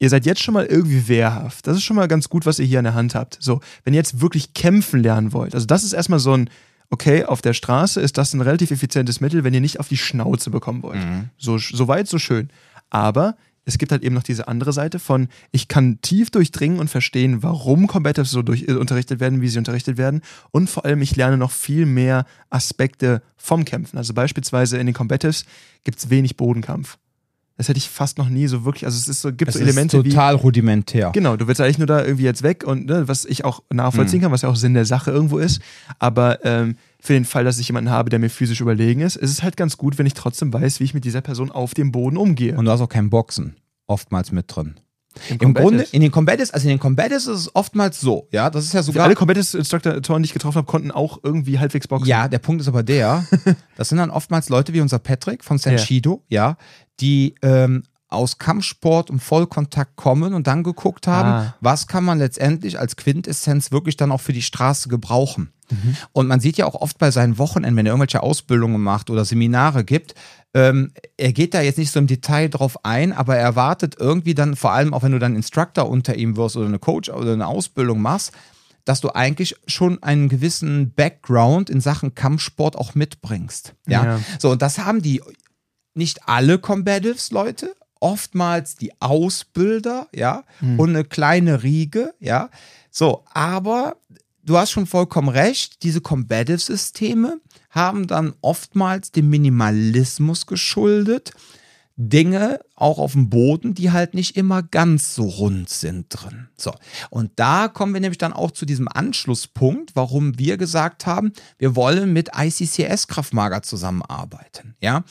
ihr 0.01 0.09
seid 0.09 0.25
jetzt 0.25 0.41
schon 0.41 0.55
mal 0.55 0.65
irgendwie 0.65 1.07
wehrhaft. 1.07 1.67
Das 1.67 1.77
ist 1.77 1.83
schon 1.83 1.95
mal 1.95 2.07
ganz 2.07 2.27
gut, 2.27 2.47
was 2.47 2.57
ihr 2.57 2.65
hier 2.65 2.79
in 2.79 2.85
der 2.85 2.95
Hand 2.95 3.13
habt. 3.13 3.37
So, 3.39 3.61
wenn 3.83 3.93
ihr 3.93 3.99
jetzt 3.99 4.19
wirklich 4.19 4.53
kämpfen 4.53 5.01
lernen 5.01 5.31
wollt, 5.31 5.53
also 5.53 5.67
das 5.67 5.83
ist 5.83 5.93
erstmal 5.93 6.19
so 6.19 6.33
ein, 6.33 6.49
okay, 6.89 7.23
auf 7.23 7.41
der 7.41 7.53
Straße 7.53 8.01
ist 8.01 8.17
das 8.17 8.33
ein 8.33 8.41
relativ 8.41 8.71
effizientes 8.71 9.21
Mittel, 9.21 9.43
wenn 9.43 9.53
ihr 9.53 9.61
nicht 9.61 9.79
auf 9.79 9.87
die 9.87 9.97
Schnauze 9.97 10.49
bekommen 10.49 10.81
wollt. 10.81 10.97
Mhm. 10.97 11.29
So, 11.37 11.59
so 11.59 11.87
weit, 11.87 12.07
so 12.07 12.17
schön. 12.17 12.49
Aber 12.89 13.37
es 13.63 13.77
gibt 13.77 13.91
halt 13.91 14.01
eben 14.01 14.15
noch 14.15 14.23
diese 14.23 14.47
andere 14.47 14.73
Seite 14.73 14.97
von, 14.97 15.27
ich 15.51 15.67
kann 15.67 16.01
tief 16.01 16.31
durchdringen 16.31 16.79
und 16.79 16.89
verstehen, 16.89 17.43
warum 17.43 17.85
Combatives 17.85 18.31
so 18.31 18.41
durch, 18.41 18.63
äh, 18.67 18.73
unterrichtet 18.73 19.19
werden, 19.19 19.41
wie 19.41 19.49
sie 19.49 19.59
unterrichtet 19.59 19.97
werden. 19.97 20.21
Und 20.49 20.67
vor 20.67 20.83
allem, 20.83 21.03
ich 21.03 21.15
lerne 21.15 21.37
noch 21.37 21.51
viel 21.51 21.85
mehr 21.85 22.25
Aspekte 22.49 23.21
vom 23.37 23.65
Kämpfen. 23.65 23.97
Also 23.97 24.15
beispielsweise 24.15 24.79
in 24.79 24.87
den 24.87 24.95
Combatives 24.95 25.45
gibt 25.83 25.99
es 25.99 26.09
wenig 26.09 26.37
Bodenkampf. 26.37 26.97
Das 27.61 27.69
hätte 27.69 27.77
ich 27.77 27.89
fast 27.89 28.17
noch 28.17 28.27
nie 28.27 28.47
so 28.47 28.65
wirklich. 28.65 28.85
Also 28.85 28.97
es 28.97 29.07
ist 29.07 29.21
so, 29.21 29.31
gibt 29.31 29.49
es 29.49 29.53
so 29.53 29.61
Elemente 29.61 29.97
ist 29.97 30.03
total 30.03 30.33
wie, 30.33 30.41
rudimentär. 30.41 31.11
Genau, 31.13 31.37
du 31.37 31.47
willst 31.47 31.61
eigentlich 31.61 31.77
nur 31.77 31.85
da 31.85 32.03
irgendwie 32.03 32.23
jetzt 32.23 32.41
weg 32.41 32.63
und 32.63 32.87
ne, 32.87 33.07
was 33.07 33.23
ich 33.23 33.45
auch 33.45 33.61
nachvollziehen 33.71 34.17
mhm. 34.17 34.23
kann, 34.23 34.31
was 34.31 34.41
ja 34.41 34.49
auch 34.49 34.55
Sinn 34.55 34.73
der 34.73 34.85
Sache 34.85 35.11
irgendwo 35.11 35.37
ist. 35.37 35.61
Aber 35.99 36.43
ähm, 36.43 36.75
für 36.99 37.13
den 37.13 37.23
Fall, 37.23 37.43
dass 37.43 37.59
ich 37.59 37.67
jemanden 37.67 37.91
habe, 37.91 38.09
der 38.09 38.17
mir 38.17 38.31
physisch 38.31 38.61
überlegen 38.61 39.01
ist, 39.01 39.15
ist 39.15 39.29
es 39.29 39.43
halt 39.43 39.57
ganz 39.57 39.77
gut, 39.77 39.99
wenn 39.99 40.07
ich 40.07 40.15
trotzdem 40.15 40.51
weiß, 40.51 40.79
wie 40.79 40.85
ich 40.85 40.95
mit 40.95 41.05
dieser 41.05 41.21
Person 41.21 41.51
auf 41.51 41.75
dem 41.75 41.91
Boden 41.91 42.17
umgehe. 42.17 42.57
Und 42.57 42.65
du 42.65 42.71
hast 42.71 42.81
auch 42.81 42.89
kein 42.89 43.11
Boxen 43.11 43.57
oftmals 43.85 44.31
mit 44.31 44.45
drin. 44.47 44.79
Im, 45.39 45.53
Grunde, 45.53 45.85
in 45.91 46.01
den 46.01 46.11
Combatis, 46.11 46.51
also 46.51 46.67
in 46.67 46.75
den 46.75 46.79
Combatis 46.79 47.27
ist 47.27 47.39
es 47.39 47.55
oftmals 47.55 47.99
so, 47.99 48.27
ja, 48.31 48.49
das 48.49 48.65
ist 48.65 48.73
ja 48.73 48.81
sogar. 48.83 49.05
Alle 49.05 49.15
Combatis-Instruktoren, 49.15 50.23
die 50.23 50.27
ich 50.27 50.33
getroffen 50.33 50.57
habe, 50.57 50.67
konnten 50.67 50.91
auch 50.91 51.19
irgendwie 51.23 51.59
halbwegs 51.59 51.87
boxen. 51.87 52.07
Ja, 52.07 52.27
der 52.27 52.39
Punkt 52.39 52.61
ist 52.61 52.67
aber 52.67 52.83
der, 52.83 53.25
das 53.75 53.89
sind 53.89 53.97
dann 53.97 54.09
oftmals 54.09 54.49
Leute 54.49 54.73
wie 54.73 54.81
unser 54.81 54.99
Patrick 54.99 55.43
von 55.43 55.57
Senshido, 55.57 56.23
ja, 56.29 56.49
ja 56.49 56.57
die 56.99 57.35
ähm, 57.41 57.83
aus 58.11 58.37
Kampfsport 58.37 59.09
und 59.09 59.21
Vollkontakt 59.21 59.95
kommen 59.95 60.33
und 60.33 60.45
dann 60.45 60.63
geguckt 60.63 61.07
haben, 61.07 61.29
ah. 61.29 61.55
was 61.61 61.87
kann 61.87 62.03
man 62.03 62.19
letztendlich 62.19 62.77
als 62.77 62.97
Quintessenz 62.97 63.71
wirklich 63.71 63.95
dann 63.95 64.11
auch 64.11 64.19
für 64.19 64.33
die 64.33 64.41
Straße 64.41 64.89
gebrauchen. 64.89 65.53
Mhm. 65.71 65.95
Und 66.11 66.27
man 66.27 66.39
sieht 66.39 66.57
ja 66.57 66.65
auch 66.65 66.75
oft 66.75 66.97
bei 66.97 67.11
seinen 67.11 67.37
Wochenenden, 67.37 67.77
wenn 67.77 67.85
er 67.85 67.93
irgendwelche 67.93 68.21
Ausbildungen 68.21 68.81
macht 68.81 69.09
oder 69.09 69.25
Seminare 69.25 69.83
gibt, 69.83 70.15
ähm, 70.53 70.91
er 71.17 71.31
geht 71.31 71.53
da 71.53 71.61
jetzt 71.61 71.77
nicht 71.77 71.91
so 71.91 71.99
im 71.99 72.07
Detail 72.07 72.49
drauf 72.49 72.83
ein, 72.83 73.13
aber 73.13 73.37
er 73.37 73.43
erwartet 73.43 73.95
irgendwie 73.97 74.33
dann, 74.33 74.55
vor 74.55 74.73
allem 74.73 74.93
auch 74.93 75.03
wenn 75.03 75.13
du 75.13 75.19
dann 75.19 75.35
Instructor 75.35 75.89
unter 75.89 76.15
ihm 76.15 76.35
wirst 76.35 76.57
oder 76.57 76.67
eine 76.67 76.79
Coach 76.79 77.09
oder 77.09 77.33
eine 77.33 77.47
Ausbildung 77.47 78.01
machst, 78.01 78.33
dass 78.83 78.99
du 78.99 79.11
eigentlich 79.11 79.55
schon 79.67 80.01
einen 80.03 80.27
gewissen 80.27 80.91
Background 80.93 81.69
in 81.69 81.81
Sachen 81.81 82.15
Kampfsport 82.15 82.75
auch 82.75 82.95
mitbringst. 82.95 83.75
Ja. 83.87 84.03
ja. 84.03 84.19
So, 84.39 84.51
und 84.51 84.61
das 84.61 84.79
haben 84.79 85.01
die 85.01 85.21
nicht 85.93 86.27
alle 86.27 86.57
Combatives, 86.57 87.31
Leute, 87.31 87.73
oftmals 87.99 88.75
die 88.75 88.99
Ausbilder, 88.99 90.07
ja, 90.13 90.43
mhm. 90.59 90.79
und 90.79 90.89
eine 90.89 91.05
kleine 91.05 91.63
Riege, 91.63 92.13
ja. 92.19 92.49
So, 92.89 93.23
aber 93.31 93.95
du 94.43 94.57
hast 94.57 94.71
schon 94.71 94.87
vollkommen 94.87 95.29
recht, 95.29 95.83
diese 95.83 96.01
Combative-Systeme 96.01 97.39
haben 97.69 98.07
dann 98.07 98.33
oftmals 98.41 99.11
dem 99.11 99.29
Minimalismus 99.29 100.45
geschuldet. 100.45 101.31
Dinge 101.97 102.61
auch 102.75 102.97
auf 102.97 103.11
dem 103.11 103.29
Boden, 103.29 103.75
die 103.75 103.91
halt 103.91 104.13
nicht 104.13 104.35
immer 104.35 104.63
ganz 104.63 105.13
so 105.13 105.23
rund 105.23 105.69
sind 105.69 106.07
drin. 106.09 106.47
So. 106.57 106.73
Und 107.09 107.31
da 107.35 107.67
kommen 107.67 107.93
wir 107.93 108.01
nämlich 108.01 108.17
dann 108.17 108.33
auch 108.33 108.51
zu 108.51 108.65
diesem 108.65 108.87
Anschlusspunkt, 108.87 109.95
warum 109.95 110.39
wir 110.39 110.57
gesagt 110.57 111.05
haben, 111.05 111.31
wir 111.59 111.75
wollen 111.75 112.11
mit 112.11 112.31
ICCS 112.35 113.07
Kraftmager 113.07 113.61
zusammenarbeiten. 113.61 114.75
Ja, 114.79 115.03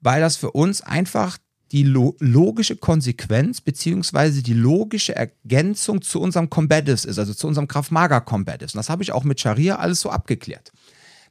weil 0.00 0.20
das 0.20 0.36
für 0.36 0.52
uns 0.52 0.80
einfach 0.80 1.36
die 1.72 1.84
lo 1.84 2.16
logische 2.18 2.76
Konsequenz 2.76 3.60
beziehungsweise 3.60 4.42
die 4.42 4.54
logische 4.54 5.14
Ergänzung 5.14 6.02
zu 6.02 6.20
unserem 6.20 6.50
Combatives 6.50 7.04
ist, 7.04 7.18
also 7.18 7.34
zu 7.34 7.46
unserem 7.46 7.68
Kraftmager 7.68 8.20
Combatives. 8.20 8.74
Und 8.74 8.78
das 8.78 8.90
habe 8.90 9.02
ich 9.02 9.12
auch 9.12 9.24
mit 9.24 9.40
Scharia 9.40 9.76
alles 9.76 10.00
so 10.00 10.10
abgeklärt. 10.10 10.72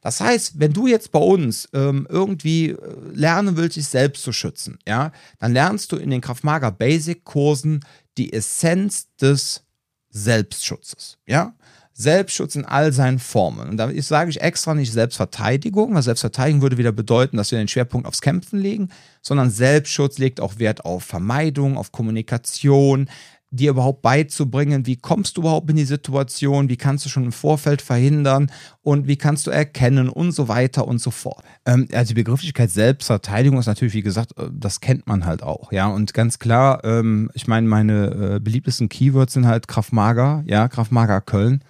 Das 0.00 0.20
heißt, 0.20 0.58
wenn 0.58 0.72
du 0.72 0.86
jetzt 0.86 1.12
bei 1.12 1.18
uns 1.18 1.68
ähm, 1.74 2.06
irgendwie 2.08 2.70
äh, 2.70 2.76
lernen 3.12 3.56
willst, 3.56 3.76
dich 3.76 3.86
selbst 3.86 4.22
zu 4.22 4.32
schützen, 4.32 4.78
ja, 4.88 5.12
dann 5.38 5.52
lernst 5.52 5.92
du 5.92 5.96
in 5.96 6.10
den 6.10 6.22
Kraftmager 6.22 6.70
Basic 6.70 7.24
Kursen 7.24 7.84
die 8.16 8.32
Essenz 8.32 9.14
des 9.16 9.62
Selbstschutzes, 10.08 11.18
ja. 11.26 11.54
Selbstschutz 12.00 12.56
in 12.56 12.64
all 12.64 12.92
seinen 12.92 13.18
Formen. 13.18 13.68
Und 13.68 13.76
da 13.76 13.90
sage 13.98 14.30
ich 14.30 14.40
extra 14.40 14.74
nicht 14.74 14.92
Selbstverteidigung, 14.92 15.94
weil 15.94 16.02
Selbstverteidigung 16.02 16.62
würde 16.62 16.78
wieder 16.78 16.92
bedeuten, 16.92 17.36
dass 17.36 17.50
wir 17.50 17.58
den 17.58 17.68
Schwerpunkt 17.68 18.06
aufs 18.06 18.22
Kämpfen 18.22 18.58
legen, 18.58 18.88
sondern 19.22 19.50
Selbstschutz 19.50 20.18
legt 20.18 20.40
auch 20.40 20.58
Wert 20.58 20.84
auf 20.84 21.04
Vermeidung, 21.04 21.76
auf 21.76 21.92
Kommunikation, 21.92 23.08
dir 23.50 23.70
überhaupt 23.70 24.02
beizubringen, 24.02 24.86
wie 24.86 24.96
kommst 24.96 25.36
du 25.36 25.42
überhaupt 25.42 25.68
in 25.70 25.76
die 25.76 25.84
Situation, 25.84 26.68
wie 26.68 26.76
kannst 26.76 27.04
du 27.04 27.08
schon 27.08 27.24
im 27.24 27.32
Vorfeld 27.32 27.82
verhindern 27.82 28.50
und 28.82 29.08
wie 29.08 29.16
kannst 29.16 29.46
du 29.46 29.50
erkennen 29.50 30.08
und 30.08 30.32
so 30.32 30.46
weiter 30.46 30.86
und 30.86 31.00
so 31.00 31.10
fort. 31.10 31.42
Ähm, 31.66 31.88
also 31.92 32.10
die 32.10 32.22
Begrifflichkeit 32.22 32.70
Selbstverteidigung 32.70 33.58
ist 33.58 33.66
natürlich, 33.66 33.94
wie 33.94 34.02
gesagt, 34.02 34.38
äh, 34.38 34.48
das 34.52 34.80
kennt 34.80 35.08
man 35.08 35.26
halt 35.26 35.42
auch, 35.42 35.72
ja, 35.72 35.88
und 35.88 36.14
ganz 36.14 36.38
klar, 36.38 36.84
ähm, 36.84 37.30
ich 37.34 37.48
meine, 37.48 37.66
meine 37.66 38.36
äh, 38.36 38.40
beliebtesten 38.40 38.88
Keywords 38.88 39.32
sind 39.32 39.46
halt 39.46 39.66
Kraftmager, 39.66 40.44
ja, 40.46 40.68
Kraftmager 40.68 41.20
Köln. 41.20 41.64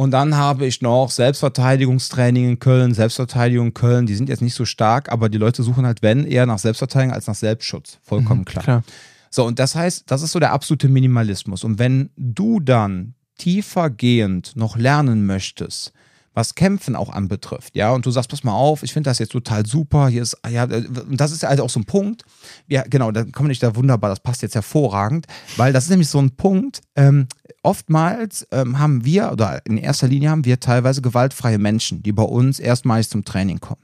Und 0.00 0.12
dann 0.12 0.34
habe 0.34 0.64
ich 0.64 0.80
noch 0.80 1.10
Selbstverteidigungstraining 1.10 2.48
in 2.48 2.58
Köln, 2.58 2.94
Selbstverteidigung 2.94 3.66
in 3.66 3.74
Köln. 3.74 4.06
Die 4.06 4.14
sind 4.14 4.30
jetzt 4.30 4.40
nicht 4.40 4.54
so 4.54 4.64
stark, 4.64 5.12
aber 5.12 5.28
die 5.28 5.36
Leute 5.36 5.62
suchen 5.62 5.84
halt, 5.84 6.00
wenn, 6.00 6.24
eher 6.24 6.46
nach 6.46 6.58
Selbstverteidigung 6.58 7.12
als 7.12 7.26
nach 7.26 7.34
Selbstschutz. 7.34 7.98
Vollkommen 8.00 8.40
mhm, 8.40 8.44
klar. 8.46 8.64
klar. 8.64 8.82
So, 9.28 9.44
und 9.44 9.58
das 9.58 9.74
heißt, 9.74 10.10
das 10.10 10.22
ist 10.22 10.32
so 10.32 10.38
der 10.38 10.52
absolute 10.52 10.88
Minimalismus. 10.88 11.64
Und 11.64 11.78
wenn 11.78 12.08
du 12.16 12.60
dann 12.60 13.12
tiefergehend 13.36 14.56
noch 14.56 14.78
lernen 14.78 15.26
möchtest, 15.26 15.92
was 16.34 16.54
Kämpfen 16.54 16.96
auch 16.96 17.10
anbetrifft, 17.10 17.74
ja, 17.76 17.92
und 17.92 18.06
du 18.06 18.10
sagst, 18.10 18.30
pass 18.30 18.44
mal 18.44 18.52
auf, 18.52 18.82
ich 18.82 18.92
finde 18.92 19.10
das 19.10 19.18
jetzt 19.18 19.32
total 19.32 19.66
super, 19.66 20.08
hier 20.08 20.22
ist, 20.22 20.36
ja, 20.48 20.64
und 20.64 21.20
das 21.20 21.32
ist 21.32 21.44
also 21.44 21.64
auch 21.64 21.70
so 21.70 21.80
ein 21.80 21.84
Punkt, 21.84 22.24
ja, 22.68 22.82
genau, 22.88 23.10
da 23.10 23.24
kommen 23.24 23.48
nicht 23.48 23.62
da 23.62 23.74
wunderbar, 23.74 24.10
das 24.10 24.20
passt 24.20 24.42
jetzt 24.42 24.54
hervorragend, 24.54 25.26
weil 25.56 25.72
das 25.72 25.84
ist 25.84 25.90
nämlich 25.90 26.08
so 26.08 26.18
ein 26.18 26.30
Punkt, 26.36 26.82
ähm, 26.94 27.26
oftmals 27.62 28.46
ähm, 28.52 28.78
haben 28.78 29.04
wir, 29.04 29.32
oder 29.32 29.64
in 29.66 29.76
erster 29.76 30.08
Linie 30.08 30.30
haben 30.30 30.44
wir 30.44 30.60
teilweise 30.60 31.02
gewaltfreie 31.02 31.58
Menschen, 31.58 32.02
die 32.02 32.12
bei 32.12 32.22
uns 32.22 32.58
erstmals 32.58 33.08
zum 33.10 33.24
Training 33.24 33.58
kommen. 33.60 33.82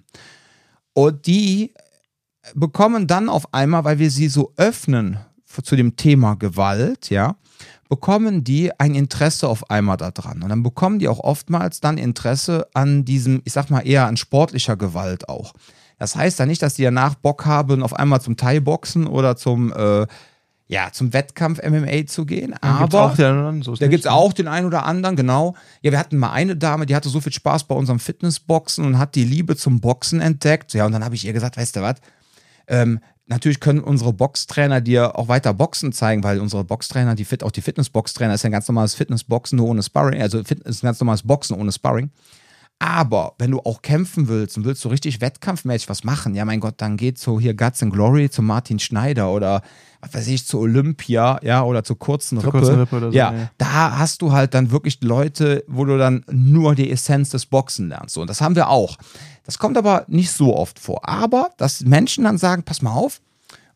Und 0.92 1.26
die 1.26 1.74
bekommen 2.54 3.06
dann 3.06 3.28
auf 3.28 3.52
einmal, 3.52 3.84
weil 3.84 3.98
wir 3.98 4.10
sie 4.10 4.28
so 4.28 4.52
öffnen 4.56 5.18
zu 5.62 5.76
dem 5.76 5.96
Thema 5.96 6.34
Gewalt, 6.34 7.10
ja, 7.10 7.36
bekommen 7.88 8.44
die 8.44 8.72
ein 8.78 8.94
Interesse 8.94 9.48
auf 9.48 9.70
einmal 9.70 9.96
daran. 9.96 10.42
Und 10.42 10.48
dann 10.48 10.62
bekommen 10.62 10.98
die 10.98 11.08
auch 11.08 11.20
oftmals 11.20 11.80
dann 11.80 11.98
Interesse 11.98 12.66
an 12.74 13.04
diesem, 13.04 13.42
ich 13.44 13.52
sag 13.52 13.70
mal 13.70 13.86
eher 13.86 14.06
an 14.06 14.16
sportlicher 14.16 14.76
Gewalt 14.76 15.28
auch. 15.28 15.52
Das 15.98 16.16
heißt 16.16 16.38
ja 16.38 16.46
nicht, 16.46 16.62
dass 16.62 16.74
die 16.74 16.82
danach 16.82 17.14
Bock 17.14 17.46
haben, 17.46 17.82
auf 17.82 17.94
einmal 17.94 18.20
zum 18.20 18.36
Thai-Boxen 18.36 19.06
oder 19.06 19.36
zum, 19.36 19.72
äh, 19.72 20.06
ja, 20.68 20.90
zum 20.92 21.12
Wettkampf 21.12 21.62
MMA 21.62 22.06
zu 22.06 22.26
gehen. 22.26 22.54
Aber 22.60 23.02
auch 23.04 23.14
den, 23.14 23.62
so 23.62 23.76
da 23.76 23.86
gibt 23.86 24.04
es 24.04 24.10
auch 24.10 24.32
den 24.32 24.48
einen 24.48 24.66
oder 24.66 24.84
anderen, 24.84 25.16
genau. 25.16 25.54
Ja, 25.80 25.92
wir 25.92 25.98
hatten 25.98 26.18
mal 26.18 26.32
eine 26.32 26.56
Dame, 26.56 26.86
die 26.86 26.94
hatte 26.94 27.08
so 27.08 27.20
viel 27.20 27.32
Spaß 27.32 27.64
bei 27.64 27.74
unserem 27.74 28.00
Fitnessboxen 28.00 28.84
und 28.84 28.98
hat 28.98 29.14
die 29.14 29.24
Liebe 29.24 29.56
zum 29.56 29.80
Boxen 29.80 30.20
entdeckt. 30.20 30.74
Ja, 30.74 30.84
und 30.84 30.92
dann 30.92 31.04
habe 31.04 31.14
ich 31.14 31.24
ihr 31.24 31.32
gesagt, 31.32 31.56
weißt 31.56 31.76
du 31.76 31.82
was, 31.82 31.96
ähm, 32.68 33.00
natürlich 33.26 33.60
können 33.60 33.80
unsere 33.80 34.12
Boxtrainer 34.12 34.80
dir 34.80 35.18
auch 35.18 35.28
weiter 35.28 35.52
Boxen 35.54 35.92
zeigen, 35.92 36.24
weil 36.24 36.40
unsere 36.40 36.64
Boxtrainer, 36.64 37.14
die 37.14 37.24
fit, 37.24 37.42
auch 37.42 37.50
die 37.50 37.62
Fitnessboxtrainer, 37.62 38.34
ist 38.34 38.42
ja 38.42 38.48
ein 38.48 38.52
ganz 38.52 38.68
normales 38.68 38.94
Fitnessboxen 38.94 39.56
nur 39.56 39.68
ohne 39.68 39.82
Sparring, 39.82 40.20
also 40.20 40.42
Fit, 40.44 40.60
ist 40.60 40.82
ein 40.82 40.86
ganz 40.86 41.00
normales 41.00 41.22
Boxen 41.22 41.56
ohne 41.56 41.72
Sparring. 41.72 42.10
Aber 42.78 43.34
wenn 43.38 43.52
du 43.52 43.60
auch 43.60 43.80
kämpfen 43.80 44.28
willst 44.28 44.58
und 44.58 44.66
willst 44.66 44.82
so 44.82 44.90
richtig 44.90 45.22
wettkampfmäßig 45.22 45.88
was 45.88 46.04
machen, 46.04 46.34
ja 46.34 46.44
mein 46.44 46.60
Gott, 46.60 46.74
dann 46.76 46.98
geht 46.98 47.18
so 47.18 47.40
hier 47.40 47.54
Guts 47.54 47.82
and 47.82 47.90
Glory 47.90 48.28
zu 48.28 48.42
Martin 48.42 48.78
Schneider 48.78 49.32
oder 49.32 49.62
was 50.02 50.12
weiß 50.12 50.26
ich, 50.28 50.46
zu 50.46 50.58
Olympia, 50.60 51.40
ja, 51.42 51.64
oder 51.64 51.84
zu 51.84 51.94
kurzen 51.94 52.36
Rippe. 52.36 52.50
Kurzen 52.50 52.74
Rippe 52.80 52.96
oder 52.96 53.10
so, 53.10 53.16
ja, 53.16 53.32
ja, 53.32 53.50
da 53.56 53.98
hast 53.98 54.20
du 54.20 54.32
halt 54.32 54.52
dann 54.52 54.70
wirklich 54.70 55.02
Leute, 55.02 55.64
wo 55.68 55.86
du 55.86 55.96
dann 55.96 56.22
nur 56.30 56.74
die 56.74 56.90
Essenz 56.90 57.30
des 57.30 57.46
Boxen 57.46 57.88
lernst. 57.88 58.14
So, 58.14 58.20
und 58.20 58.28
das 58.28 58.42
haben 58.42 58.56
wir 58.56 58.68
auch. 58.68 58.98
Das 59.46 59.58
kommt 59.58 59.78
aber 59.78 60.04
nicht 60.08 60.32
so 60.32 60.54
oft 60.54 60.78
vor. 60.78 61.08
Aber 61.08 61.50
dass 61.56 61.82
Menschen 61.82 62.24
dann 62.24 62.36
sagen, 62.36 62.64
pass 62.64 62.82
mal 62.82 62.92
auf, 62.92 63.20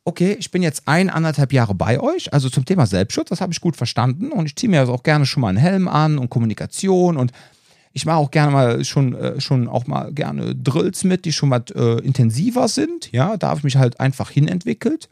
okay, 0.04 0.36
ich 0.38 0.50
bin 0.50 0.62
jetzt 0.62 0.82
ein, 0.86 1.08
anderthalb 1.08 1.52
Jahre 1.52 1.74
bei 1.74 2.00
euch, 2.00 2.32
also 2.32 2.50
zum 2.50 2.64
Thema 2.64 2.86
Selbstschutz, 2.86 3.28
das 3.28 3.40
habe 3.40 3.52
ich 3.52 3.60
gut 3.60 3.76
verstanden 3.76 4.32
und 4.32 4.46
ich 4.46 4.56
ziehe 4.56 4.68
mir 4.68 4.80
also 4.80 4.92
auch 4.92 5.02
gerne 5.02 5.26
schon 5.26 5.40
mal 5.40 5.48
einen 5.48 5.58
Helm 5.58 5.88
an 5.88 6.18
und 6.18 6.30
Kommunikation 6.30 7.16
und 7.16 7.32
ich 7.92 8.06
mache 8.06 8.16
auch 8.16 8.30
gerne 8.30 8.52
mal 8.52 8.84
schon, 8.84 9.14
äh, 9.14 9.40
schon 9.40 9.68
auch 9.68 9.86
mal 9.86 10.12
gerne 10.12 10.54
Drills 10.54 11.04
mit, 11.04 11.24
die 11.24 11.32
schon 11.32 11.48
mal 11.48 11.64
äh, 11.74 12.00
intensiver 12.00 12.68
sind. 12.68 13.10
Ja, 13.12 13.36
da 13.36 13.48
habe 13.48 13.58
ich 13.58 13.64
mich 13.64 13.76
halt 13.76 13.98
einfach 13.98 14.30
hinentwickelt. 14.30 15.08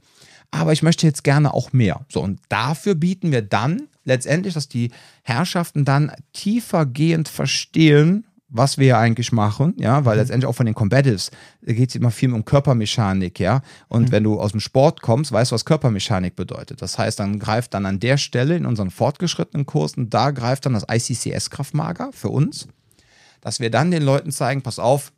Aber 0.51 0.73
ich 0.73 0.83
möchte 0.83 1.07
jetzt 1.07 1.25
gerne 1.25 1.53
auch 1.53 1.73
mehr. 1.73 2.07
So, 2.09 2.23
und 2.23 2.41
dafür 2.49 2.95
bieten 2.95 3.33
wir 3.33 3.43
dann 3.43 3.89
letztendlich, 4.05 4.55
dass 4.55 4.69
die 4.69 4.91
Herrschaften 5.23 5.85
dann 5.85 6.13
tiefergehend 6.33 7.29
verstehen, 7.29 8.25
was 8.49 8.79
wir 8.79 8.87
ja 8.87 8.99
eigentlich 8.99 9.31
machen, 9.31 9.75
ja, 9.79 10.05
weil 10.05 10.17
mhm. 10.17 10.21
letztendlich 10.21 10.49
auch 10.49 10.55
von 10.55 10.67
den 10.67 10.75
Combatives 10.75 11.31
geht 11.63 11.91
es 11.91 11.95
immer 11.95 12.11
viel 12.11 12.33
um 12.33 12.45
Körpermechanik, 12.45 13.39
ja. 13.39 13.61
Und 13.89 14.09
mhm. 14.09 14.13
wenn 14.13 14.25
du 14.25 14.41
aus 14.41 14.53
dem 14.53 14.61
Sport 14.61 15.03
kommst, 15.03 15.33
weißt 15.33 15.51
du, 15.51 15.55
was 15.55 15.65
Körpermechanik 15.65 16.35
bedeutet. 16.35 16.81
Das 16.81 16.99
heißt, 16.99 17.21
dann 17.21 17.39
greift 17.39 17.75
dann 17.75 17.85
an 17.85 18.01
der 18.01 18.17
Stelle 18.17 18.57
in 18.57 18.65
unseren 18.65 18.91
fortgeschrittenen 18.91 19.67
Kursen, 19.67 20.09
da 20.09 20.31
greift 20.31 20.67
dann 20.67 20.73
das 20.73 20.89
ICCS-Kraftmager 20.89 22.11
für 22.13 22.31
uns, 22.31 22.69
dass 23.41 23.61
wir 23.61 23.71
dann 23.71 23.91
den 23.91 24.03
Leuten 24.03 24.33
zeigen, 24.33 24.63
pass 24.63 24.79
auf, 24.79 25.13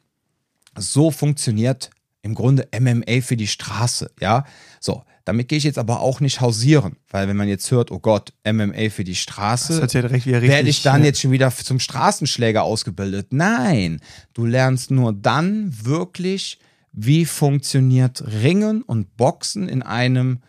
so 0.77 1.11
funktioniert 1.11 1.91
im 2.23 2.35
Grunde 2.35 2.69
MMA 2.79 3.21
für 3.23 3.37
die 3.37 3.47
Straße, 3.47 4.11
ja. 4.21 4.45
So, 4.79 5.03
damit 5.25 5.49
gehe 5.49 5.59
ich 5.59 5.65
jetzt 5.65 5.79
aber 5.79 6.01
auch 6.01 6.21
nicht 6.21 6.41
hausieren, 6.41 6.97
weil 7.11 7.29
wenn 7.29 7.37
man 7.37 7.49
jetzt 7.49 7.71
hört, 7.71 7.91
oh 7.91 7.99
Gott, 7.99 8.33
MMA 8.45 8.91
für 8.91 9.05
die 9.05 9.15
Straße, 9.15 9.81
ja 9.81 10.01
richtig, 10.01 10.33
werde 10.33 10.69
ich 10.69 10.83
dann 10.83 11.01
ja. 11.01 11.09
jetzt 11.09 11.21
schon 11.21 11.31
wieder 11.31 11.51
zum 11.51 11.79
Straßenschläger 11.79 12.63
ausgebildet. 12.63 13.29
Nein, 13.33 14.01
du 14.35 14.45
lernst 14.45 14.91
nur 14.91 15.13
dann 15.13 15.73
wirklich, 15.85 16.59
wie 16.93 17.25
funktioniert 17.25 18.25
Ringen 18.27 18.83
und 18.83 19.17
Boxen 19.17 19.69
in 19.69 19.83
einem 19.83 20.41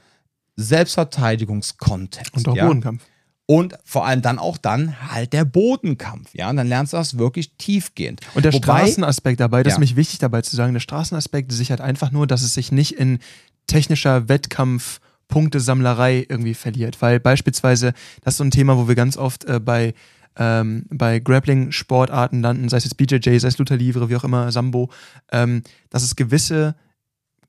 Selbstverteidigungskontext. 0.55 2.35
Und 2.35 2.47
auch 2.47 2.55
ja? 2.55 2.65
Bodenkampf. 2.65 3.03
Und 3.51 3.77
vor 3.83 4.05
allem 4.05 4.21
dann 4.21 4.39
auch 4.39 4.57
dann 4.57 5.11
halt 5.11 5.33
der 5.33 5.43
Bodenkampf. 5.43 6.29
Ja, 6.31 6.49
und 6.49 6.55
dann 6.55 6.69
lernst 6.69 6.93
du 6.93 6.97
das 6.97 7.17
wirklich 7.17 7.57
tiefgehend. 7.57 8.21
Und 8.33 8.45
der 8.45 8.53
Wobei, 8.53 8.85
Straßenaspekt 8.85 9.41
dabei, 9.41 9.61
das 9.61 9.71
ja. 9.71 9.75
ist 9.75 9.79
mich 9.81 9.97
wichtig 9.97 10.19
dabei 10.19 10.41
zu 10.41 10.55
sagen, 10.55 10.71
der 10.71 10.79
Straßenaspekt 10.79 11.51
sichert 11.51 11.81
einfach 11.81 12.11
nur, 12.11 12.27
dass 12.27 12.43
es 12.43 12.53
sich 12.53 12.71
nicht 12.71 12.93
in 12.93 13.19
technischer 13.67 14.29
Wettkampf 14.29 15.01
Punktesammlerei 15.27 16.25
irgendwie 16.29 16.53
verliert. 16.53 17.01
Weil 17.01 17.19
beispielsweise, 17.19 17.91
das 18.21 18.35
ist 18.35 18.37
so 18.37 18.45
ein 18.45 18.51
Thema, 18.51 18.77
wo 18.77 18.87
wir 18.87 18.95
ganz 18.95 19.17
oft 19.17 19.43
äh, 19.43 19.59
bei, 19.59 19.95
ähm, 20.37 20.85
bei 20.89 21.19
Grappling-Sportarten 21.19 22.41
landen, 22.41 22.69
sei 22.69 22.77
es 22.77 22.85
jetzt 22.85 22.95
BJJ, 22.95 23.37
sei 23.37 23.49
es 23.49 23.57
Luther 23.57 23.75
Livre, 23.75 24.09
wie 24.09 24.15
auch 24.15 24.23
immer, 24.23 24.49
Sambo, 24.53 24.89
ähm, 25.29 25.61
dass 25.89 26.03
es 26.03 26.15
gewisse, 26.15 26.73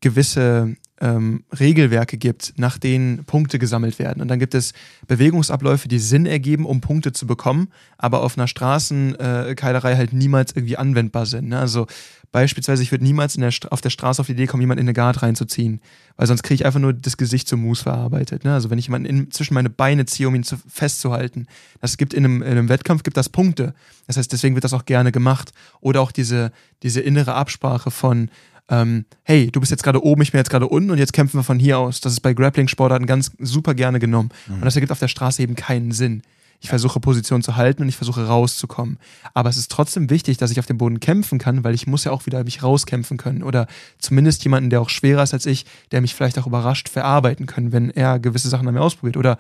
gewisse 0.01 0.75
ähm, 1.03 1.43
Regelwerke 1.59 2.17
gibt, 2.17 2.55
nach 2.57 2.79
denen 2.79 3.25
Punkte 3.25 3.59
gesammelt 3.59 3.99
werden. 3.99 4.23
Und 4.23 4.29
dann 4.29 4.39
gibt 4.39 4.55
es 4.55 4.73
Bewegungsabläufe, 5.09 5.89
die 5.89 5.99
Sinn 5.99 6.27
ergeben, 6.27 6.65
um 6.65 6.81
Punkte 6.81 7.13
zu 7.13 7.27
bekommen, 7.27 7.69
aber 7.99 8.23
auf 8.23 8.39
einer 8.39 8.47
Straßenkeilerei 8.47 9.97
halt 9.97 10.13
niemals 10.13 10.53
irgendwie 10.55 10.77
anwendbar 10.77 11.27
sind. 11.27 11.49
Ne? 11.49 11.59
Also 11.59 11.89
beispielsweise, 12.31 12.85
ich 12.85 12.93
würde 12.93 13.05
niemals 13.05 13.35
der 13.35 13.51
auf 13.71 13.81
der 13.81 13.91
Straße 13.91 14.21
auf 14.21 14.27
die 14.27 14.33
Idee 14.33 14.47
kommen, 14.47 14.61
jemanden 14.61 14.83
in 14.83 14.87
eine 14.87 14.95
Guard 14.95 15.23
reinzuziehen, 15.23 15.81
weil 16.17 16.29
sonst 16.29 16.45
kriege 16.45 16.55
ich 16.55 16.67
einfach 16.67 16.81
nur 16.81 16.93
das 16.93 17.17
Gesicht 17.17 17.49
zum 17.49 17.63
Mus 17.63 17.83
verarbeitet. 17.83 18.45
Ne? 18.45 18.55
Also 18.55 18.71
wenn 18.71 18.79
ich 18.79 18.87
jemanden 18.87 19.07
in, 19.07 19.31
zwischen 19.33 19.55
meine 19.55 19.71
Beine 19.71 20.07
ziehe, 20.07 20.29
um 20.29 20.35
ihn 20.37 20.45
zu, 20.45 20.57
festzuhalten, 20.69 21.47
das 21.81 21.97
gibt 21.97 22.15
in 22.15 22.25
einem, 22.25 22.43
in 22.43 22.49
einem 22.49 22.69
Wettkampf 22.69 23.03
gibt 23.03 23.17
das 23.17 23.29
Punkte. 23.29 23.75
Das 24.07 24.17
heißt, 24.17 24.33
deswegen 24.33 24.55
wird 24.55 24.65
das 24.65 24.73
auch 24.73 24.85
gerne 24.85 25.11
gemacht. 25.11 25.53
Oder 25.81 26.01
auch 26.01 26.13
diese, 26.13 26.53
diese 26.83 27.01
innere 27.01 27.35
Absprache 27.35 27.91
von 27.91 28.31
ähm, 28.69 29.05
hey, 29.23 29.51
du 29.51 29.61
bist 29.61 29.71
jetzt 29.71 29.83
gerade 29.83 30.03
oben, 30.03 30.23
ich 30.23 30.33
bin 30.33 30.39
jetzt 30.39 30.51
gerade 30.51 30.69
unten 30.69 30.91
und 30.91 30.99
jetzt 30.99 31.13
kämpfen 31.13 31.39
wir 31.39 31.45
von 31.45 31.59
hier 31.59 31.79
aus. 31.79 32.01
Das 32.01 32.13
ist 32.13 32.21
bei 32.21 32.33
Grappling-Sportarten 32.33 33.07
ganz 33.07 33.33
super 33.39 33.75
gerne 33.75 33.99
genommen. 33.99 34.31
Mhm. 34.47 34.55
Und 34.55 34.65
das 34.65 34.77
ergibt 34.77 34.93
auf 34.93 34.99
der 34.99 35.09
Straße 35.09 35.43
eben 35.43 35.55
keinen 35.55 35.93
Sinn. 35.93 36.23
Ich 36.63 36.69
versuche 36.69 37.01
Position 37.01 37.43
zu 37.43 37.57
halten 37.57 37.83
und 37.83 37.89
ich 37.89 37.97
versuche 37.97 38.25
rauszukommen. 38.25 38.99
Aber 39.35 39.51
es 39.51 39.57
ist 39.57 39.69
trotzdem 39.69 40.11
wichtig, 40.11 40.37
dass 40.37 40.53
ich 40.53 40.61
auf 40.61 40.67
dem 40.67 40.79
Boden 40.79 41.01
kämpfen 41.01 41.41
kann, 41.41 41.65
weil 41.65 41.75
ich 41.75 41.89
muss 41.89 42.05
ja 42.05 42.13
auch 42.13 42.25
wieder 42.25 42.45
mich 42.45 42.63
rauskämpfen 42.63 43.17
können. 43.17 43.43
Oder 43.43 43.67
zumindest 43.99 44.45
jemanden, 44.45 44.71
der 44.71 44.81
auch 44.81 44.89
schwerer 44.89 45.25
ist 45.25 45.35
als 45.35 45.45
ich, 45.45 45.67
der 45.91 46.01
mich 46.01 46.15
vielleicht 46.15 46.39
auch 46.39 46.47
überrascht 46.47 46.89
verarbeiten 46.89 47.47
können, 47.47 47.73
wenn 47.73 47.91
er 47.91 48.21
gewisse 48.21 48.49
Sachen 48.49 48.69
an 48.69 48.75
mir 48.75 48.81
ausprobiert. 48.81 49.17
Oder 49.17 49.39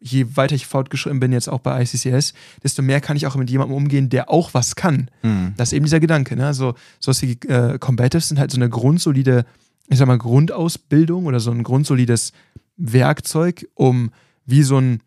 je 0.00 0.36
weiter 0.36 0.54
ich 0.54 0.66
fortgeschritten 0.66 1.20
bin, 1.20 1.32
jetzt 1.32 1.48
auch 1.48 1.60
bei 1.60 1.82
ICCS, 1.82 2.32
desto 2.62 2.82
mehr 2.82 3.00
kann 3.00 3.16
ich 3.16 3.26
auch 3.26 3.36
mit 3.36 3.50
jemandem 3.50 3.76
umgehen, 3.76 4.08
der 4.08 4.30
auch 4.30 4.54
was 4.54 4.74
kann. 4.74 5.10
Mhm. 5.22 5.52
Das 5.56 5.68
ist 5.68 5.72
eben 5.74 5.84
dieser 5.84 6.00
Gedanke. 6.00 6.36
Ne? 6.36 6.54
So, 6.54 6.74
so 6.98 7.10
was 7.10 7.22
wie 7.22 7.32
äh, 7.48 7.78
Combatives 7.78 8.28
sind 8.28 8.38
halt 8.38 8.50
so 8.50 8.56
eine 8.56 8.68
grundsolide, 8.68 9.44
ich 9.88 9.98
sag 9.98 10.08
mal, 10.08 10.18
Grundausbildung 10.18 11.26
oder 11.26 11.40
so 11.40 11.50
ein 11.50 11.62
grundsolides 11.62 12.32
Werkzeug, 12.76 13.66
um 13.74 14.10
wie 14.46 14.62
so 14.62 14.78
ein, 14.78 15.00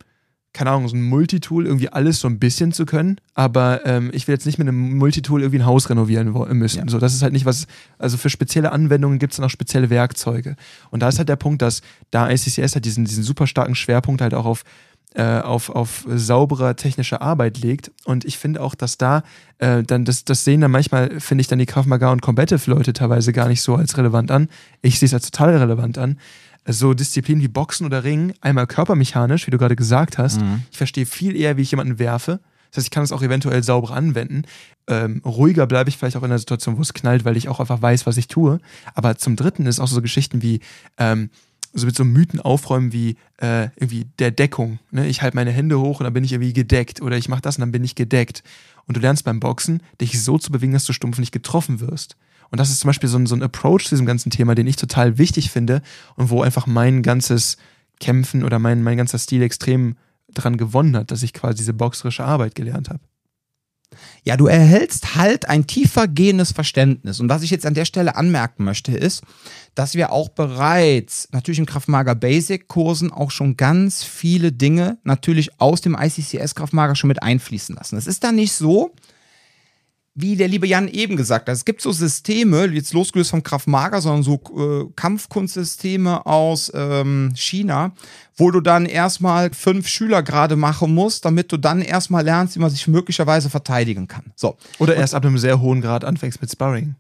keine 0.54 0.70
Ahnung, 0.70 0.88
so 0.88 0.96
ein 0.96 1.02
Multitool 1.02 1.66
irgendwie 1.66 1.90
alles 1.90 2.20
so 2.20 2.28
ein 2.28 2.38
bisschen 2.38 2.72
zu 2.72 2.86
können. 2.86 3.18
Aber 3.34 3.86
ähm, 3.86 4.12
ich 4.14 4.28
will 4.28 4.36
jetzt 4.36 4.46
nicht 4.46 4.60
mit 4.60 4.68
einem 4.68 4.98
Multitool 4.98 5.42
irgendwie 5.42 5.60
ein 5.60 5.66
Haus 5.66 5.90
renovieren 5.90 6.32
müssen. 6.58 6.80
Ja. 6.80 6.90
So, 6.90 7.00
das 7.00 7.14
ist 7.16 7.24
halt 7.24 7.34
nicht 7.34 7.46
was, 7.46 7.66
also 7.98 8.18
für 8.18 8.30
spezielle 8.30 8.72
Anwendungen 8.72 9.18
gibt 9.18 9.34
es 9.34 9.38
dann 9.38 9.46
auch 9.46 9.50
spezielle 9.50 9.90
Werkzeuge. 9.90 10.56
Und 10.92 11.02
da 11.02 11.10
ist 11.10 11.18
halt 11.18 11.30
der 11.30 11.36
Punkt, 11.36 11.62
dass 11.64 11.82
da 12.12 12.30
ICCS 12.30 12.76
halt 12.76 12.86
diesen, 12.86 13.06
diesen 13.06 13.24
super 13.24 13.48
starken 13.48 13.74
Schwerpunkt 13.74 14.22
halt 14.22 14.36
auch 14.36 14.46
auf 14.46 14.64
äh, 15.16 15.42
auf, 15.42 15.70
auf 15.70 16.06
sauberer 16.08 16.76
technischer 16.76 17.22
Arbeit 17.22 17.60
legt. 17.60 17.92
Und 18.04 18.26
ich 18.26 18.40
finde 18.40 18.62
auch, 18.62 18.74
dass 18.74 18.98
da 18.98 19.22
äh, 19.60 19.84
dann, 19.84 20.06
das, 20.06 20.26
das 20.26 20.44
sehen 20.44 20.62
dann 20.62 20.72
manchmal, 20.72 21.20
finde 21.20 21.42
ich 21.42 21.48
dann 21.48 21.60
die 21.60 21.68
Krav 21.68 21.86
Maga 21.86 22.12
und 22.12 22.24
Combative-Leute 22.24 22.94
teilweise 22.94 23.32
gar 23.32 23.48
nicht 23.48 23.62
so 23.62 23.76
als 23.76 23.96
relevant 23.96 24.32
an. 24.32 24.50
Ich 24.82 24.98
sehe 24.98 25.06
es 25.06 25.14
als 25.14 25.30
total 25.30 25.56
relevant 25.56 26.00
an. 26.00 26.18
So 26.68 26.94
Disziplinen 26.94 27.42
wie 27.44 27.48
Boxen 27.48 27.86
oder 27.86 28.04
Ringen, 28.04 28.34
einmal 28.42 28.68
körpermechanisch, 28.68 29.48
wie 29.48 29.52
du 29.52 29.58
gerade 29.58 29.76
gesagt 29.76 30.18
hast. 30.18 30.42
Ich 30.72 30.78
verstehe 30.78 31.06
viel 31.06 31.36
eher, 31.36 31.58
wie 31.58 31.62
ich 31.62 31.72
jemanden 31.72 32.00
werfe. 32.00 32.40
Das 32.72 32.78
heißt, 32.78 32.88
ich 32.88 32.92
kann 32.92 33.04
es 33.04 33.12
auch 33.12 33.22
eventuell 33.22 33.62
sauber 33.62 33.92
anwenden. 33.92 34.44
Ähm, 34.88 35.22
ruhiger 35.24 35.68
bleibe 35.68 35.90
ich 35.90 35.98
vielleicht 35.98 36.16
auch 36.16 36.24
in 36.24 36.30
der 36.30 36.40
Situation, 36.40 36.78
wo 36.78 36.82
es 36.82 36.94
knallt, 36.94 37.24
weil 37.24 37.38
ich 37.38 37.48
auch 37.48 37.60
einfach 37.60 37.82
weiß, 37.82 38.08
was 38.08 38.18
ich 38.18 38.28
tue. 38.28 38.60
Aber 38.96 39.16
zum 39.18 39.36
Dritten 39.36 39.68
ist 39.68 39.80
auch 39.80 39.88
so 39.88 40.02
Geschichten 40.02 40.42
wie, 40.42 40.60
ähm, 40.98 41.30
so 41.74 41.86
mit 41.86 41.96
so 41.96 42.04
Mythen 42.04 42.40
aufräumen 42.40 42.92
wie 42.92 43.18
äh, 43.38 43.66
irgendwie 43.76 44.06
der 44.20 44.32
Deckung. 44.32 44.80
Ne? 44.92 45.08
Ich 45.08 45.22
halte 45.22 45.36
meine 45.36 45.52
Hände 45.52 45.80
hoch 45.80 46.00
und 46.00 46.06
dann 46.06 46.14
bin 46.14 46.24
ich 46.24 46.32
irgendwie 46.32 46.54
gedeckt. 46.54 47.02
Oder 47.02 47.18
ich 47.18 47.30
mache 47.30 47.42
das 47.42 47.58
und 47.58 47.62
dann 47.62 47.72
bin 47.72 47.84
ich 47.84 47.96
gedeckt. 47.96 48.44
Und 48.86 48.98
du 48.98 49.02
lernst 49.02 49.24
beim 49.24 49.40
Boxen, 49.40 49.82
dich 50.02 50.22
so 50.22 50.38
zu 50.38 50.52
bewegen, 50.52 50.74
dass 50.74 50.86
du 50.86 50.94
stumpf 50.94 51.20
nicht 51.20 51.32
getroffen 51.32 51.80
wirst. 51.80 52.16
Und 52.50 52.60
das 52.60 52.70
ist 52.70 52.80
zum 52.80 52.90
Beispiel 52.90 53.10
so 53.10 53.18
ein, 53.18 53.26
so 53.26 53.36
ein 53.36 53.44
Approach 53.44 53.86
zu 53.86 53.90
diesem 53.90 54.06
ganzen 54.06 54.30
Thema, 54.30 54.56
den 54.56 54.68
ich 54.68 54.76
total 54.76 55.18
wichtig 55.18 55.52
finde 55.52 55.82
und 56.16 56.30
wo 56.30 56.42
einfach 56.42 56.68
mein 56.68 57.04
ganzes 57.04 57.58
Kämpfen 58.00 58.44
oder 58.44 58.60
mein, 58.60 58.84
mein 58.84 58.98
ganzer 58.98 59.20
Stil 59.20 59.42
extrem 59.42 59.96
dran 60.34 60.58
gewonnen 60.58 60.96
hat, 60.96 61.12
dass 61.12 61.24
ich 61.24 61.34
quasi 61.34 61.58
diese 61.58 61.74
boxerische 61.74 62.24
Arbeit 62.24 62.56
gelernt 62.56 62.90
habe. 62.90 63.00
Ja, 64.24 64.38
du 64.38 64.48
erhältst 64.48 65.16
halt 65.16 65.48
ein 65.48 65.68
tiefer 65.68 66.08
gehendes 66.08 66.52
Verständnis. 66.52 67.20
Und 67.20 67.30
was 67.30 67.44
ich 67.44 67.52
jetzt 67.52 67.66
an 67.66 67.74
der 67.74 67.86
Stelle 67.86 68.16
anmerken 68.16 68.64
möchte, 68.64 68.92
ist, 68.92 69.22
dass 69.76 69.96
wir 69.96 70.12
auch 70.12 70.30
bereits 70.30 71.30
natürlich 71.32 71.60
im 71.60 71.66
Kraftmager 71.66 72.16
Basic 72.16 72.68
Kursen 72.68 73.12
auch 73.12 73.32
schon 73.32 73.58
ganz 73.58 74.04
viele 74.04 74.52
Dinge 74.52 74.98
natürlich 75.04 75.60
aus 75.60 75.82
dem 75.82 75.96
ICCS 76.00 76.56
Kraftmager 76.56 76.96
schon 76.96 77.10
mit 77.10 77.22
einfließen 77.22 77.76
lassen. 77.76 77.98
Es 77.98 78.08
ist 78.08 78.24
dann 78.24 78.36
nicht 78.36 78.54
so, 78.54 78.96
wie 80.16 80.36
der 80.36 80.48
liebe 80.48 80.68
Jan 80.68 80.88
eben 80.88 81.18
gesagt 81.18 81.50
hat, 81.50 81.56
es 81.56 81.66
gibt 81.66 81.82
so 81.82 81.92
Systeme, 81.92 82.66
jetzt 82.68 82.94
losgelöst 82.94 83.32
vom 83.32 83.42
Kraftmager, 83.42 84.00
sondern 84.00 84.24
so 84.24 84.40
äh, 84.56 84.92
Kampfkunstsysteme 84.96 86.26
aus 86.26 86.72
ähm, 86.76 87.32
China, 87.36 87.94
wo 88.38 88.52
du 88.52 88.62
dann 88.62 88.86
erstmal 88.86 89.52
fünf 89.52 89.88
Schüler 89.88 90.22
gerade 90.22 90.56
machen 90.56 90.94
musst, 90.94 91.26
damit 91.26 91.52
du 91.52 91.58
dann 91.58 91.82
erstmal 91.82 92.24
lernst, 92.24 92.56
wie 92.56 92.60
man 92.60 92.70
sich 92.70 92.88
möglicherweise 92.88 93.50
verteidigen 93.50 94.08
kann. 94.08 94.34
So. 94.36 94.56
Oder 94.78 94.96
erst 94.96 95.16
ab 95.16 95.26
einem 95.26 95.40
sehr 95.40 95.60
hohen 95.60 95.82
Grad 95.82 96.06
anfängst 96.06 96.42
mit 96.42 96.52
Sparring. 96.52 96.96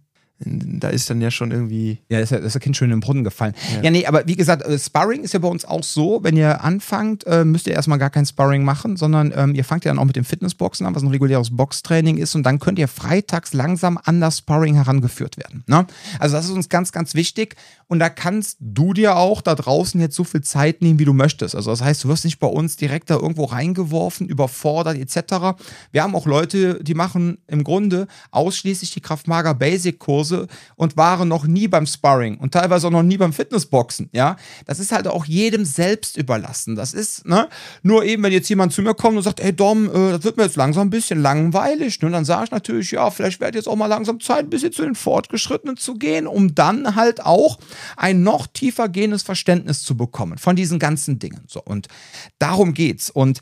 Da 0.45 0.89
ist 0.89 1.09
dann 1.09 1.21
ja 1.21 1.31
schon 1.31 1.51
irgendwie. 1.51 1.99
Ja, 2.09 2.19
ist 2.19 2.31
ja 2.31 2.39
das 2.39 2.59
Kind 2.59 2.75
schon 2.75 2.86
in 2.86 2.91
den 2.91 2.99
Brunnen 2.99 3.23
gefallen. 3.23 3.53
Ja. 3.75 3.84
ja, 3.84 3.91
nee, 3.91 4.05
aber 4.05 4.27
wie 4.27 4.36
gesagt, 4.36 4.63
äh, 4.63 4.77
Sparring 4.77 5.23
ist 5.23 5.34
ja 5.34 5.39
bei 5.39 5.47
uns 5.47 5.63
auch 5.63 5.84
so, 5.84 6.19
wenn 6.23 6.36
ihr 6.36 6.63
anfangt, 6.63 7.25
äh, 7.27 7.45
müsst 7.45 7.67
ihr 7.67 7.73
erstmal 7.73 7.99
gar 7.99 8.09
kein 8.09 8.25
Sparring 8.25 8.63
machen, 8.63 8.97
sondern 8.97 9.34
ähm, 9.36 9.55
ihr 9.55 9.63
fangt 9.63 9.86
ja 9.86 9.91
dann 9.91 9.99
auch 9.99 10.05
mit 10.05 10.15
dem 10.15 10.25
Fitnessboxen 10.25 10.86
an, 10.86 10.95
was 10.95 11.03
ein 11.03 11.09
reguläres 11.09 11.55
Boxtraining 11.55 12.17
ist 12.17 12.36
und 12.36 12.43
dann 12.43 12.59
könnt 12.59 12.79
ihr 12.79 12.88
freitags 12.88 13.53
langsam 13.53 13.99
an 14.03 14.19
das 14.19 14.39
Sparring 14.39 14.75
herangeführt 14.75 15.38
werden. 15.38 15.63
Ne? 15.67 15.86
Also 16.19 16.36
das 16.36 16.45
ist 16.45 16.51
uns 16.51 16.67
ganz, 16.67 16.91
ganz 16.91 17.13
wichtig 17.13 17.55
und 17.88 17.99
da 17.99 18.09
kannst 18.09 18.57
du 18.59 18.93
dir 18.93 19.15
auch 19.15 19.41
da 19.41 19.55
draußen 19.55 20.01
jetzt 20.01 20.15
so 20.15 20.23
viel 20.23 20.41
Zeit 20.41 20.81
nehmen, 20.81 20.99
wie 20.99 21.05
du 21.05 21.13
möchtest. 21.13 21.55
Also 21.55 21.71
das 21.71 21.81
heißt, 21.81 22.03
du 22.03 22.09
wirst 22.09 22.25
nicht 22.25 22.39
bei 22.39 22.47
uns 22.47 22.75
direkt 22.75 23.09
da 23.09 23.15
irgendwo 23.15 23.45
reingeworfen, 23.45 24.27
überfordert 24.27 24.97
etc. 24.97 25.55
Wir 25.91 26.03
haben 26.03 26.15
auch 26.15 26.25
Leute, 26.25 26.84
die 26.84 26.95
machen 26.95 27.38
im 27.47 27.63
Grunde 27.63 28.07
ausschließlich 28.31 28.91
die 28.91 29.01
Kraftmager 29.01 29.53
Basic 29.53 29.99
Kurse 29.99 30.22
Hause 30.24 30.47
und 30.76 30.97
waren 30.97 31.28
noch 31.28 31.45
nie 31.45 31.67
beim 31.67 31.86
Sparring 31.86 32.38
und 32.38 32.53
teilweise 32.53 32.88
auch 32.88 32.91
noch 32.91 33.03
nie 33.03 33.17
beim 33.17 33.34
Fitnessboxen. 33.34 34.09
Ja, 34.13 34.38
das 34.65 34.80
ist 34.80 34.91
halt 34.91 35.07
auch 35.07 35.26
jedem 35.26 35.65
selbst 35.65 36.17
überlassen. 36.17 36.76
Das 36.76 36.93
ist, 36.93 37.26
ne, 37.28 37.49
nur 37.82 38.05
eben, 38.05 38.24
wenn 38.24 38.32
jetzt 38.32 38.49
jemand 38.49 38.74
zu 38.74 38.82
mir 38.82 38.93
kommt 38.93 39.17
und 39.17 39.24
sagt, 39.24 39.39
ey 39.39 39.53
Dom, 39.53 39.89
äh, 39.89 40.11
das 40.11 40.24
wird 40.24 40.38
mir 40.38 40.43
jetzt 40.43 40.55
langsam 40.55 40.88
ein 40.88 40.89
bisschen 40.89 41.21
langweilig, 41.21 42.01
ne, 42.01 42.09
dann 42.09 42.26
sage 42.26 42.45
ich 42.45 42.51
natürlich, 42.51 42.91
ja, 42.91 43.09
vielleicht 43.11 43.39
wird 43.41 43.55
jetzt 43.55 43.67
auch 43.67 43.76
mal 43.76 43.88
langsam 43.88 44.19
Zeit, 44.19 44.45
ein 44.45 44.49
bisschen 44.49 44.71
zu 44.71 44.84
den 44.84 44.95
Fortgeschrittenen 44.95 45.78
zu 45.78 45.95
gehen, 45.95 46.28
um 46.28 46.55
dann 46.55 46.95
halt 46.95 47.26
auch 47.26 47.59
ein 47.97 48.24
noch 48.24 48.47
tiefer 48.47 48.89
gehendes 48.89 49.24
Verständnis 49.24 49.84
zu 49.84 49.97
bekommen 49.97 50.38
von 50.38 50.55
diesen 50.55 50.80
ganzen 50.80 51.19
Dingen. 51.19 51.41
So, 51.47 51.61
und 51.61 51.88
darum 52.39 52.74
geht's. 52.74 53.09
Und 53.09 53.41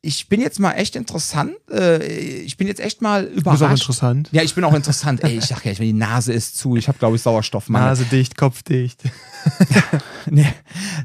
ich 0.00 0.28
bin 0.28 0.40
jetzt 0.40 0.60
mal 0.60 0.74
echt 0.74 0.94
interessant. 0.94 1.52
Äh, 1.70 2.06
ich 2.06 2.56
bin 2.56 2.68
jetzt 2.68 2.78
echt 2.78 3.02
mal 3.02 3.24
überrascht. 3.24 3.46
Du 3.46 3.50
bist 3.50 3.62
auch 3.62 3.70
interessant. 3.70 4.28
Ja, 4.30 4.42
ich 4.42 4.54
bin 4.54 4.62
auch 4.62 4.74
interessant. 4.74 5.24
Ey, 5.24 5.38
ich 5.38 5.46
sag 5.46 5.64
ja, 5.64 5.72
die 5.72 5.92
Nase 5.92 6.32
ist 6.32 6.56
zu. 6.56 6.76
Ich 6.76 6.86
habe, 6.86 6.98
glaube 6.98 7.16
ich, 7.16 7.22
Sauerstoffmangel. 7.22 7.88
Nase 7.88 8.04
dicht, 8.04 8.36
Kopf 8.36 8.62
dicht. 8.62 9.02
nee, 10.30 10.46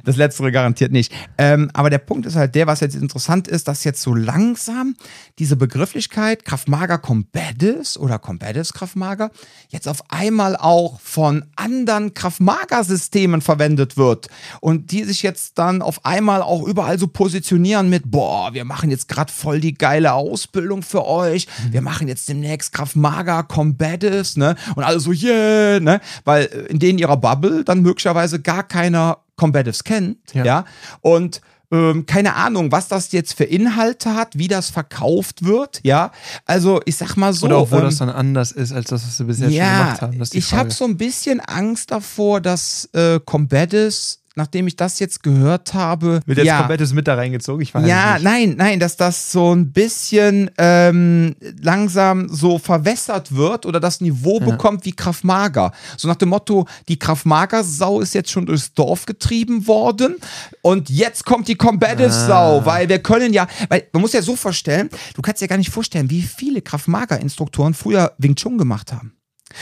das 0.06 0.16
letztere 0.16 0.52
garantiert 0.52 0.92
nicht. 0.92 1.12
Ähm, 1.40 1.72
aber 1.74 1.90
der 1.90 1.98
Punkt 1.98 2.28
ist 2.28 2.36
halt 2.36 2.54
der, 2.54 2.68
was 2.68 2.82
jetzt 2.82 2.96
interessant 2.96 3.48
ist, 3.48 3.68
dass 3.68 3.84
jetzt 3.84 4.02
so 4.02 4.14
langsam 4.14 4.96
diese 5.40 5.56
Begrifflichkeit 5.56 6.46
Kraftmager 6.46 7.00
Combatives 7.00 7.98
oder 7.98 8.20
Combatives 8.20 8.74
Kraftmager 8.74 9.32
jetzt 9.70 9.88
auf 9.88 10.04
einmal 10.12 10.56
auch 10.56 11.00
von 11.00 11.46
anderen 11.56 12.14
Kraftmager-Systemen 12.14 13.42
verwendet 13.42 13.98
wird 13.98 14.28
und 14.62 14.92
die 14.92 15.04
sich 15.04 15.24
jetzt 15.24 15.58
dann 15.58 15.82
auf 15.82 16.06
einmal 16.06 16.44
auch 16.44 16.64
überall 16.64 17.00
so 17.00 17.08
positionieren 17.08 17.90
mit, 17.90 18.12
boah, 18.12 18.54
wir 18.54 18.66
machen 18.66 18.83
jetzt 18.90 19.08
gerade 19.08 19.32
voll 19.32 19.60
die 19.60 19.74
geile 19.74 20.14
Ausbildung 20.14 20.82
für 20.82 21.06
euch, 21.06 21.48
wir 21.72 21.82
machen 21.82 22.08
jetzt 22.08 22.30
demnächst 22.30 22.74
Kraftmager 22.74 23.44
Combatives, 23.44 24.38
ne? 24.38 24.56
Und 24.76 24.84
alle 24.84 25.00
so, 25.00 25.12
yeah, 25.12 25.80
ne? 25.80 26.02
Weil 26.26 26.46
in 26.70 26.80
denen 26.80 27.00
ihrer 27.00 27.18
Bubble 27.18 27.64
dann 27.64 27.82
möglicherweise 27.82 28.42
gar 28.42 28.64
keiner 28.64 29.20
Combatives 29.36 29.84
kennt, 29.84 30.18
ja, 30.34 30.46
ja? 30.46 30.66
und 31.02 31.42
ähm, 31.74 32.06
keine 32.06 32.36
Ahnung, 32.36 32.72
was 32.72 32.88
das 32.88 33.12
jetzt 33.12 33.34
für 33.34 33.46
Inhalte 33.46 34.14
hat, 34.14 34.38
wie 34.38 34.48
das 34.48 34.70
verkauft 34.70 35.44
wird, 35.44 35.80
ja. 35.84 36.12
Also 36.46 36.82
ich 36.86 36.98
sag 36.98 37.16
mal 37.16 37.34
so. 37.34 37.48
Oder 37.48 37.58
auch 37.58 37.72
wo 37.72 37.78
ähm, 37.78 37.84
das 37.84 37.98
dann 37.98 38.10
anders 38.10 38.52
ist, 38.52 38.72
als 38.72 38.90
das, 38.90 39.08
was 39.08 39.18
wir 39.18 39.26
bisher 39.26 39.50
ja, 39.50 39.66
schon 39.66 39.78
gemacht 39.78 40.02
haben. 40.04 40.24
ich 40.34 40.54
habe 40.54 40.72
so 40.72 40.86
ein 40.86 40.98
bisschen 40.98 41.40
Angst 41.40 41.90
davor, 41.90 42.42
dass 42.42 42.90
äh, 42.94 43.20
Combatives 43.26 44.23
nachdem 44.36 44.68
ich 44.68 44.76
das 44.76 45.00
jetzt 45.00 45.24
gehört 45.24 45.74
habe. 45.74 46.22
Wird 46.26 46.40
jetzt 46.40 46.48
ja, 46.48 46.60
komplettes 46.60 46.94
mit 46.94 47.08
da 47.08 47.16
reingezogen? 47.16 47.62
Ich 47.62 47.74
weiß 47.74 47.88
ja, 47.88 48.14
nicht. 48.14 48.24
nein, 48.24 48.56
nein, 48.58 48.80
dass 48.80 48.98
das 48.98 49.32
so 49.32 49.54
ein 49.54 49.72
bisschen 49.72 50.50
ähm, 50.58 51.36
langsam 51.62 52.28
so 52.30 52.58
verwässert 52.58 53.36
wird 53.36 53.66
oder 53.66 53.80
das 53.80 54.02
Niveau 54.02 54.40
ja. 54.40 54.46
bekommt 54.46 54.86
wie 54.86 54.94
Kraftmager. 54.94 55.72
So 55.98 56.08
nach 56.08 56.16
dem 56.16 56.30
Motto, 56.30 56.68
die 56.88 56.98
Kraftmager-Sau 56.98 58.02
ist 58.02 58.14
jetzt 58.14 58.32
schon 58.32 58.46
durchs 58.46 58.74
Dorf 58.74 59.06
getrieben 59.06 59.68
worden 59.68 60.16
und 60.62 60.90
jetzt 60.90 61.26
kommt 61.26 61.48
die 61.48 61.56
Combative-Sau, 61.56 62.60
ah. 62.60 62.66
weil 62.66 62.90
wir 62.90 63.00
können 63.00 63.34
ja, 63.34 63.48
weil 63.70 63.88
man 63.94 64.02
muss 64.02 64.14
ja 64.14 64.22
so 64.22 64.36
vorstellen, 64.36 64.90
du 65.16 65.22
kannst 65.22 65.42
dir 65.42 65.48
gar 65.48 65.58
nicht 65.58 65.70
vorstellen, 65.70 66.10
wie 66.10 66.22
viele 66.22 66.62
Kraftmager-Instruktoren 66.62 67.74
früher 67.74 68.14
Wing 68.18 68.36
Chun 68.36 68.58
gemacht 68.58 68.92
haben. 68.92 69.14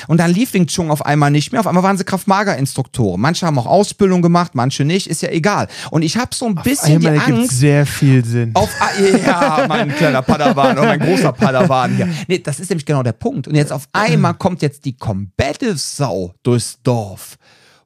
Und 0.08 0.20
dann 0.20 0.32
lief 0.32 0.54
Wing 0.54 0.68
Chun 0.68 0.92
auf 0.92 1.06
einmal 1.06 1.32
nicht 1.32 1.52
mehr. 1.52 1.62
Auf 1.62 1.68
einmal 1.68 1.84
waren 1.84 1.98
sie 1.98 2.04
Kraftmager-Instruktoren. 2.04 3.20
Manche 3.20 3.46
haben 3.46 3.58
auch 3.58 3.66
Ausbildung 3.66 4.22
gemacht, 4.22 4.56
manche 4.56 4.86
nicht. 4.86 5.08
Ist 5.08 5.22
ja 5.22 5.30
egal. 5.30 5.68
Und 5.90 6.02
ich 6.02 6.18
habe 6.18 6.34
so 6.34 6.46
ein 6.46 6.56
bisschen 6.56 6.98
auf 6.98 7.06
einmal 7.06 7.26
die 7.26 7.34
Angst. 7.34 7.60
sehr 7.60 7.86
viel 7.86 8.24
Sinn. 8.26 8.52
Auf, 8.54 8.70
ja, 9.26 9.66
mein 9.68 9.94
kleiner 9.96 10.22
Padawan 10.22 10.78
oder 10.78 10.88
mein 10.88 11.00
großer 11.00 11.32
Padawan 11.34 11.96
hier. 11.96 12.10
Nee, 12.28 12.40
das 12.40 12.60
ist 12.60 12.70
nämlich 12.70 12.86
genau 12.86 13.04
der 13.04 13.14
Punkt. 13.14 13.48
Und 13.48 13.56
jetzt 13.56 13.72
auf 13.72 13.88
einmal 13.94 14.34
kommt 14.36 14.62
jetzt 14.62 14.86
die 14.86 14.96
Combative-Sau 14.96 16.34
durchs 16.44 16.80
Dorf. 16.84 17.38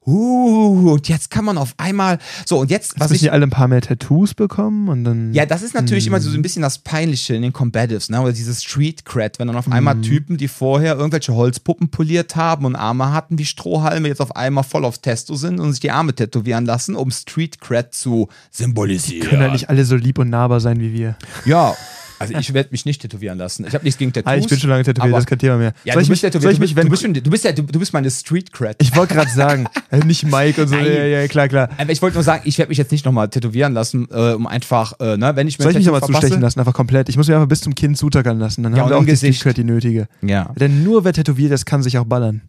Uh, 0.08 0.92
und 0.92 1.08
jetzt 1.08 1.32
kann 1.32 1.44
man 1.44 1.58
auf 1.58 1.74
einmal 1.78 2.18
so 2.44 2.60
und 2.60 2.70
jetzt 2.70 3.00
was 3.00 3.10
ich 3.10 3.18
die 3.18 3.30
alle 3.30 3.42
ein 3.42 3.50
paar 3.50 3.66
mehr 3.66 3.80
Tattoos 3.80 4.34
bekommen 4.34 4.88
und 4.88 5.02
dann 5.02 5.34
ja 5.34 5.46
das 5.46 5.62
ist 5.62 5.74
natürlich 5.74 6.06
mm. 6.06 6.08
immer 6.08 6.20
so 6.20 6.30
ein 6.30 6.42
bisschen 6.42 6.62
das 6.62 6.78
Peinliche 6.78 7.34
in 7.34 7.42
den 7.42 7.52
Combatives 7.52 8.08
ne 8.08 8.20
oder 8.20 8.32
dieses 8.32 8.62
Street 8.62 9.04
Cred 9.04 9.40
wenn 9.40 9.48
dann 9.48 9.56
auf 9.56 9.70
einmal 9.70 9.96
mm. 9.96 10.02
Typen 10.02 10.36
die 10.36 10.46
vorher 10.46 10.94
irgendwelche 10.94 11.34
Holzpuppen 11.34 11.88
poliert 11.88 12.36
haben 12.36 12.66
und 12.66 12.76
Arme 12.76 13.12
hatten 13.12 13.36
wie 13.36 13.44
Strohhalme 13.44 14.06
jetzt 14.06 14.20
auf 14.20 14.36
einmal 14.36 14.62
voll 14.62 14.84
auf 14.84 14.98
Testo 14.98 15.34
sind 15.34 15.58
und 15.58 15.72
sich 15.72 15.80
die 15.80 15.90
Arme 15.90 16.14
tätowieren 16.14 16.66
lassen 16.66 16.94
um 16.94 17.10
Street 17.10 17.60
Cred 17.60 17.92
zu 17.92 18.28
symbolisieren 18.52 19.22
die 19.22 19.28
können 19.28 19.42
ja 19.42 19.48
nicht 19.50 19.70
alle 19.70 19.84
so 19.84 19.96
lieb 19.96 20.20
und 20.20 20.30
nahbar 20.30 20.60
sein 20.60 20.78
wie 20.78 20.92
wir 20.92 21.16
ja 21.46 21.74
also 22.18 22.34
ich 22.34 22.54
werde 22.54 22.70
mich 22.72 22.84
nicht 22.84 23.02
tätowieren 23.02 23.38
lassen. 23.38 23.66
Ich 23.66 23.74
habe 23.74 23.84
nichts 23.84 23.98
gegen 23.98 24.12
Tattoos. 24.12 24.32
Ah, 24.32 24.36
ich 24.36 24.46
bin 24.46 24.58
schon 24.58 24.70
lange 24.70 24.84
tätowiert, 24.84 25.14
das 25.14 25.20
ist 25.20 25.26
kein 25.26 25.38
Thema 25.38 25.56
mehr. 25.56 25.72
Ja, 25.84 25.94
soll 25.94 26.02
du, 26.02 26.08
bist 26.08 26.22
mich, 26.22 26.32
tätowiert. 26.32 26.56
Du, 26.56 26.60
bist, 26.60 26.76
du, 26.76 26.90
bist, 26.90 27.26
du, 27.26 27.30
bist 27.30 27.44
ja, 27.44 27.52
du, 27.52 27.62
du 27.62 27.78
bist 27.78 27.92
meine 27.92 28.10
Street 28.10 28.52
Cred. 28.52 28.76
Ich 28.80 28.94
wollte 28.96 29.14
gerade 29.14 29.30
sagen, 29.30 29.66
äh, 29.90 29.98
nicht 29.98 30.24
Mike 30.24 30.62
und 30.62 30.68
so. 30.68 30.76
Ja, 30.76 31.04
ja, 31.04 31.28
klar, 31.28 31.48
klar. 31.48 31.68
Aber 31.76 31.92
ich 31.92 32.02
wollte 32.02 32.14
nur 32.14 32.24
sagen, 32.24 32.42
ich 32.44 32.58
werde 32.58 32.68
mich 32.70 32.78
jetzt 32.78 32.92
nicht 32.92 33.04
nochmal 33.04 33.28
tätowieren 33.28 33.72
lassen, 33.72 34.08
äh, 34.10 34.32
um 34.32 34.46
einfach, 34.46 34.98
äh, 35.00 35.16
ne, 35.16 35.34
wenn 35.36 35.48
ich 35.48 35.58
mir 35.58 35.64
Soll 35.64 35.72
ich 35.72 35.78
mich 35.78 35.86
nochmal 35.86 36.02
zustechen 36.02 36.40
lassen, 36.40 36.58
einfach 36.58 36.74
komplett? 36.74 37.08
Ich 37.08 37.16
muss 37.16 37.26
mich 37.28 37.34
einfach 37.34 37.48
bis 37.48 37.60
zum 37.60 37.74
Kinn 37.74 37.94
zutackern 37.94 38.38
lassen, 38.38 38.62
dann 38.62 38.74
ja, 38.74 38.82
haben 38.82 38.90
wir 38.90 38.98
auch 38.98 39.04
die 39.04 39.16
Street 39.16 39.40
Cred, 39.40 39.56
die 39.56 39.64
nötige. 39.64 40.08
Ja. 40.22 40.52
Denn 40.58 40.84
nur 40.84 41.04
wer 41.04 41.12
tätowiert 41.12 41.52
ist, 41.52 41.66
kann 41.66 41.82
sich 41.82 41.98
auch 41.98 42.04
ballern. 42.04 42.42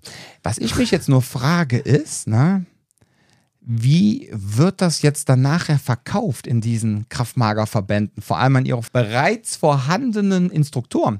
Was 0.43 0.57
ich 0.57 0.75
mich 0.75 0.91
jetzt 0.91 1.09
nur 1.09 1.21
frage 1.21 1.77
ist, 1.77 2.27
ne, 2.27 2.65
wie 3.69 4.29
wird 4.31 4.79
das 4.79 5.01
jetzt 5.01 5.27
dann 5.27 5.41
nachher 5.41 5.77
verkauft 5.77 6.47
in 6.47 6.61
diesen 6.61 7.09
Kraftmagerverbänden, 7.09 8.23
vor 8.23 8.39
allem 8.39 8.55
an 8.55 8.65
ihre 8.65 8.79
bereits 8.93 9.57
vorhandenen 9.57 10.49
Instruktoren? 10.49 11.19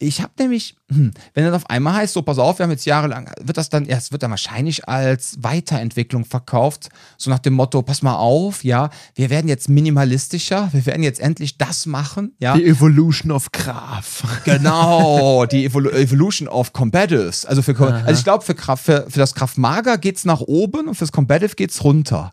Ich 0.00 0.20
habe 0.20 0.32
nämlich, 0.40 0.74
hm, 0.90 1.12
wenn 1.34 1.44
das 1.44 1.54
auf 1.54 1.70
einmal 1.70 1.94
heißt, 1.94 2.14
so 2.14 2.22
pass 2.22 2.40
auf, 2.40 2.58
wir 2.58 2.64
haben 2.64 2.72
jetzt 2.72 2.84
jahrelang, 2.84 3.30
wird 3.40 3.56
das 3.58 3.68
dann 3.68 3.86
erst, 3.86 4.10
wird 4.10 4.24
dann 4.24 4.32
wahrscheinlich 4.32 4.88
als 4.88 5.36
Weiterentwicklung 5.40 6.24
verkauft, 6.24 6.88
so 7.16 7.30
nach 7.30 7.38
dem 7.38 7.54
Motto, 7.54 7.80
pass 7.82 8.02
mal 8.02 8.16
auf, 8.16 8.64
ja, 8.64 8.90
wir 9.14 9.30
werden 9.30 9.46
jetzt 9.46 9.68
minimalistischer, 9.68 10.70
wir 10.72 10.86
werden 10.86 11.04
jetzt 11.04 11.20
endlich 11.20 11.58
das 11.58 11.86
machen, 11.86 12.34
ja. 12.40 12.56
Die 12.56 12.64
Evolution 12.64 13.30
of 13.30 13.52
Kraft. 13.52 14.24
Genau, 14.44 15.46
die 15.50 15.66
Evol 15.66 15.94
Evolution 15.94 16.48
of 16.48 16.72
Combatives. 16.72 17.46
Also, 17.46 17.62
für, 17.62 17.78
also 17.78 18.18
ich 18.18 18.24
glaube, 18.24 18.44
für, 18.44 18.56
für, 18.76 19.06
für 19.08 19.18
das 19.20 19.36
Kraftmager 19.36 19.96
geht 19.96 20.16
es 20.16 20.24
nach 20.24 20.40
oben 20.40 20.88
und 20.88 20.96
fürs 20.96 21.12
Combative 21.12 21.54
geht 21.54 21.70
es 21.70 21.83
runter. 21.84 22.32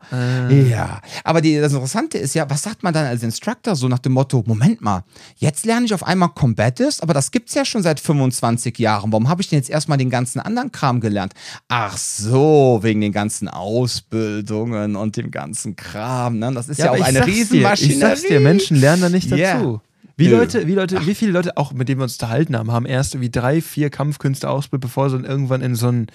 Ja. 0.50 1.02
Aber 1.24 1.42
die, 1.42 1.60
das 1.60 1.74
Interessante 1.74 2.18
ist 2.18 2.34
ja, 2.34 2.50
was 2.50 2.64
sagt 2.64 2.84
man 2.84 2.94
dann 2.94 3.06
als 3.06 3.24
Instructor 3.24 3.76
so 3.76 3.88
nach 3.88 4.00
dem 4.00 4.14
Motto, 4.14 4.44
Moment 4.46 4.82
mal, 4.82 5.04
jetzt 5.38 5.66
lerne 5.66 5.86
ich 5.86 5.94
auf 5.94 6.04
einmal 6.04 6.30
Combatives, 6.30 7.02
aber 7.02 7.14
das 7.14 7.32
gibt's 7.32 7.54
ja 7.54 7.66
schon 7.66 7.84
seit 7.84 8.00
25 8.00 8.78
Jahren. 8.80 9.12
Warum 9.12 9.30
habe 9.30 9.42
ich 9.42 9.50
denn 9.50 9.60
jetzt 9.60 9.70
erstmal 9.70 9.98
den 9.98 10.10
ganzen 10.10 10.40
anderen 10.40 10.72
Kram 10.72 11.00
gelernt? 11.00 11.34
Ach 11.68 11.98
so, 11.98 12.80
wegen 12.82 13.02
den 13.02 13.12
ganzen 13.12 13.48
Ausbildungen 13.48 14.96
und 14.96 15.18
dem 15.18 15.32
ganzen 15.32 15.76
Kram. 15.76 16.40
Ne? 16.40 16.52
Das 16.54 16.70
ist 16.70 16.80
ja, 16.80 16.92
aber 16.92 17.02
auch 17.02 17.06
eine 17.06 17.26
Riesenmaschinerie. 17.26 17.94
Ich 17.94 18.00
sag's 18.00 18.24
dir, 18.24 18.40
Menschen 18.40 18.78
lernen 18.78 19.02
da 19.02 19.10
nicht 19.10 19.32
dazu. 19.32 19.42
Ja. 19.42 19.82
Wie 20.18 20.28
Nö. 20.28 20.38
Leute, 20.38 20.68
wie 20.68 20.76
Leute, 20.76 21.06
wie 21.08 21.16
viele 21.16 21.32
Leute, 21.32 21.58
auch 21.58 21.74
mit 21.74 21.90
denen 21.90 22.00
wir 22.00 22.04
uns 22.04 22.14
unterhalten 22.14 22.56
haben, 22.56 22.72
haben 22.72 22.86
erst 22.86 23.20
wie 23.20 23.30
drei, 23.30 23.62
vier 23.62 23.90
Kampfkünste 23.90 24.50
ausgebildet, 24.50 24.82
bevor 24.82 25.10
sie 25.10 25.18
dann 25.18 25.26
irgendwann 25.26 25.62
in 25.62 25.76
so 25.76 25.88
ein, 25.88 26.08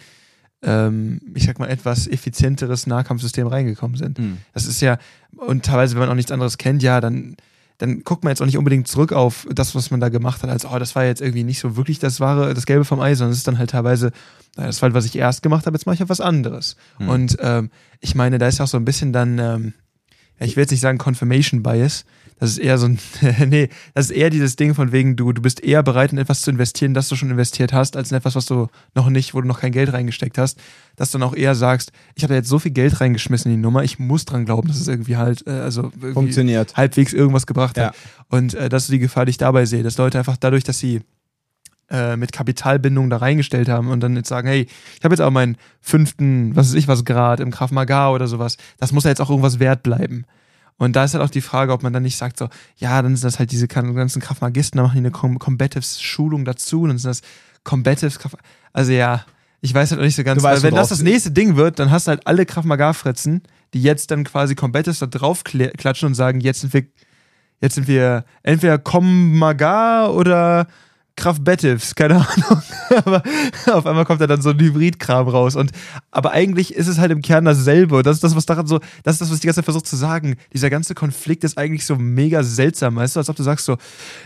ähm, 0.62 1.20
ich 1.34 1.44
sag 1.44 1.58
mal, 1.58 1.68
etwas 1.68 2.06
effizienteres 2.06 2.86
Nahkampfsystem 2.86 3.46
reingekommen 3.46 3.96
sind. 3.96 4.18
Hm. 4.18 4.38
Das 4.54 4.66
ist 4.66 4.80
ja, 4.80 4.98
und 5.36 5.64
teilweise, 5.64 5.94
wenn 5.94 6.00
man 6.00 6.10
auch 6.10 6.14
nichts 6.14 6.32
anderes 6.32 6.58
kennt, 6.58 6.82
ja, 6.82 7.00
dann, 7.00 7.36
dann 7.78 8.04
guckt 8.04 8.24
man 8.24 8.30
jetzt 8.30 8.40
auch 8.40 8.46
nicht 8.46 8.58
unbedingt 8.58 8.88
zurück 8.88 9.12
auf 9.12 9.46
das, 9.50 9.74
was 9.74 9.90
man 9.90 10.00
da 10.00 10.08
gemacht 10.08 10.42
hat, 10.42 10.50
als, 10.50 10.64
oh, 10.64 10.78
das 10.78 10.94
war 10.94 11.04
jetzt 11.04 11.20
irgendwie 11.20 11.44
nicht 11.44 11.58
so 11.58 11.76
wirklich 11.76 11.98
das 11.98 12.20
wahre, 12.20 12.54
das 12.54 12.66
Gelbe 12.66 12.84
vom 12.84 13.00
Ei, 13.00 13.14
sondern 13.14 13.32
es 13.32 13.38
ist 13.38 13.48
dann 13.48 13.58
halt 13.58 13.70
teilweise, 13.70 14.12
naja, 14.56 14.68
das 14.68 14.80
war 14.80 14.88
halt, 14.88 14.94
was 14.94 15.04
ich 15.04 15.16
erst 15.16 15.42
gemacht 15.42 15.66
habe, 15.66 15.76
jetzt 15.76 15.86
mache 15.86 15.94
ich 15.94 16.00
halt 16.00 16.10
was 16.10 16.20
anderes. 16.20 16.76
Hm. 16.98 17.08
Und 17.08 17.36
ähm, 17.40 17.70
ich 18.00 18.14
meine, 18.14 18.38
da 18.38 18.48
ist 18.48 18.60
auch 18.60 18.66
so 18.66 18.78
ein 18.78 18.84
bisschen 18.84 19.12
dann, 19.12 19.38
ähm, 19.38 19.74
ich 20.38 20.56
will 20.56 20.62
jetzt 20.62 20.70
nicht 20.70 20.80
sagen 20.80 20.98
Confirmation 20.98 21.62
Bias, 21.62 22.04
das 22.38 22.50
ist 22.50 22.58
eher 22.58 22.76
so 22.78 22.86
ein, 22.86 22.98
nee, 23.48 23.68
das 23.94 24.06
ist 24.06 24.10
eher 24.16 24.28
dieses 24.30 24.56
Ding 24.56 24.74
von 24.74 24.92
wegen, 24.92 25.16
du, 25.16 25.32
du 25.32 25.40
bist 25.42 25.62
eher 25.64 25.82
bereit, 25.82 26.12
in 26.12 26.18
etwas 26.18 26.42
zu 26.42 26.50
investieren, 26.50 26.92
das 26.94 27.08
du 27.08 27.16
schon 27.16 27.30
investiert 27.30 27.72
hast, 27.72 27.96
als 27.96 28.10
in 28.10 28.16
etwas, 28.16 28.34
was 28.34 28.46
du 28.46 28.68
noch 28.94 29.08
nicht, 29.08 29.34
wo 29.34 29.40
du 29.40 29.46
noch 29.48 29.60
kein 29.60 29.72
Geld 29.72 29.92
reingesteckt 29.92 30.36
hast, 30.38 30.58
dass 30.96 31.10
du 31.10 31.18
dann 31.18 31.28
auch 31.28 31.34
eher 31.34 31.54
sagst, 31.54 31.92
ich 32.14 32.22
habe 32.22 32.32
da 32.34 32.36
jetzt 32.38 32.48
so 32.48 32.58
viel 32.58 32.72
Geld 32.72 33.00
reingeschmissen 33.00 33.50
in 33.50 33.58
die 33.58 33.62
Nummer, 33.62 33.84
ich 33.84 33.98
muss 33.98 34.24
dran 34.24 34.44
glauben, 34.44 34.68
dass 34.68 34.80
es 34.80 34.88
irgendwie 34.88 35.16
halt, 35.16 35.46
äh, 35.46 35.50
also 35.50 35.84
irgendwie 35.84 36.12
Funktioniert. 36.12 36.76
halbwegs 36.76 37.12
irgendwas 37.12 37.46
gebracht 37.46 37.76
Ja. 37.76 37.86
hat. 37.88 37.96
Und 38.28 38.54
äh, 38.54 38.68
das 38.68 38.84
ist 38.84 38.92
die 38.92 38.98
Gefahr, 38.98 39.24
die 39.24 39.30
ich 39.30 39.38
dabei 39.38 39.64
sehe, 39.64 39.82
dass 39.82 39.96
Leute 39.98 40.18
einfach 40.18 40.36
dadurch, 40.36 40.64
dass 40.64 40.78
sie 40.78 41.00
äh, 41.88 42.16
mit 42.16 42.32
Kapitalbindung 42.32 43.10
da 43.10 43.18
reingestellt 43.18 43.68
haben 43.68 43.88
und 43.88 44.00
dann 44.00 44.16
jetzt 44.16 44.28
sagen, 44.28 44.48
hey, 44.48 44.66
ich 44.98 45.04
habe 45.04 45.14
jetzt 45.14 45.20
auch 45.20 45.30
meinen 45.30 45.56
fünften, 45.80 46.54
was 46.56 46.68
weiß 46.68 46.74
ich 46.74 46.88
was 46.88 47.04
Grad 47.04 47.38
im 47.40 47.50
Krav 47.52 47.70
Maga 47.70 48.10
oder 48.10 48.26
sowas, 48.26 48.56
das 48.78 48.90
muss 48.92 49.04
ja 49.04 49.10
jetzt 49.10 49.20
auch 49.20 49.30
irgendwas 49.30 49.58
wert 49.60 49.82
bleiben. 49.84 50.24
Und 50.78 50.94
da 50.94 51.04
ist 51.04 51.14
halt 51.14 51.24
auch 51.24 51.30
die 51.30 51.40
Frage, 51.40 51.72
ob 51.72 51.82
man 51.82 51.92
dann 51.92 52.02
nicht 52.02 52.16
sagt 52.16 52.38
so, 52.38 52.48
ja, 52.76 53.00
dann 53.00 53.16
sind 53.16 53.24
das 53.24 53.38
halt 53.38 53.50
diese 53.50 53.66
ganzen 53.66 54.20
Krav 54.20 54.40
Magisten, 54.40 54.76
da 54.76 54.84
machen 54.84 54.94
die 54.94 54.98
eine 54.98 55.10
Com 55.10 55.38
Combatives-Schulung 55.38 56.44
dazu 56.44 56.82
und 56.82 56.88
dann 56.88 56.98
sind 56.98 57.10
das 57.10 57.22
Combatives 57.64 58.18
Krav 58.18 58.36
Also 58.72 58.92
ja, 58.92 59.24
ich 59.62 59.72
weiß 59.72 59.90
halt 59.90 60.00
auch 60.00 60.04
nicht 60.04 60.16
so 60.16 60.24
ganz, 60.24 60.42
weißt, 60.42 60.62
weil 60.62 60.70
wenn 60.70 60.76
das 60.76 60.90
das 60.90 61.02
nächste 61.02 61.30
Ding 61.30 61.56
wird, 61.56 61.78
dann 61.78 61.90
hast 61.90 62.06
du 62.06 62.10
halt 62.10 62.26
alle 62.26 62.44
Krav 62.44 62.64
Maga-Fritzen, 62.64 63.42
die 63.72 63.82
jetzt 63.82 64.10
dann 64.10 64.24
quasi 64.24 64.54
Combatives 64.54 64.98
da 64.98 65.06
drauf 65.06 65.44
klatschen 65.44 66.08
und 66.08 66.14
sagen, 66.14 66.40
jetzt 66.40 66.60
sind 66.60 66.74
wir 66.74 66.86
Jetzt 67.60 67.76
sind 67.76 67.88
wir 67.88 68.24
entweder 68.42 68.78
Kommaga 68.78 70.08
oder 70.08 70.66
Kraftbettivs, 71.16 71.94
keine 71.94 72.16
Ahnung. 72.16 72.62
aber 73.04 73.22
auf 73.72 73.86
einmal 73.86 74.04
kommt 74.04 74.20
da 74.20 74.26
dann 74.26 74.42
so 74.42 74.50
ein 74.50 74.58
Hybridkram 74.58 75.28
raus. 75.28 75.56
Und, 75.56 75.72
aber 76.10 76.32
eigentlich 76.32 76.74
ist 76.74 76.86
es 76.86 76.98
halt 76.98 77.10
im 77.10 77.22
Kern 77.22 77.44
dasselbe. 77.44 77.96
Und 77.96 78.06
das 78.06 78.16
ist 78.16 78.24
das, 78.24 78.36
was 78.36 78.46
daran 78.46 78.66
so, 78.66 78.80
das 79.02 79.14
ist 79.14 79.22
das, 79.22 79.30
was 79.30 79.36
ich 79.36 79.40
die 79.40 79.46
ganze 79.46 79.58
Zeit 79.60 79.64
versuche 79.64 79.84
zu 79.84 79.96
sagen. 79.96 80.36
Dieser 80.52 80.70
ganze 80.70 80.94
Konflikt 80.94 81.42
ist 81.44 81.58
eigentlich 81.58 81.86
so 81.86 81.96
mega 81.96 82.42
seltsam. 82.42 82.96
Weißt 82.96 83.16
du, 83.16 83.20
als 83.20 83.30
ob 83.30 83.36
du 83.36 83.42
sagst 83.42 83.64
so, 83.64 83.76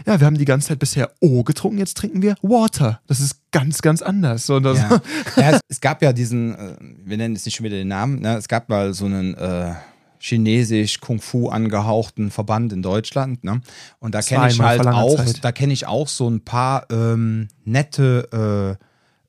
ja, 0.06 0.18
wir 0.18 0.26
haben 0.26 0.36
die 0.38 0.44
ganze 0.44 0.68
Zeit 0.68 0.78
bisher 0.78 1.10
O 1.20 1.44
getrunken, 1.44 1.78
jetzt 1.78 1.96
trinken 1.96 2.22
wir 2.22 2.34
Water. 2.42 3.00
Das 3.06 3.20
ist 3.20 3.36
ganz, 3.52 3.82
ganz 3.82 4.02
anders. 4.02 4.46
So, 4.46 4.58
Ja. 4.58 5.00
ja, 5.36 5.50
es, 5.50 5.60
es 5.68 5.80
gab 5.80 6.02
ja 6.02 6.12
diesen, 6.12 6.54
äh, 6.54 6.76
wir 7.04 7.16
nennen 7.16 7.34
jetzt 7.34 7.46
nicht 7.46 7.56
schon 7.56 7.64
wieder 7.64 7.76
den 7.76 7.88
Namen, 7.88 8.20
ne? 8.20 8.36
es 8.36 8.48
gab 8.48 8.68
mal 8.68 8.92
so 8.94 9.06
einen 9.06 9.34
äh, 9.34 9.74
chinesisch 10.20 11.00
Kung 11.00 11.20
Fu 11.20 11.48
angehauchten 11.48 12.30
Verband 12.30 12.72
in 12.72 12.82
Deutschland, 12.82 13.42
ne? 13.42 13.60
Und 13.98 14.14
da 14.14 14.22
kenne 14.22 14.48
ich 14.48 14.60
halt 14.60 14.86
auch, 14.86 15.16
Zeit. 15.16 15.42
da 15.42 15.52
kenne 15.52 15.72
ich 15.72 15.86
auch 15.86 16.08
so 16.08 16.28
ein 16.28 16.44
paar 16.44 16.86
ähm, 16.90 17.48
nette 17.64 18.78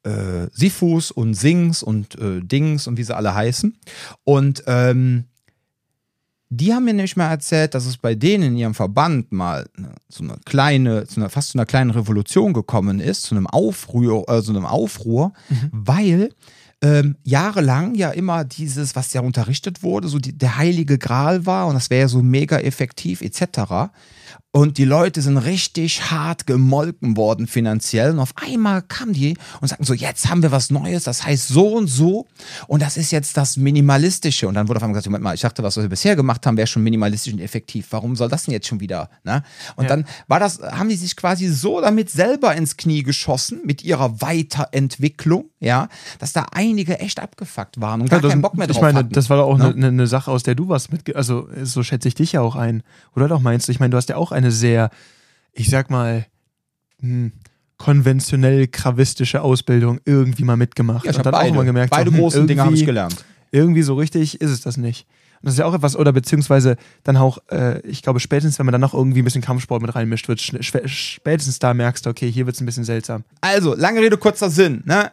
äh, 0.04 0.10
äh, 0.10 0.48
Sifus 0.52 1.12
und 1.12 1.34
Sings 1.34 1.84
und 1.84 2.20
äh, 2.20 2.42
Dings 2.42 2.88
und 2.88 2.98
wie 2.98 3.04
sie 3.04 3.16
alle 3.16 3.34
heißen. 3.34 3.78
Und 4.24 4.64
ähm, 4.68 5.26
die 6.54 6.74
haben 6.74 6.84
mir 6.84 6.94
nämlich 6.94 7.16
mal 7.16 7.30
erzählt, 7.30 7.74
dass 7.76 7.86
es 7.86 7.96
bei 7.96 8.14
denen 8.14 8.44
in 8.44 8.58
ihrem 8.58 8.74
Verband 8.74 9.32
mal 9.32 9.70
ne, 9.78 9.94
so 10.10 10.24
eine 10.24 10.36
kleine, 10.46 11.08
zu 11.08 11.22
einer, 11.22 11.30
fast 11.30 11.52
zu 11.52 11.58
einer 11.58 11.66
kleinen 11.66 11.92
Revolution 11.92 12.52
gekommen 12.52 13.00
ist, 13.00 13.24
zu 13.24 13.36
einem 13.36 13.48
Aufruhr, 13.48 14.28
äh, 14.28 14.42
so 14.42 14.52
einem 14.52 14.66
Aufruhr, 14.66 15.32
weil 15.72 16.34
ähm, 16.82 17.16
jahrelang 17.24 17.96
ja 17.96 18.10
immer 18.10 18.44
dieses, 18.44 18.96
was 18.96 19.14
ja 19.14 19.22
unterrichtet 19.22 19.84
wurde, 19.84 20.08
so 20.08 20.18
die, 20.20 20.38
der 20.38 20.58
heilige 20.58 20.98
Gral 20.98 21.46
war 21.46 21.68
und 21.68 21.76
das 21.76 21.90
wäre 21.90 22.02
ja 22.02 22.08
so 22.08 22.24
mega 22.24 22.60
effektiv 22.60 23.22
etc. 23.22 23.92
Und 24.54 24.78
die 24.78 24.84
Leute 24.86 25.22
sind 25.22 25.38
richtig 25.38 26.12
hart 26.12 26.46
gemolken 26.46 27.16
worden 27.16 27.48
finanziell. 27.48 28.12
Und 28.12 28.20
auf 28.20 28.34
einmal 28.36 28.82
kamen 28.82 29.14
die 29.14 29.38
und 29.62 29.70
sagten 29.70 29.86
so, 29.86 29.94
jetzt 29.94 30.30
haben 30.30 30.42
wir 30.44 30.52
was 30.52 30.70
Neues, 30.72 31.04
das 31.06 31.26
heißt 31.26 31.48
so 31.48 31.70
und 31.78 31.88
so. 31.88 32.28
Und 32.68 32.82
das 32.82 32.98
ist 32.98 33.12
jetzt 33.12 33.38
das 33.38 33.56
Minimalistische. 33.56 34.50
Und 34.50 34.56
dann 34.56 34.68
wurde 34.68 34.78
auf 34.80 34.84
einmal 34.84 34.96
gesagt, 34.96 35.08
Moment 35.08 35.24
mal, 35.24 35.36
ich 35.36 35.42
dachte, 35.42 35.64
was 35.64 35.78
wir 35.78 35.88
bisher 35.88 36.18
gemacht 36.18 36.46
haben, 36.46 36.58
wäre 36.58 36.68
schon 36.68 36.84
minimalistisch 36.84 37.32
und 37.32 37.40
effektiv. 37.40 37.88
Warum 37.92 38.18
soll 38.18 38.28
das 38.28 38.44
denn 38.44 38.54
jetzt 38.54 38.68
schon 38.68 38.82
wieder? 38.82 39.10
Ne? 39.24 39.42
Und 39.78 39.86
Ja. 39.86 39.90
dann 39.92 40.06
war 40.28 40.40
das, 40.42 40.60
haben 40.62 40.90
die 40.90 40.96
sich 40.98 41.16
quasi 41.16 41.48
so 41.48 41.80
damit 41.80 42.10
selber 42.10 42.54
ins 42.54 42.76
Knie 42.76 43.04
geschossen, 43.04 43.62
mit 43.64 43.84
ihrer 43.86 44.20
Weiterentwicklung, 44.22 45.46
ja, 45.60 45.88
dass 46.20 46.34
da 46.34 46.48
einige 46.52 47.00
echt 47.00 47.20
abgefuckt 47.20 47.80
waren 47.80 48.02
und 48.02 48.10
gar 48.10 48.20
Ja, 48.20 48.22
das- 48.24 48.32
keinen 48.32 48.42
Bock 48.42 48.58
mehr 48.58 48.68
drauf 48.68 48.76
Ich 48.78 48.82
meine, 48.82 49.00
hatten. 49.00 49.14
das 49.14 49.30
war 49.30 49.38
doch 49.38 49.46
auch 49.48 49.58
Ne? 49.58 49.68
eine 49.70 49.76
ne, 49.76 49.92
ne 49.92 50.08
Sache, 50.08 50.30
aus 50.32 50.44
der 50.44 50.56
du 50.56 50.70
was 50.70 50.92
mit, 50.92 51.16
also 51.16 51.48
so 51.64 51.84
schätze 51.84 52.08
ich 52.08 52.16
dich 52.16 52.34
ja 52.34 52.42
auch 52.42 52.56
ein. 52.56 52.84
Oder 53.16 53.28
doch 53.28 53.40
meinst 53.40 53.68
du, 53.68 53.72
ich 53.72 53.80
meine, 53.80 53.92
du 53.92 53.98
hast 53.98 54.10
ja 54.10 54.18
auch 54.18 54.20
eine 54.30 54.51
sehr, 54.51 54.91
ich 55.51 55.72
sag 55.72 55.89
mal, 55.89 56.28
hm, 56.99 57.32
konventionell 57.78 58.67
kravistische 58.67 59.41
Ausbildung 59.41 59.99
irgendwie 60.05 60.43
mal 60.43 60.55
mitgemacht. 60.57 61.03
ja, 61.03 61.09
ich 61.09 61.17
und 61.17 61.26
hab 61.26 61.34
dann 61.34 61.49
auch 61.49 61.55
mal 61.55 61.65
gemerkt, 61.65 61.89
beide 61.89 62.11
so, 62.11 62.15
hm, 62.15 62.22
großen 62.22 62.47
Dinge 62.47 62.63
habe 62.63 62.76
ich 62.76 62.86
gelernt. 62.86 63.26
irgendwie 63.49 63.82
so 63.82 63.95
richtig 63.95 64.39
ist 64.39 64.51
es 64.51 64.61
das 64.61 64.78
nicht. 64.78 65.07
Und 65.41 65.47
das 65.47 65.55
ist 65.55 65.59
ja 65.59 65.65
auch 65.65 65.74
etwas, 65.74 65.95
oder 65.95 66.13
beziehungsweise 66.13 66.76
dann 67.03 67.17
auch, 67.17 67.39
äh, 67.49 67.82
ich 67.82 68.03
glaube, 68.03 68.19
spätestens, 68.19 68.59
wenn 68.59 68.67
man 68.67 68.74
dann 68.74 68.82
noch 68.82 68.93
irgendwie 68.93 69.24
ein 69.24 69.26
bisschen 69.26 69.41
Kampfsport 69.41 69.82
mit 69.82 69.95
reinmischt, 69.95 70.28
wird 70.28 70.39
spätestens 70.39 71.57
da 71.57 71.74
merkst 71.74 72.05
du, 72.05 72.11
okay, 72.11 72.32
hier 72.32 72.45
wird 72.45 72.55
es 72.55 72.61
ein 72.61 72.67
bisschen 72.67 72.84
seltsam. 72.84 73.24
Also, 73.41 73.74
lange 73.74 74.01
Rede, 74.01 74.17
kurzer 74.17 74.51
Sinn. 74.51 74.84
Ne? 74.86 75.11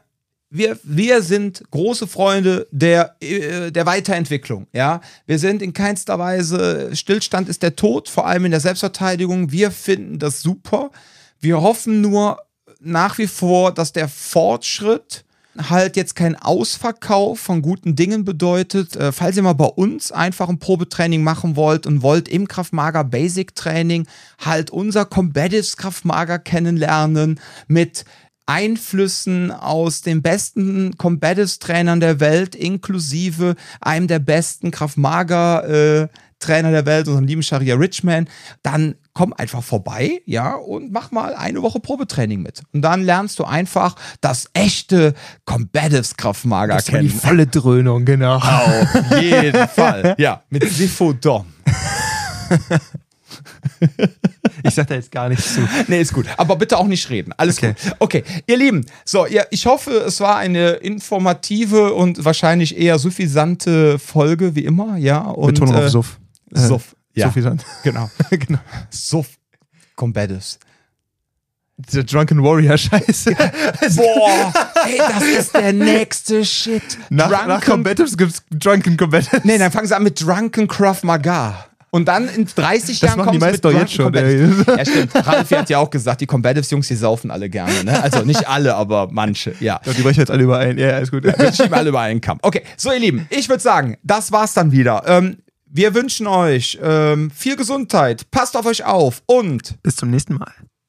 Wir, 0.50 0.78
wir 0.82 1.22
sind 1.22 1.62
große 1.70 2.06
Freunde 2.06 2.66
der, 2.70 3.16
äh, 3.20 3.70
der 3.70 3.84
Weiterentwicklung. 3.84 4.66
Ja? 4.72 5.02
Wir 5.26 5.38
sind 5.38 5.60
in 5.60 5.74
keinster 5.74 6.18
Weise, 6.18 6.96
Stillstand 6.96 7.48
ist 7.48 7.62
der 7.62 7.76
Tod, 7.76 8.08
vor 8.08 8.26
allem 8.26 8.46
in 8.46 8.52
der 8.52 8.60
Selbstverteidigung. 8.60 9.52
Wir 9.52 9.70
finden 9.70 10.18
das 10.18 10.40
super. 10.40 10.90
Wir 11.38 11.60
hoffen 11.60 12.00
nur 12.00 12.38
nach 12.80 13.18
wie 13.18 13.26
vor, 13.26 13.72
dass 13.72 13.92
der 13.92 14.08
Fortschritt 14.08 15.24
halt 15.68 15.96
jetzt 15.96 16.14
kein 16.14 16.36
Ausverkauf 16.36 17.40
von 17.40 17.62
guten 17.62 17.96
Dingen 17.96 18.24
bedeutet. 18.24 18.96
Äh, 18.96 19.12
falls 19.12 19.36
ihr 19.36 19.42
mal 19.42 19.54
bei 19.54 19.66
uns 19.66 20.12
einfach 20.12 20.48
ein 20.48 20.58
Probetraining 20.58 21.22
machen 21.22 21.56
wollt 21.56 21.86
und 21.86 22.02
wollt 22.02 22.28
im 22.28 22.48
Kraftmager 22.48 23.04
Basic 23.04 23.54
Training 23.54 24.06
halt 24.38 24.70
unser 24.70 25.04
Combatives 25.04 25.76
Kraftmager 25.76 26.38
kennenlernen 26.38 27.40
mit 27.66 28.04
Einflüssen 28.48 29.50
aus 29.52 30.00
den 30.00 30.22
besten 30.22 30.96
Combatives 30.96 31.58
Trainern 31.58 32.00
der 32.00 32.18
Welt, 32.18 32.54
inklusive 32.54 33.56
einem 33.80 34.08
der 34.08 34.20
besten 34.20 34.70
Kraftmager 34.70 36.02
äh, 36.04 36.08
Trainer 36.38 36.70
der 36.70 36.86
Welt, 36.86 37.08
unserem 37.08 37.26
lieben 37.26 37.42
Sharia 37.42 37.74
Richman, 37.74 38.28
dann 38.62 38.94
komm 39.12 39.32
einfach 39.32 39.62
vorbei, 39.62 40.20
ja, 40.24 40.54
und 40.54 40.92
mach 40.92 41.10
mal 41.10 41.34
eine 41.34 41.60
Woche 41.62 41.80
Probetraining 41.80 42.40
mit. 42.40 42.62
Und 42.72 42.82
dann 42.82 43.02
lernst 43.02 43.38
du 43.40 43.44
einfach 43.44 43.96
das 44.20 44.48
echte 44.54 45.14
Combatives 45.44 46.16
Kraftmager 46.16 46.74
Das 46.76 46.92
war 46.92 47.00
die 47.00 47.08
kennen. 47.08 47.20
volle 47.20 47.46
Dröhnung, 47.48 48.04
genau. 48.04 48.36
Auf 48.36 49.20
jeden 49.20 49.68
Fall. 49.74 50.14
Ja, 50.18 50.42
mit 50.48 50.70
Sifodom. 50.70 51.44
Ich 54.62 54.74
sag 54.74 54.86
da 54.88 54.94
jetzt 54.94 55.12
gar 55.12 55.28
nichts 55.28 55.54
zu. 55.54 55.60
Nee, 55.86 56.00
ist 56.00 56.12
gut. 56.12 56.26
Aber 56.36 56.56
bitte 56.56 56.76
auch 56.78 56.86
nicht 56.86 57.08
reden. 57.10 57.32
Alles 57.36 57.58
Okay. 57.58 57.74
gut. 57.82 57.96
Okay, 58.00 58.24
ihr 58.46 58.56
Lieben. 58.56 58.84
So, 59.04 59.26
ja, 59.26 59.44
ich 59.50 59.66
hoffe, 59.66 59.92
es 59.92 60.20
war 60.20 60.36
eine 60.36 60.70
informative 60.72 61.94
und 61.94 62.24
wahrscheinlich 62.24 62.76
eher 62.76 62.98
suffisante 62.98 63.98
Folge, 63.98 64.54
wie 64.54 64.64
immer, 64.64 64.96
ja. 64.96 65.18
Und, 65.20 65.54
Betonung 65.54 65.74
äh, 65.74 65.84
auf 65.84 65.88
Suff. 65.90 66.18
Äh, 66.54 66.58
Suff. 66.58 66.96
Ja, 67.14 67.26
Suffisant. 67.28 67.64
genau. 67.84 68.10
genau. 68.30 68.58
Suff. 68.90 69.28
Combatives. 69.96 70.58
Dieser 71.76 72.02
Drunken 72.02 72.42
Warrior-Scheiße. 72.42 73.34
Boah, 73.96 74.52
ey, 74.84 74.98
das 74.98 75.22
ist 75.22 75.54
der 75.54 75.72
nächste 75.72 76.44
Shit. 76.44 76.82
Nach, 77.08 77.46
nach 77.46 77.64
Combatives 77.64 78.16
gibt's 78.16 78.42
Drunken 78.50 78.96
Combatives. 78.96 79.44
Nee, 79.44 79.58
dann 79.58 79.70
fangen 79.70 79.86
sie 79.86 79.94
an 79.96 80.02
mit 80.02 80.20
Drunken 80.20 80.66
Krav 80.66 81.04
Maga. 81.04 81.67
Und 81.90 82.06
dann 82.06 82.28
in 82.28 82.46
30 82.46 83.00
Das 83.00 83.08
Jahren 83.08 83.18
machen 83.18 83.32
die 83.32 83.38
meisten 83.38 83.62
doch 83.62 83.72
jetzt 83.72 83.92
schon. 83.92 84.12
Ja, 84.12 84.84
stimmt. 84.84 85.14
Ralf 85.14 85.50
hat 85.50 85.70
ja 85.70 85.78
auch 85.78 85.90
gesagt, 85.90 86.20
die 86.20 86.26
Combatives 86.26 86.70
Jungs, 86.70 86.88
die 86.88 86.96
saufen 86.96 87.30
alle 87.30 87.48
gerne. 87.48 87.84
Ne? 87.84 88.02
Also 88.02 88.24
nicht 88.24 88.46
alle, 88.48 88.74
aber 88.74 89.08
manche, 89.10 89.54
ja. 89.60 89.80
Ja, 89.84 89.92
die 89.92 90.02
brechen 90.02 90.20
jetzt 90.20 90.30
alle 90.30 90.42
überein. 90.42 90.78
Ja, 90.78 90.90
alles 90.90 91.10
gut. 91.10 91.24
Wir 91.24 91.52
schieben 91.52 91.74
alle 91.74 91.88
über 91.88 92.00
einen 92.00 92.20
Kamm. 92.20 92.38
Okay, 92.42 92.62
so 92.76 92.92
ihr 92.92 92.98
Lieben, 92.98 93.26
ich 93.30 93.48
würde 93.48 93.62
sagen, 93.62 93.96
das 94.02 94.32
war's 94.32 94.54
dann 94.54 94.72
wieder. 94.72 95.02
Ähm, 95.06 95.38
wir 95.66 95.94
wünschen 95.94 96.26
euch 96.26 96.78
ähm, 96.82 97.30
viel 97.30 97.56
Gesundheit, 97.56 98.30
passt 98.30 98.56
auf 98.56 98.66
euch 98.66 98.84
auf 98.84 99.22
und 99.26 99.82
Bis 99.82 99.96
zum 99.96 100.10
nächsten 100.10 100.34
Mal. 100.34 100.52